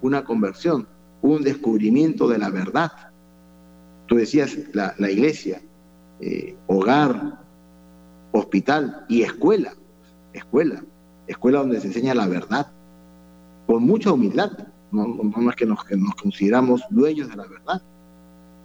Una 0.00 0.24
conversión, 0.24 0.88
un 1.20 1.42
descubrimiento 1.42 2.28
de 2.28 2.38
la 2.38 2.48
verdad. 2.48 2.90
Tú 4.06 4.16
decías, 4.16 4.56
la, 4.72 4.94
la 4.98 5.10
iglesia, 5.10 5.60
eh, 6.20 6.56
hogar, 6.66 7.38
hospital 8.32 9.04
y 9.08 9.22
escuela, 9.22 9.74
escuela, 10.32 10.82
escuela 11.26 11.58
donde 11.58 11.80
se 11.80 11.88
enseña 11.88 12.14
la 12.14 12.26
verdad, 12.26 12.72
con 13.66 13.82
mucha 13.82 14.12
humildad, 14.12 14.50
no, 14.92 15.06
no 15.06 15.50
es 15.50 15.56
que 15.56 15.66
nos, 15.66 15.84
que 15.84 15.96
nos, 15.96 16.14
consideramos 16.14 16.82
dueños 16.90 17.28
de 17.28 17.36
la 17.36 17.46
verdad, 17.46 17.82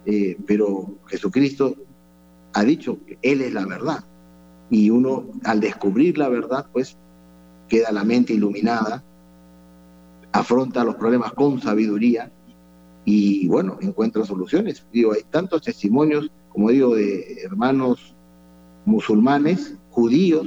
eh, 0.06 0.36
pero 0.46 0.94
Jesucristo 1.06 1.74
ha 2.54 2.64
dicho 2.64 2.98
que 3.04 3.18
Él 3.22 3.40
es 3.42 3.52
la 3.52 3.66
verdad, 3.66 4.04
y 4.72 4.88
uno 4.88 5.26
al 5.44 5.60
descubrir 5.60 6.16
la 6.16 6.30
verdad, 6.30 6.64
pues 6.72 6.96
queda 7.68 7.92
la 7.92 8.04
mente 8.04 8.32
iluminada, 8.32 9.04
afronta 10.32 10.82
los 10.82 10.94
problemas 10.94 11.34
con 11.34 11.60
sabiduría 11.60 12.32
y 13.04 13.46
bueno, 13.48 13.76
encuentra 13.82 14.24
soluciones. 14.24 14.86
Digo, 14.90 15.12
hay 15.12 15.24
tantos 15.28 15.60
testimonios, 15.60 16.30
como 16.48 16.70
digo, 16.70 16.94
de 16.94 17.42
hermanos 17.42 18.16
musulmanes, 18.86 19.76
judíos 19.90 20.46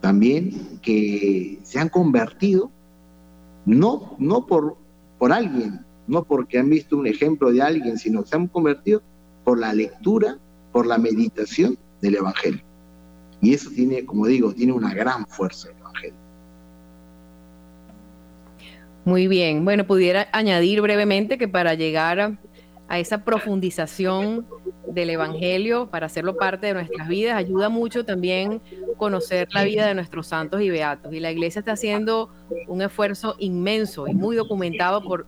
también, 0.00 0.80
que 0.82 1.60
se 1.62 1.78
han 1.78 1.90
convertido, 1.90 2.72
no, 3.66 4.16
no 4.18 4.46
por, 4.46 4.78
por 5.16 5.32
alguien, 5.32 5.86
no 6.08 6.24
porque 6.24 6.58
han 6.58 6.70
visto 6.70 6.96
un 6.96 7.06
ejemplo 7.06 7.52
de 7.52 7.62
alguien, 7.62 7.98
sino 7.98 8.24
que 8.24 8.30
se 8.30 8.36
han 8.36 8.48
convertido 8.48 9.00
por 9.44 9.60
la 9.60 9.72
lectura, 9.72 10.38
por 10.72 10.86
la 10.88 10.98
meditación 10.98 11.78
del 12.02 12.16
Evangelio. 12.16 12.67
Y 13.40 13.54
eso 13.54 13.70
tiene, 13.70 14.04
como 14.04 14.26
digo, 14.26 14.52
tiene 14.52 14.72
una 14.72 14.92
gran 14.92 15.26
fuerza 15.26 15.68
el 15.70 15.78
Evangelio. 15.78 16.28
Muy 19.04 19.26
bien, 19.26 19.64
bueno, 19.64 19.86
pudiera 19.86 20.28
añadir 20.32 20.82
brevemente 20.82 21.38
que 21.38 21.48
para 21.48 21.74
llegar 21.74 22.36
a, 22.88 22.98
esa 22.98 23.24
profundización 23.24 24.46
del 24.86 25.10
Evangelio, 25.10 25.88
para 25.90 26.06
hacerlo 26.06 26.36
parte 26.36 26.66
de 26.66 26.74
nuestras 26.74 27.08
vidas, 27.08 27.36
ayuda 27.36 27.68
mucho 27.68 28.04
también 28.04 28.60
conocer 28.96 29.48
la 29.52 29.64
vida 29.64 29.86
de 29.86 29.94
nuestros 29.94 30.26
santos 30.26 30.60
y 30.60 30.68
beatos. 30.68 31.14
Y 31.14 31.20
la 31.20 31.30
iglesia 31.30 31.60
está 31.60 31.72
haciendo 31.72 32.30
un 32.66 32.82
esfuerzo 32.82 33.36
inmenso 33.38 34.08
y 34.08 34.14
muy 34.14 34.36
documentado 34.36 35.02
por 35.02 35.26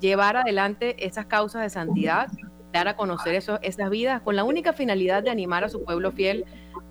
llevar 0.00 0.36
adelante 0.36 1.04
esas 1.04 1.26
causas 1.26 1.62
de 1.62 1.70
santidad, 1.70 2.28
dar 2.72 2.88
a 2.88 2.96
conocer 2.96 3.34
esas 3.34 3.90
vidas, 3.90 4.22
con 4.22 4.36
la 4.36 4.44
única 4.44 4.72
finalidad 4.72 5.22
de 5.22 5.30
animar 5.30 5.64
a 5.64 5.68
su 5.68 5.84
pueblo 5.84 6.12
fiel 6.12 6.44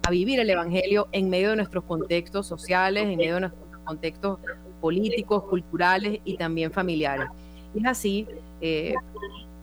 a 0.08 0.10
vivir 0.10 0.40
el 0.40 0.50
Evangelio 0.50 1.10
en 1.12 1.30
medio 1.30 1.50
de 1.50 1.58
nuestros 1.58 1.84
contextos 1.84 2.48
sociales, 2.48 3.04
en 3.04 3.18
medio 3.18 3.36
de 3.36 3.42
nuestros 3.42 3.68
contextos 3.84 4.40
políticos, 4.80 5.44
culturales 5.44 6.22
y 6.24 6.38
también 6.38 6.72
familiares. 6.72 7.28
Y 7.76 7.80
es 7.80 7.86
así, 7.86 8.26
eh, 8.62 8.96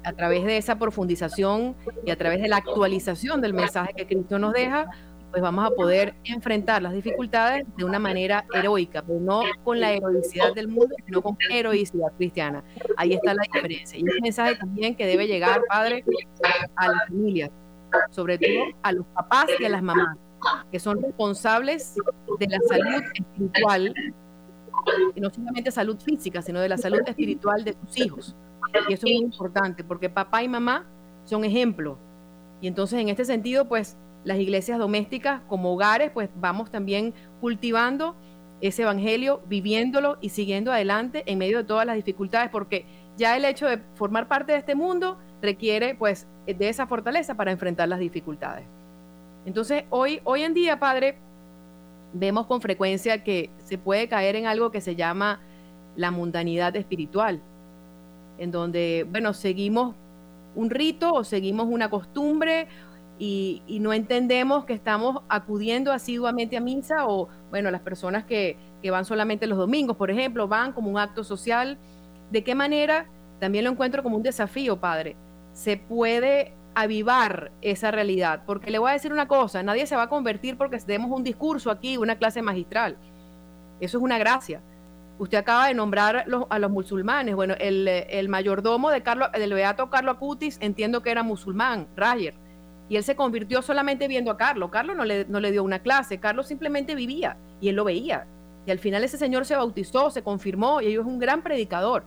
a 0.05 0.12
través 0.12 0.45
de 0.45 0.59
esa 0.59 0.78
profundización 0.78 1.74
y 2.05 2.11
a 2.11 2.16
través 2.16 2.42
de 2.42 2.49
la 2.49 2.59
actualización 2.59 3.40
del 3.40 3.55
mensaje 3.55 3.95
que 3.95 4.07
Cristo 4.07 4.38
nos 4.38 4.53
deja, 4.53 4.90
pues 5.30 5.42
vamos 5.42 5.64
a 5.64 5.70
poder 5.70 6.14
enfrentar 6.24 6.82
las 6.82 6.92
dificultades 6.92 7.64
de 7.78 7.84
una 7.84 7.99
manera 7.99 8.45
heroica, 8.55 9.01
pero 9.01 9.20
no 9.20 9.40
con 9.64 9.80
la 9.80 9.92
heroicidad 9.92 10.53
del 10.55 10.68
mundo, 10.68 10.95
sino 11.07 11.22
con 11.22 11.38
heroicidad 11.51 12.12
cristiana. 12.18 12.62
Ahí 12.99 13.14
está 13.14 13.32
la 13.32 13.42
diferencia. 13.51 13.99
Y 13.99 14.03
un 14.03 14.20
mensaje 14.22 14.57
también 14.57 14.95
que 14.95 15.07
debe 15.07 15.26
llegar, 15.26 15.62
Padre, 15.70 16.05
a 16.76 16.88
las 16.88 17.09
familias, 17.09 17.51
sobre 18.11 18.36
todo 18.36 18.64
a 18.82 18.92
los 18.92 19.07
papás 19.07 19.47
y 19.59 19.64
a 19.64 19.70
las 19.70 19.82
mamás, 19.82 20.18
que 20.70 20.78
son 20.78 21.01
responsables 21.03 21.95
de 22.38 22.47
la 22.47 22.59
salud 22.68 23.03
espiritual, 23.14 23.95
y 25.14 25.20
no 25.20 25.30
solamente 25.30 25.70
salud 25.70 25.99
física, 25.99 26.42
sino 26.42 26.61
de 26.61 26.68
la 26.68 26.76
salud 26.76 27.01
espiritual 27.07 27.64
de 27.64 27.76
sus 27.84 27.99
hijos. 27.99 28.36
Y 28.88 28.92
eso 28.95 29.07
es 29.07 29.12
muy 29.12 29.22
importante, 29.22 29.84
porque 29.84 30.11
papá 30.11 30.42
y 30.42 30.49
mamá 30.49 30.86
son 31.24 31.45
ejemplos. 31.45 31.99
Y 32.61 32.66
entonces, 32.66 33.01
en 33.01 33.09
este 33.09 33.24
sentido, 33.24 33.68
pues 33.68 33.97
las 34.24 34.38
iglesias 34.38 34.78
domésticas 34.78 35.42
como 35.49 35.72
hogares, 35.72 36.11
pues 36.11 36.30
vamos 36.36 36.70
también 36.70 37.14
cultivando 37.40 38.16
ese 38.61 38.82
evangelio, 38.82 39.42
viviéndolo 39.47 40.16
y 40.20 40.30
siguiendo 40.30 40.72
adelante 40.72 41.22
en 41.26 41.38
medio 41.38 41.59
de 41.59 41.64
todas 41.64 41.86
las 41.86 41.97
dificultades, 41.97 42.51
porque 42.51 42.86
ya 43.16 43.36
el 43.36 43.45
hecho 43.45 43.66
de 43.66 43.78
formar 43.95 44.26
parte 44.26 44.53
de 44.53 44.59
este 44.59 44.74
mundo 44.74 45.18
requiere 45.42 45.95
pues 45.95 46.26
de 46.47 46.68
esa 46.68 46.86
fortaleza 46.86 47.34
para 47.34 47.53
enfrentar 47.53 47.88
las 47.88 47.99
dificultades. 47.99 48.66
Entonces, 49.47 49.84
hoy, 49.90 50.20
hoy 50.24 50.42
en 50.42 50.55
día, 50.55 50.78
Padre, 50.78 51.18
vemos 52.12 52.47
con 52.47 52.61
frecuencia 52.61 53.22
que 53.22 53.51
se 53.59 53.76
puede 53.76 54.09
caer 54.09 54.36
en 54.36 54.47
algo 54.47 54.70
que 54.70 54.80
se 54.80 54.97
llama 54.97 55.40
la 55.97 56.11
mundanidad 56.11 56.74
espiritual, 56.76 57.40
en 58.38 58.51
donde, 58.51 59.07
bueno, 59.11 59.34
seguimos 59.34 59.95
un 60.55 60.70
rito 60.70 61.12
o 61.12 61.24
seguimos 61.24 61.66
una 61.68 61.90
costumbre 61.90 62.68
y, 63.18 63.62
no 63.80 63.92
entendemos 63.92 64.64
que 64.64 64.72
estamos 64.72 65.22
acudiendo 65.28 65.92
asiduamente 65.92 66.57
a 66.57 66.61
misa 66.61 67.07
o, 67.07 67.28
bueno, 67.51 67.70
las 67.70 67.80
personas 67.80 68.24
que, 68.24 68.57
que 68.82 68.90
van 68.90 69.05
solamente 69.05 69.47
los 69.47 69.59
domingos, 69.59 69.97
por 69.97 70.11
ejemplo, 70.11 70.49
van 70.49 70.72
como 70.72 70.90
un 70.90 70.99
acto 70.99 71.22
social. 71.22 71.78
¿De 72.30 72.42
qué 72.42 72.55
manera? 72.55 73.07
También 73.40 73.64
lo 73.64 73.70
encuentro 73.70 74.03
como 74.03 74.16
un 74.16 74.22
desafío, 74.22 74.80
Padre. 74.80 75.16
Se 75.53 75.76
puede 75.76 76.55
avivar 76.74 77.52
esa 77.62 77.90
realidad, 77.90 78.42
porque 78.46 78.70
le 78.70 78.78
voy 78.78 78.90
a 78.90 78.94
decir 78.94 79.12
una 79.12 79.28
cosa, 79.28 79.62
nadie 79.62 79.86
se 79.86 79.96
va 79.96 80.04
a 80.04 80.08
convertir 80.08 80.56
porque 80.56 80.78
demos 80.86 81.10
un 81.10 81.22
discurso 81.22 81.70
aquí, 81.70 81.96
una 81.96 82.16
clase 82.16 82.42
magistral. 82.42 82.96
Eso 83.80 83.98
es 83.98 84.04
una 84.04 84.18
gracia. 84.18 84.60
Usted 85.18 85.38
acaba 85.38 85.68
de 85.68 85.74
nombrar 85.74 86.24
a 86.48 86.58
los 86.58 86.70
musulmanes. 86.70 87.36
Bueno, 87.36 87.54
el, 87.60 87.86
el 87.86 88.28
mayordomo 88.28 88.90
de 88.90 89.02
Carlos, 89.02 89.30
del 89.32 89.54
beato 89.54 89.88
Carlos 89.88 90.16
Acutis, 90.16 90.58
entiendo 90.60 91.02
que 91.02 91.10
era 91.10 91.22
musulmán, 91.22 91.86
Rayer 91.96 92.34
y 92.88 92.96
él 92.96 93.04
se 93.04 93.16
convirtió 93.16 93.62
solamente 93.62 94.08
viendo 94.08 94.30
a 94.30 94.36
Carlos. 94.36 94.70
Carlos 94.70 94.96
no 94.96 95.04
le, 95.04 95.24
no 95.26 95.40
le 95.40 95.50
dio 95.50 95.62
una 95.62 95.78
clase, 95.78 96.18
Carlos 96.18 96.46
simplemente 96.46 96.94
vivía 96.94 97.36
y 97.60 97.68
él 97.68 97.76
lo 97.76 97.84
veía. 97.84 98.26
Y 98.66 98.70
al 98.70 98.78
final 98.78 99.04
ese 99.04 99.18
señor 99.18 99.46
se 99.46 99.56
bautizó, 99.56 100.10
se 100.10 100.22
confirmó 100.22 100.80
y 100.80 100.86
ellos 100.86 101.06
es 101.06 101.12
un 101.12 101.18
gran 101.18 101.42
predicador. 101.42 102.04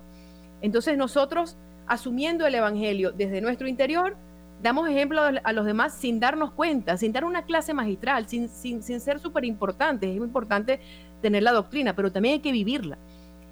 Entonces 0.62 0.98
nosotros, 0.98 1.58
asumiendo 1.88 2.46
el 2.46 2.56
Evangelio 2.56 3.12
desde 3.12 3.42
nuestro 3.42 3.68
interior, 3.68 4.18
damos 4.62 4.90
ejemplo 4.90 5.22
a 5.22 5.54
los 5.54 5.66
demás 5.66 5.94
sin 5.94 6.20
darnos 6.20 6.52
cuenta, 6.52 6.98
sin 6.98 7.12
dar 7.12 7.26
una 7.26 7.44
clase 7.44 7.74
magistral, 7.74 8.28
sin, 8.28 8.50
sin, 8.50 8.82
sin 8.82 9.00
ser 9.00 9.20
súper 9.20 9.46
importantes. 9.46 10.10
Es 10.10 10.18
muy 10.18 10.26
importante 10.26 10.80
tener 11.22 11.44
la 11.44 11.52
doctrina, 11.52 11.96
pero 11.96 12.12
también 12.12 12.34
hay 12.34 12.40
que 12.40 12.52
vivirla. 12.52 12.98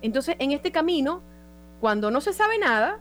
Entonces, 0.02 0.36
en 0.40 0.52
este 0.52 0.72
camino, 0.72 1.22
cuando 1.80 2.12
no 2.12 2.22
se 2.22 2.34
sabe 2.34 2.58
nada, 2.58 3.00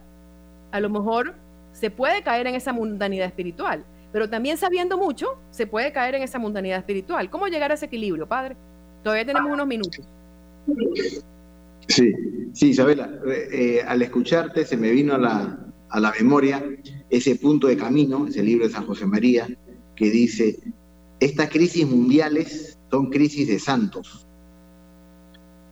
a 0.71 0.81
lo 0.81 0.91
mejor 0.91 1.35
se 1.73 1.91
puede 1.91 2.23
caer 2.23 2.47
en 2.47 2.55
esa 2.55 2.73
mundanidad 2.73 3.27
espiritual, 3.27 3.85
pero 4.13 4.29
también 4.29 4.57
sabiendo 4.57 4.97
mucho, 4.97 5.39
se 5.51 5.67
puede 5.67 5.93
caer 5.93 6.15
en 6.15 6.23
esa 6.23 6.39
mundanidad 6.39 6.79
espiritual. 6.79 7.31
¿Cómo 7.31 7.49
llegar 7.49 7.71
a 7.71 7.75
ese 7.75 7.87
equilibrio, 7.87 8.27
padre? 8.27 8.57
Todavía 9.03 9.27
tenemos 9.27 9.53
unos 9.53 9.67
minutos. 9.67 10.07
Sí, 11.89 12.13
sí, 12.53 12.69
Isabela, 12.71 13.11
eh, 13.27 13.83
al 13.87 14.01
escucharte 14.01 14.65
se 14.65 14.77
me 14.77 14.91
vino 14.91 15.19
la, 15.19 15.59
a 15.91 16.01
la 16.01 16.13
memoria 16.13 16.65
ese 17.11 17.37
punto 17.37 17.67
de 17.67 17.77
camino, 17.77 18.27
ese 18.27 18.43
libro 18.43 18.67
de 18.67 18.73
San 18.73 18.87
José 18.87 19.07
María, 19.07 19.49
que 19.95 20.11
dice, 20.11 20.59
estas 21.21 21.51
crisis 21.51 21.87
mundiales 21.87 22.79
son 22.91 23.11
crisis 23.11 23.49
de 23.49 23.59
santos. 23.59 24.27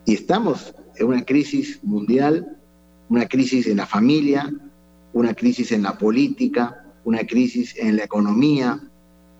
Y 0.07 0.15
estamos 0.15 0.75
en 0.97 1.07
una 1.07 1.25
crisis 1.25 1.83
mundial, 1.83 2.59
una 3.09 3.27
crisis 3.27 3.67
en 3.67 3.77
la 3.77 3.87
familia, 3.87 4.53
una 5.13 5.35
crisis 5.35 5.73
en 5.73 5.83
la 5.83 5.99
política, 5.99 6.87
una 7.05 7.27
crisis 7.27 7.77
en 7.77 7.97
la 7.97 8.05
economía, 8.05 8.81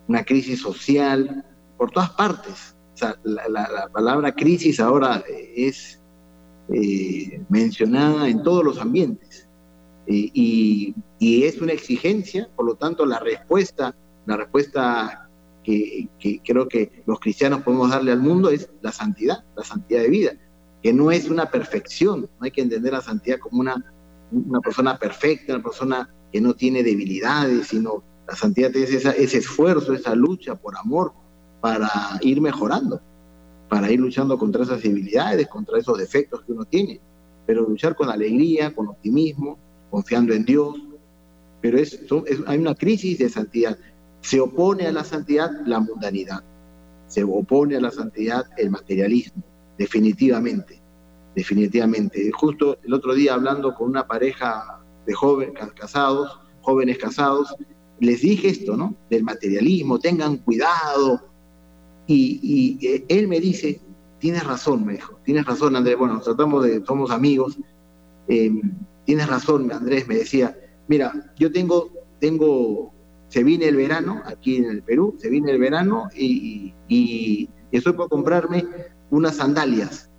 una 0.07 0.23
crisis 0.23 0.59
social, 0.59 1.45
por 1.77 1.91
todas 1.91 2.11
partes. 2.11 2.75
La, 3.23 3.89
palabra 3.91 4.33
crisis 4.33 4.79
ahora 4.79 5.23
es 5.55 5.99
eh, 6.69 7.41
mencionada 7.49 8.29
en 8.29 8.43
todos 8.43 8.63
los 8.63 8.79
ambientes. 8.79 9.47
Y, 10.07 10.95
es 11.19 11.61
una 11.61 11.73
exigencia, 11.73 12.49
por 12.55 12.65
lo 12.65 12.75
tanto, 12.75 13.05
la 13.05 13.19
respuesta, 13.19 13.95
la 14.25 14.37
respuesta 14.37 15.29
que, 15.63 16.09
que, 16.19 16.41
creo 16.43 16.67
que 16.67 17.03
los 17.05 17.19
cristianos 17.19 17.63
podemos 17.63 17.89
darle 17.89 18.11
al 18.11 18.19
mundo 18.19 18.49
es 18.49 18.69
la 18.81 18.91
santidad, 18.91 19.43
la 19.55 19.63
santidad 19.63 20.01
de 20.01 20.09
vida, 20.09 20.31
que 20.81 20.93
no 20.93 21.11
es 21.11 21.29
una 21.29 21.49
perfección, 21.49 22.21
no 22.21 22.45
hay 22.45 22.51
que 22.51 22.61
entender 22.61 22.93
la 22.93 23.01
santidad 23.01 23.39
como 23.39 23.61
una 23.61 23.93
una 24.33 24.61
persona 24.61 24.97
perfecta, 24.97 25.53
una 25.53 25.63
persona 25.63 26.09
que 26.31 26.41
no 26.41 26.53
tiene 26.53 26.83
debilidades, 26.83 27.67
sino 27.67 28.03
la 28.27 28.35
santidad 28.35 28.75
es 28.75 29.05
ese 29.05 29.37
esfuerzo, 29.37 29.93
esa 29.93 30.15
lucha 30.15 30.55
por 30.55 30.77
amor 30.77 31.13
para 31.61 31.89
ir 32.21 32.41
mejorando, 32.41 33.01
para 33.69 33.91
ir 33.91 33.99
luchando 33.99 34.37
contra 34.37 34.63
esas 34.63 34.81
debilidades, 34.81 35.47
contra 35.47 35.77
esos 35.77 35.97
defectos 35.97 36.41
que 36.41 36.51
uno 36.51 36.65
tiene, 36.65 36.99
pero 37.45 37.61
luchar 37.61 37.95
con 37.95 38.09
alegría, 38.09 38.73
con 38.73 38.87
optimismo, 38.87 39.59
confiando 39.93 40.33
en 40.33 40.43
Dios. 40.43 40.75
Pero 41.61 41.77
hay 42.47 42.57
una 42.57 42.73
crisis 42.73 43.19
de 43.19 43.29
santidad. 43.29 43.77
Se 44.21 44.39
opone 44.39 44.87
a 44.87 44.91
la 44.91 45.03
santidad 45.03 45.51
la 45.65 45.79
mundanidad, 45.79 46.43
se 47.07 47.23
opone 47.23 47.75
a 47.75 47.81
la 47.81 47.91
santidad 47.91 48.45
el 48.57 48.71
materialismo, 48.71 49.43
definitivamente 49.77 50.83
definitivamente. 51.35 52.31
Justo 52.31 52.77
el 52.83 52.93
otro 52.93 53.13
día 53.13 53.33
hablando 53.33 53.73
con 53.73 53.89
una 53.89 54.07
pareja 54.07 54.79
de 55.05 55.13
jóvenes 55.13 55.55
casados, 55.75 56.39
jóvenes 56.61 56.97
casados, 56.97 57.55
les 57.99 58.21
dije 58.21 58.49
esto, 58.49 58.75
¿no? 58.75 58.95
Del 59.09 59.23
materialismo, 59.23 59.99
tengan 59.99 60.37
cuidado. 60.37 61.21
Y, 62.05 62.77
eh, 62.85 63.05
él 63.07 63.27
me 63.27 63.39
dice, 63.39 63.81
tienes 64.19 64.43
razón, 64.43 64.85
me 64.85 64.93
dijo, 64.93 65.19
tienes 65.23 65.45
razón, 65.45 65.75
Andrés, 65.75 65.97
bueno, 65.97 66.19
tratamos 66.19 66.63
de, 66.65 66.83
somos 66.85 67.11
amigos, 67.11 67.57
em, 68.27 68.61
tienes 69.05 69.27
razón, 69.27 69.71
Andrés, 69.71 70.07
me 70.07 70.15
decía, 70.15 70.57
mira, 70.87 71.33
yo 71.37 71.51
tengo, 71.51 71.91
tengo, 72.19 72.93
se 73.27 73.43
viene 73.43 73.67
el 73.67 73.75
verano, 73.75 74.21
aquí 74.25 74.57
en 74.57 74.65
el 74.65 74.83
Perú, 74.83 75.15
se 75.19 75.29
viene 75.29 75.51
el 75.51 75.59
verano 75.59 76.09
y, 76.15 76.73
y 76.87 77.49
estoy 77.71 77.93
por 77.93 78.09
comprarme 78.09 78.65
unas 79.09 79.35
sandalias 79.37 80.09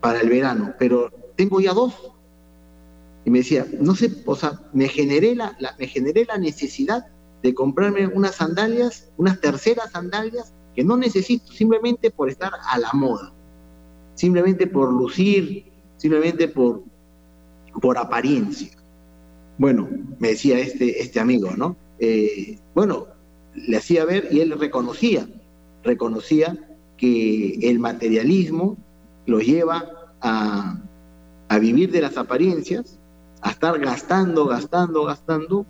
para 0.00 0.20
el 0.20 0.28
verano, 0.28 0.74
pero 0.78 1.10
tengo 1.36 1.60
ya 1.60 1.72
dos. 1.72 2.12
Y 3.24 3.30
me 3.30 3.38
decía, 3.38 3.66
no 3.80 3.94
sé, 3.94 4.10
o 4.26 4.36
sea, 4.36 4.60
me 4.72 4.88
generé 4.88 5.34
la, 5.34 5.56
me 5.78 5.86
generé 5.86 6.26
la 6.26 6.36
necesidad 6.36 7.06
de 7.42 7.54
comprarme 7.54 8.06
unas 8.06 8.34
sandalias, 8.34 9.10
unas 9.16 9.40
terceras 9.40 9.92
sandalias 9.92 10.52
que 10.74 10.84
no 10.84 10.96
necesito 10.96 11.50
simplemente 11.52 12.10
por 12.10 12.28
estar 12.28 12.52
a 12.68 12.78
la 12.78 12.90
moda, 12.92 13.32
simplemente 14.14 14.66
por 14.66 14.92
lucir, 14.92 15.72
simplemente 15.96 16.48
por, 16.48 16.82
por 17.80 17.98
apariencia. 17.98 18.70
Bueno, 19.58 19.88
me 20.18 20.28
decía 20.28 20.58
este, 20.58 21.00
este 21.00 21.20
amigo, 21.20 21.50
¿no? 21.56 21.76
Eh, 21.98 22.58
bueno, 22.74 23.06
le 23.54 23.76
hacía 23.76 24.04
ver 24.04 24.28
y 24.30 24.40
él 24.40 24.58
reconocía, 24.58 25.28
reconocía 25.82 26.58
que 26.96 27.58
el 27.62 27.78
materialismo 27.78 28.76
lo 29.26 29.40
lleva 29.40 30.14
a, 30.20 30.80
vivir 31.60 31.92
de 31.92 32.00
las 32.00 32.16
apariencias, 32.16 32.98
a 33.40 33.50
estar 33.50 33.78
gastando, 33.78 34.46
gastando, 34.46 35.04
gastando 35.04 35.64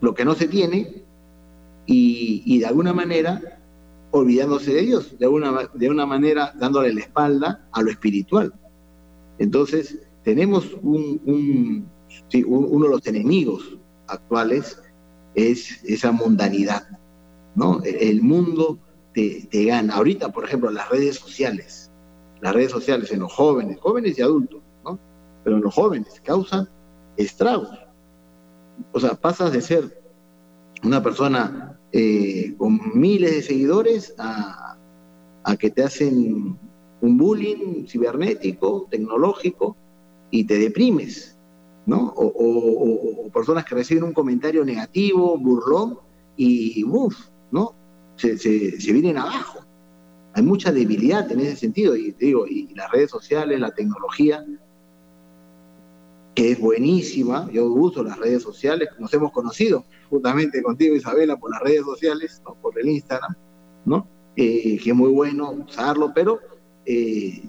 lo 0.00 0.14
que 0.14 0.24
no 0.24 0.34
se 0.34 0.48
tiene 0.48 1.04
y, 1.86 2.58
de 2.58 2.66
alguna 2.66 2.92
manera 2.92 3.40
olvidándose 4.10 4.74
de 4.74 4.82
Dios, 4.82 5.16
de 5.18 5.28
una, 5.28 5.70
de 5.72 5.88
una 5.88 6.06
manera 6.06 6.52
dándole 6.58 6.92
la 6.92 7.00
espalda 7.00 7.68
a 7.72 7.82
lo 7.82 7.90
espiritual. 7.90 8.52
Entonces, 9.38 10.00
tenemos 10.24 10.72
un, 10.82 11.86
uno 12.46 12.84
de 12.86 12.90
los 12.90 13.06
enemigos 13.06 13.78
actuales 14.06 14.80
es 15.34 15.82
esa 15.84 16.12
mundanidad, 16.12 16.86
¿no? 17.54 17.80
El 17.82 18.22
mundo 18.22 18.78
te, 19.14 19.46
te, 19.50 19.64
gana. 19.64 19.94
Ahorita, 19.94 20.32
por 20.32 20.44
ejemplo, 20.44 20.70
las 20.70 20.88
redes 20.90 21.16
sociales 21.16 21.92
las 22.42 22.52
redes 22.52 22.72
sociales 22.72 23.10
en 23.12 23.20
los 23.20 23.32
jóvenes, 23.32 23.78
jóvenes 23.80 24.18
y 24.18 24.22
adultos, 24.22 24.60
¿no? 24.84 24.98
Pero 25.44 25.56
en 25.56 25.62
los 25.62 25.72
jóvenes 25.72 26.20
causan 26.24 26.68
estragos. 27.16 27.78
O 28.90 28.98
sea, 28.98 29.14
pasas 29.14 29.52
de 29.52 29.60
ser 29.60 30.02
una 30.82 31.00
persona 31.00 31.78
eh, 31.92 32.54
con 32.58 32.80
miles 32.94 33.30
de 33.30 33.42
seguidores 33.42 34.14
a, 34.18 34.76
que 35.58 35.70
te 35.70 35.84
hacen 35.84 36.58
un 37.00 37.16
bullying 37.16 37.86
cibernético, 37.86 38.88
tecnológico, 38.90 39.76
y 40.32 40.44
te 40.44 40.58
deprimes, 40.58 41.38
¿no? 41.86 42.12
O, 42.16 43.30
personas 43.32 43.64
que 43.64 43.76
reciben 43.76 44.02
un 44.02 44.12
comentario 44.12 44.64
negativo, 44.64 45.38
burlón, 45.38 45.98
y 46.36 46.82
uff, 46.84 47.14
¿no? 47.52 47.74
Se, 48.16 48.34
vienen 48.92 49.18
abajo 49.18 49.64
hay 50.34 50.42
mucha 50.42 50.72
debilidad 50.72 51.30
en 51.30 51.40
ese 51.40 51.56
sentido, 51.56 51.94
y 51.94 52.12
digo, 52.12 52.46
y 52.46 52.74
las 52.74 52.90
redes 52.90 53.10
sociales, 53.10 53.60
la 53.60 53.70
tecnología, 53.70 54.44
que 56.34 56.52
es 56.52 56.60
buenísima, 56.60 57.50
yo 57.52 57.66
uso 57.66 58.02
las 58.02 58.18
redes 58.18 58.42
sociales, 58.42 58.88
nos 58.98 59.12
hemos 59.12 59.30
conocido 59.32 59.84
justamente 60.08 60.62
contigo 60.62 60.96
Isabela 60.96 61.36
por 61.36 61.50
las 61.50 61.60
redes 61.60 61.82
sociales, 61.84 62.42
por 62.62 62.78
el 62.78 62.88
Instagram, 62.88 63.34
¿no? 63.84 64.06
Eh, 64.36 64.78
que 64.82 64.90
es 64.90 64.96
muy 64.96 65.10
bueno 65.10 65.50
usarlo, 65.50 66.12
pero 66.14 66.40
eh, 66.86 67.42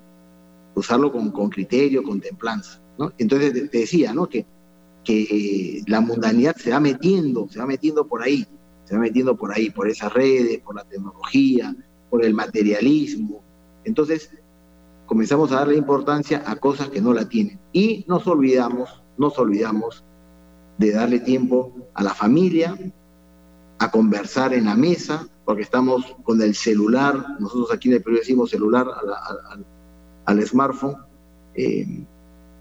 usarlo 0.75 1.11
con, 1.11 1.31
con, 1.31 1.49
criterio, 1.49 2.03
con 2.03 2.19
templanza, 2.19 2.81
¿no? 2.97 3.11
Entonces 3.17 3.53
te, 3.53 3.77
decía, 3.77 4.13
¿no? 4.13 4.27
Que, 4.27 4.45
que 5.03 5.83
la 5.87 6.01
mundanidad 6.01 6.55
se 6.55 6.71
va 6.71 6.79
metiendo, 6.79 7.47
se 7.49 7.59
va 7.59 7.65
metiendo 7.65 8.07
por 8.07 8.23
ahí, 8.23 8.47
se 8.85 8.95
va 8.95 9.01
metiendo 9.01 9.35
por 9.35 9.53
ahí, 9.53 9.69
por 9.69 9.89
esas 9.89 10.13
redes, 10.13 10.59
por 10.59 10.75
la 10.75 10.83
tecnología, 10.83 11.75
por 12.09 12.23
el 12.23 12.33
materialismo. 12.33 13.41
Entonces, 13.83 14.31
comenzamos 15.05 15.51
a 15.51 15.57
darle 15.57 15.75
importancia 15.75 16.43
a 16.45 16.55
cosas 16.55 16.89
que 16.89 17.01
no 17.01 17.13
la 17.13 17.27
tienen. 17.27 17.59
Y 17.71 18.05
nos 18.07 18.25
olvidamos, 18.27 19.03
nos 19.17 19.37
olvidamos 19.37 20.03
de 20.77 20.91
darle 20.91 21.19
tiempo 21.19 21.73
a 21.93 22.03
la 22.03 22.13
familia, 22.13 22.77
a 23.79 23.91
conversar 23.91 24.53
en 24.53 24.65
la 24.65 24.75
mesa, 24.75 25.27
porque 25.45 25.63
estamos 25.63 26.15
con 26.23 26.41
el 26.41 26.55
celular, 26.55 27.39
nosotros 27.39 27.71
aquí 27.73 27.89
en 27.89 27.95
el 27.95 28.03
Perú 28.03 28.17
decimos 28.17 28.49
celular 28.49 28.87
al, 30.25 30.45
smartphone, 30.45 30.95
eh, 31.55 32.05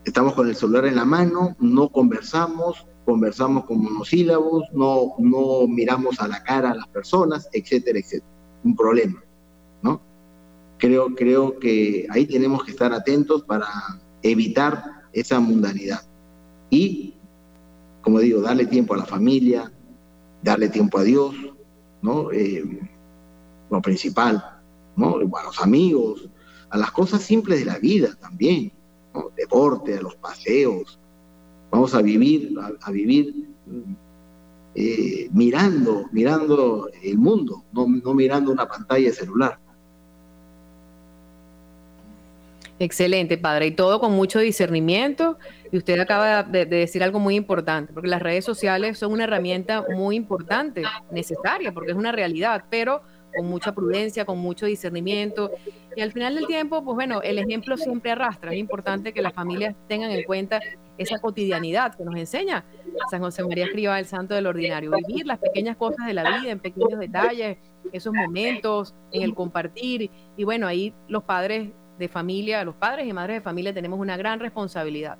estamos 0.04 0.34
con 0.34 0.48
el 0.48 0.56
celular 0.56 0.86
en 0.86 0.96
la 0.96 1.04
mano, 1.04 1.56
no 1.60 1.88
conversamos, 1.88 2.86
conversamos 3.04 3.64
con 3.64 3.82
monosílabos, 3.82 4.64
no, 4.72 5.14
no 5.18 5.66
miramos 5.66 6.20
a 6.20 6.28
la 6.28 6.42
cara 6.42 6.70
a 6.70 6.74
las 6.74 6.88
personas, 6.88 7.48
etcétera, 7.52 7.98
etcétera. 7.98 8.30
Un 8.64 8.76
problema. 8.76 9.22
¿no? 9.82 10.00
Creo, 10.78 11.14
creo 11.14 11.58
que 11.58 12.06
ahí 12.10 12.26
tenemos 12.26 12.64
que 12.64 12.72
estar 12.72 12.92
atentos 12.92 13.42
para 13.42 13.66
evitar 14.22 15.02
esa 15.12 15.40
mundanidad. 15.40 16.00
Y, 16.70 17.14
como 18.02 18.18
digo, 18.20 18.40
darle 18.40 18.66
tiempo 18.66 18.94
a 18.94 18.98
la 18.98 19.06
familia, 19.06 19.70
darle 20.42 20.68
tiempo 20.68 20.98
a 20.98 21.04
Dios, 21.04 21.34
¿no? 22.00 22.32
Eh, 22.32 22.64
lo 23.70 23.82
principal, 23.82 24.42
¿no? 24.96 25.16
A 25.16 25.44
los 25.44 25.60
amigos, 25.60 26.28
a 26.72 26.78
las 26.78 26.90
cosas 26.90 27.20
simples 27.22 27.60
de 27.60 27.66
la 27.66 27.78
vida 27.78 28.16
también, 28.18 28.72
Deporte, 29.36 29.98
a 29.98 30.00
los 30.00 30.16
paseos. 30.16 30.98
Vamos 31.70 31.94
a 31.94 32.00
vivir, 32.00 32.54
a, 32.80 32.90
vivir 32.90 33.46
eh, 34.74 35.28
mirando, 35.32 36.06
mirando 36.12 36.88
el 37.02 37.18
mundo, 37.18 37.62
no, 37.72 37.86
mirando 38.14 38.50
una 38.50 38.66
pantalla 38.66 39.06
de 39.06 39.12
celular. 39.12 39.58
Excelente, 42.78 43.36
padre. 43.36 43.66
Y 43.66 43.72
todo 43.72 44.00
con 44.00 44.12
mucho 44.12 44.38
discernimiento. 44.38 45.38
Y 45.70 45.76
usted 45.76 46.00
acaba 46.00 46.42
de, 46.42 46.64
decir 46.64 47.02
algo 47.02 47.18
muy 47.18 47.36
importante, 47.36 47.92
porque 47.92 48.08
las 48.08 48.22
redes 48.22 48.46
sociales 48.46 48.98
son 48.98 49.12
una 49.12 49.24
herramienta 49.24 49.84
muy 49.94 50.16
importante, 50.16 50.82
necesaria, 51.10 51.72
porque 51.72 51.90
es 51.90 51.96
una 51.98 52.12
realidad, 52.12 52.64
pero 52.70 53.02
con 53.36 53.48
mucha 53.48 53.72
prudencia, 53.72 54.24
con 54.24 54.38
mucho 54.38 54.66
discernimiento. 54.66 55.50
Y 55.96 56.00
al 56.00 56.12
final 56.12 56.34
del 56.34 56.46
tiempo, 56.46 56.82
pues 56.84 56.94
bueno, 56.94 57.22
el 57.22 57.38
ejemplo 57.38 57.76
siempre 57.76 58.10
arrastra. 58.10 58.52
Es 58.52 58.58
importante 58.58 59.12
que 59.12 59.22
las 59.22 59.32
familias 59.32 59.74
tengan 59.88 60.10
en 60.10 60.22
cuenta 60.24 60.60
esa 60.98 61.18
cotidianidad 61.18 61.94
que 61.94 62.04
nos 62.04 62.16
enseña 62.16 62.64
San 63.10 63.20
José 63.20 63.42
María 63.44 63.64
Escriba, 63.64 63.98
el 63.98 64.06
santo 64.06 64.34
del 64.34 64.46
ordinario. 64.46 64.90
Vivir 65.06 65.26
las 65.26 65.38
pequeñas 65.38 65.76
cosas 65.76 66.06
de 66.06 66.14
la 66.14 66.38
vida 66.38 66.50
en 66.50 66.60
pequeños 66.60 66.98
detalles, 66.98 67.58
esos 67.92 68.12
momentos, 68.12 68.94
en 69.10 69.22
el 69.22 69.34
compartir. 69.34 70.10
Y 70.36 70.44
bueno, 70.44 70.66
ahí 70.66 70.94
los 71.08 71.24
padres 71.24 71.70
de 71.98 72.08
familia, 72.08 72.64
los 72.64 72.74
padres 72.74 73.06
y 73.06 73.12
madres 73.12 73.36
de 73.36 73.40
familia 73.40 73.72
tenemos 73.72 73.98
una 73.98 74.16
gran 74.16 74.40
responsabilidad. 74.40 75.18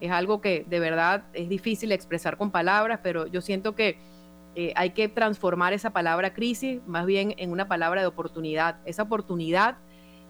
Es 0.00 0.10
algo 0.10 0.40
que 0.40 0.64
de 0.68 0.80
verdad 0.80 1.24
es 1.32 1.48
difícil 1.48 1.92
expresar 1.92 2.36
con 2.36 2.50
palabras, 2.50 3.00
pero 3.02 3.26
yo 3.26 3.40
siento 3.40 3.74
que 3.74 3.98
eh, 4.58 4.72
hay 4.74 4.90
que 4.90 5.10
transformar 5.10 5.74
esa 5.74 5.90
palabra 5.90 6.32
crisis 6.32 6.80
más 6.86 7.04
bien 7.04 7.34
en 7.36 7.52
una 7.52 7.68
palabra 7.68 8.00
de 8.00 8.06
oportunidad. 8.06 8.78
Esa 8.86 9.02
oportunidad 9.02 9.76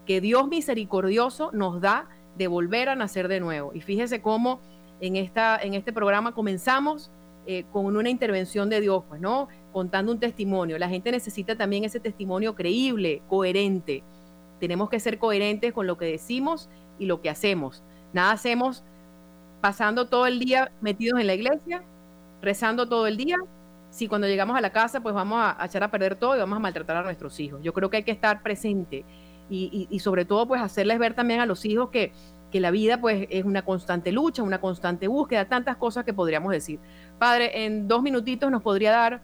que 0.05 0.19
Dios 0.19 0.49
misericordioso 0.49 1.49
nos 1.53 1.79
da 1.79 2.09
de 2.37 2.47
volver 2.47 2.89
a 2.89 2.95
nacer 2.95 3.29
de 3.29 3.39
nuevo. 3.39 3.71
Y 3.73 3.79
fíjese 3.79 4.21
cómo 4.21 4.59
en, 4.99 5.15
esta, 5.15 5.57
en 5.57 5.75
este 5.75 5.93
programa 5.93 6.33
comenzamos 6.33 7.09
eh, 7.45 7.63
con 7.71 7.95
una 7.95 8.09
intervención 8.09 8.69
de 8.69 8.81
Dios, 8.81 9.05
pues, 9.07 9.21
¿no? 9.21 9.47
Contando 9.71 10.11
un 10.11 10.19
testimonio. 10.19 10.77
La 10.77 10.89
gente 10.89 11.09
necesita 11.09 11.55
también 11.55 11.85
ese 11.85 12.01
testimonio 12.01 12.53
creíble, 12.53 13.21
coherente. 13.29 14.03
Tenemos 14.59 14.89
que 14.89 14.99
ser 14.99 15.19
coherentes 15.19 15.71
con 15.71 15.87
lo 15.87 15.97
que 15.97 16.03
decimos 16.05 16.69
y 16.99 17.05
lo 17.05 17.21
que 17.21 17.29
hacemos. 17.29 17.81
Nada 18.11 18.33
hacemos 18.33 18.83
pasando 19.61 20.09
todo 20.09 20.27
el 20.27 20.39
día 20.39 20.69
metidos 20.81 21.17
en 21.21 21.27
la 21.27 21.33
iglesia, 21.33 21.81
rezando 22.41 22.89
todo 22.89 23.07
el 23.07 23.15
día, 23.15 23.37
si 23.97 24.07
cuando 24.07 24.27
llegamos 24.27 24.55
a 24.55 24.61
la 24.61 24.71
casa 24.71 25.01
pues 25.01 25.15
vamos 25.15 25.39
a, 25.41 25.65
echar 25.65 25.81
a 25.81 25.89
perder 25.89 26.15
todo 26.15 26.35
y 26.35 26.39
vamos 26.39 26.55
a 26.55 26.59
maltratar 26.59 26.97
a 26.97 27.01
nuestros 27.01 27.39
hijos. 27.39 27.59
Yo 27.63 27.73
creo 27.73 27.89
que 27.89 27.97
hay 27.97 28.03
que 28.03 28.11
estar 28.11 28.43
presente 28.43 29.03
y, 29.49 29.99
sobre 29.99 30.23
todo 30.23 30.47
pues 30.47 30.61
hacerles 30.61 30.99
ver 30.99 31.15
también 31.15 31.39
a 31.39 31.47
los 31.47 31.65
hijos 31.65 31.89
que, 31.89 32.11
que 32.51 32.59
la 32.59 32.69
vida 32.69 33.01
pues 33.01 33.27
es 33.31 33.43
una 33.43 33.63
constante 33.63 34.11
lucha, 34.11 34.43
una 34.43 34.61
constante 34.61 35.07
búsqueda, 35.07 35.45
tantas 35.45 35.77
cosas 35.77 36.05
que 36.05 36.13
podríamos 36.13 36.51
decir. 36.51 36.79
Padre, 37.17 37.65
en 37.65 37.87
dos 37.87 38.03
minutitos 38.03 38.51
nos 38.51 38.61
podría 38.61 38.91
dar 38.91 39.21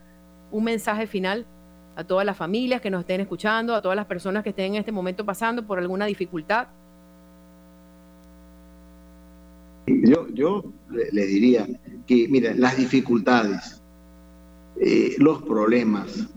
un 0.49 0.63
mensaje 0.63 1.05
final 1.05 1.45
a 1.95 2.03
todas 2.03 2.25
las 2.25 2.35
familias 2.35 2.81
que 2.81 2.89
nos 2.89 3.01
estén 3.01 3.21
escuchando, 3.21 3.75
a 3.75 3.81
todas 3.83 3.95
las 3.95 4.07
personas 4.07 4.41
que 4.41 4.49
estén 4.49 4.73
en 4.73 4.79
este 4.79 4.91
momento 4.91 5.23
pasando 5.23 5.67
por 5.67 5.77
alguna 5.77 6.07
dificultad? 6.07 6.67
Yo, 9.85 10.27
yo 10.29 10.63
le, 10.89 11.25
diría 11.27 11.67
que, 12.07 12.27
mira, 12.27 12.53
las 12.55 12.77
dificultades, 12.77 13.82
eh, 14.79 15.15
los 15.17 15.41
problemas, 15.43 16.27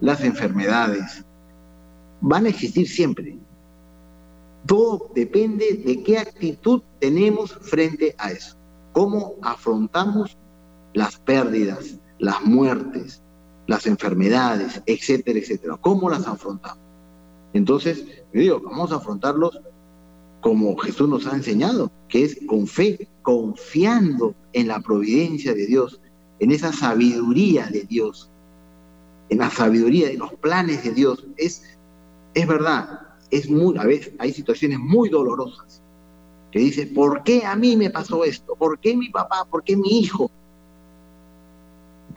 las 0.00 0.22
enfermedades, 0.22 1.24
van 2.20 2.46
a 2.46 2.48
existir 2.48 2.88
siempre. 2.88 3.38
Todo 4.66 5.10
depende 5.14 5.82
de 5.84 6.02
qué 6.02 6.18
actitud 6.18 6.82
tenemos 7.00 7.52
frente 7.62 8.14
a 8.18 8.30
eso. 8.30 8.56
Cómo 8.92 9.34
afrontamos 9.42 10.36
las 10.94 11.16
pérdidas, 11.16 11.98
las 12.18 12.42
muertes, 12.44 13.22
las 13.66 13.86
enfermedades, 13.86 14.82
etcétera, 14.86 15.38
etcétera. 15.38 15.76
¿Cómo 15.80 16.08
las 16.10 16.26
afrontamos? 16.26 16.78
Entonces, 17.52 18.04
digo, 18.32 18.60
vamos 18.60 18.92
a 18.92 18.96
afrontarlos 18.96 19.60
como 20.40 20.76
Jesús 20.76 21.08
nos 21.08 21.26
ha 21.26 21.36
enseñado, 21.36 21.90
que 22.08 22.24
es 22.24 22.38
con 22.46 22.66
fe, 22.66 23.08
confiando 23.22 24.34
en 24.52 24.68
la 24.68 24.80
providencia 24.80 25.54
de 25.54 25.66
Dios, 25.66 26.00
en 26.38 26.50
esa 26.50 26.72
sabiduría 26.72 27.66
de 27.66 27.84
Dios, 27.84 28.30
en 29.28 29.38
la 29.38 29.50
sabiduría 29.50 30.08
de 30.08 30.18
los 30.18 30.32
planes 30.34 30.84
de 30.84 30.92
Dios. 30.92 31.26
Es, 31.36 31.62
es 32.34 32.46
verdad, 32.46 33.00
es 33.30 33.48
muy, 33.48 33.76
a 33.78 33.84
veces 33.84 34.12
hay 34.18 34.32
situaciones 34.32 34.78
muy 34.78 35.08
dolorosas 35.08 35.82
que 36.52 36.58
dice, 36.58 36.86
¿por 36.86 37.22
qué 37.24 37.44
a 37.44 37.56
mí 37.56 37.76
me 37.76 37.90
pasó 37.90 38.24
esto? 38.24 38.54
¿Por 38.54 38.78
qué 38.78 38.94
mi 38.94 39.08
papá? 39.08 39.46
¿Por 39.50 39.64
qué 39.64 39.74
mi 39.74 40.00
hijo? 40.00 40.30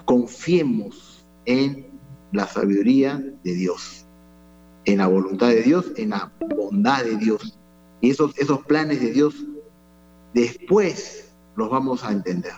Confiemos 0.04 1.26
en 1.46 1.88
la 2.34 2.46
sabiduría 2.46 3.24
de 3.44 3.54
Dios, 3.54 4.06
en 4.84 4.98
la 4.98 5.08
voluntad 5.08 5.48
de 5.48 5.62
Dios, 5.62 5.92
en 5.96 6.10
la 6.10 6.32
bondad 6.56 7.06
de 7.06 7.16
Dios. 7.16 7.58
Y 8.02 8.10
esos, 8.10 8.38
esos 8.38 8.60
planes 8.66 9.00
de 9.00 9.12
Dios 9.12 9.36
después 10.34 11.34
los 11.56 11.70
vamos 11.70 12.04
a 12.04 12.12
entender. 12.12 12.54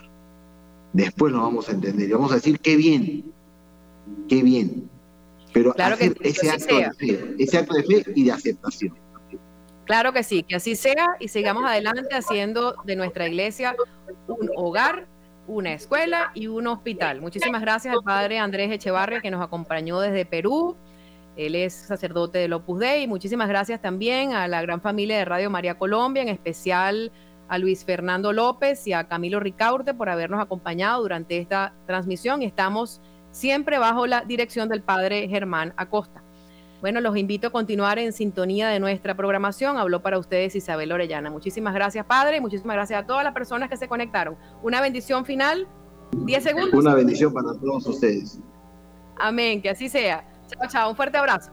Después 0.97 1.31
los 1.31 1.43
vamos 1.43 1.69
a 1.69 1.73
entender 1.73 2.09
y 2.09 2.11
vamos 2.11 2.31
a 2.31 2.35
decir, 2.35 2.59
qué 2.59 2.75
bien, 2.75 3.31
qué 4.27 4.41
bien. 4.41 4.89
Pero 5.53 5.71
hacer 5.77 6.17
ese, 6.21 6.49
acto 6.49 6.75
de 6.75 6.91
fe, 6.93 7.35
ese 7.37 7.57
acto 7.59 7.75
de 7.75 7.83
fe 7.83 8.11
y 8.15 8.23
de 8.23 8.31
aceptación. 8.31 8.97
Claro 9.85 10.11
que 10.11 10.23
sí, 10.23 10.41
que 10.41 10.55
así 10.55 10.75
sea 10.75 11.05
y 11.19 11.27
sigamos 11.27 11.65
adelante 11.65 12.15
haciendo 12.15 12.77
de 12.83 12.95
nuestra 12.95 13.27
iglesia 13.27 13.75
un 14.27 14.49
hogar 14.55 15.07
una 15.45 15.71
escuela 15.71 16.31
y 16.33 16.47
un 16.47 16.65
hospital. 16.65 17.21
Muchísimas 17.21 17.61
gracias 17.61 17.93
al 17.93 18.03
padre 18.03 18.39
Andrés 18.39 18.71
Echevarria 18.71 19.21
que 19.21 19.29
nos 19.29 19.43
acompañó 19.43 19.99
desde 19.99 20.25
Perú. 20.25 20.75
Él 21.35 21.53
es 21.53 21.73
sacerdote 21.73 22.39
del 22.39 22.53
Opus 22.53 22.79
Dei. 22.79 23.05
Muchísimas 23.05 23.49
gracias 23.49 23.79
también 23.83 24.33
a 24.33 24.47
la 24.47 24.63
gran 24.63 24.81
familia 24.81 25.19
de 25.19 25.25
Radio 25.25 25.51
María 25.51 25.77
Colombia, 25.77 26.23
en 26.23 26.29
especial 26.29 27.11
a 27.47 27.57
Luis 27.57 27.85
Fernando 27.85 28.33
López 28.33 28.85
y 28.87 28.93
a 28.93 29.07
Camilo 29.07 29.39
Ricaurte 29.39 29.93
por 29.93 30.09
habernos 30.09 30.41
acompañado 30.41 31.01
durante 31.01 31.37
esta 31.37 31.73
transmisión. 31.85 32.41
Estamos 32.41 33.01
siempre 33.31 33.77
bajo 33.77 34.07
la 34.07 34.21
dirección 34.21 34.69
del 34.69 34.81
padre 34.81 35.27
Germán 35.27 35.73
Acosta. 35.77 36.23
Bueno, 36.81 37.01
los 37.01 37.17
invito 37.17 37.47
a 37.47 37.49
continuar 37.51 37.97
en 37.97 38.13
sintonía 38.13 38.69
de 38.69 38.79
nuestra 38.79 39.15
programación. 39.15 39.77
Habló 39.77 40.03
para 40.03 40.19
ustedes 40.19 40.55
Isabel 40.55 40.91
Orellana. 40.91 41.31
Muchísimas 41.31 41.73
gracias, 41.73 42.05
Padre. 42.05 42.39
Muchísimas 42.39 42.75
gracias 42.75 43.01
a 43.01 43.05
todas 43.07 43.23
las 43.23 43.33
personas 43.33 43.69
que 43.69 43.77
se 43.77 43.87
conectaron. 43.87 44.37
Una 44.61 44.79
bendición 44.79 45.25
final. 45.25 45.67
Diez 46.11 46.43
segundos. 46.43 46.73
Una 46.73 46.93
bendición 46.93 47.33
para 47.33 47.53
todos 47.59 47.85
ustedes. 47.87 48.39
Amén, 49.19 49.61
que 49.61 49.71
así 49.71 49.89
sea. 49.89 50.23
Chao, 50.47 50.69
chao. 50.69 50.89
Un 50.91 50.95
fuerte 50.95 51.17
abrazo. 51.17 51.51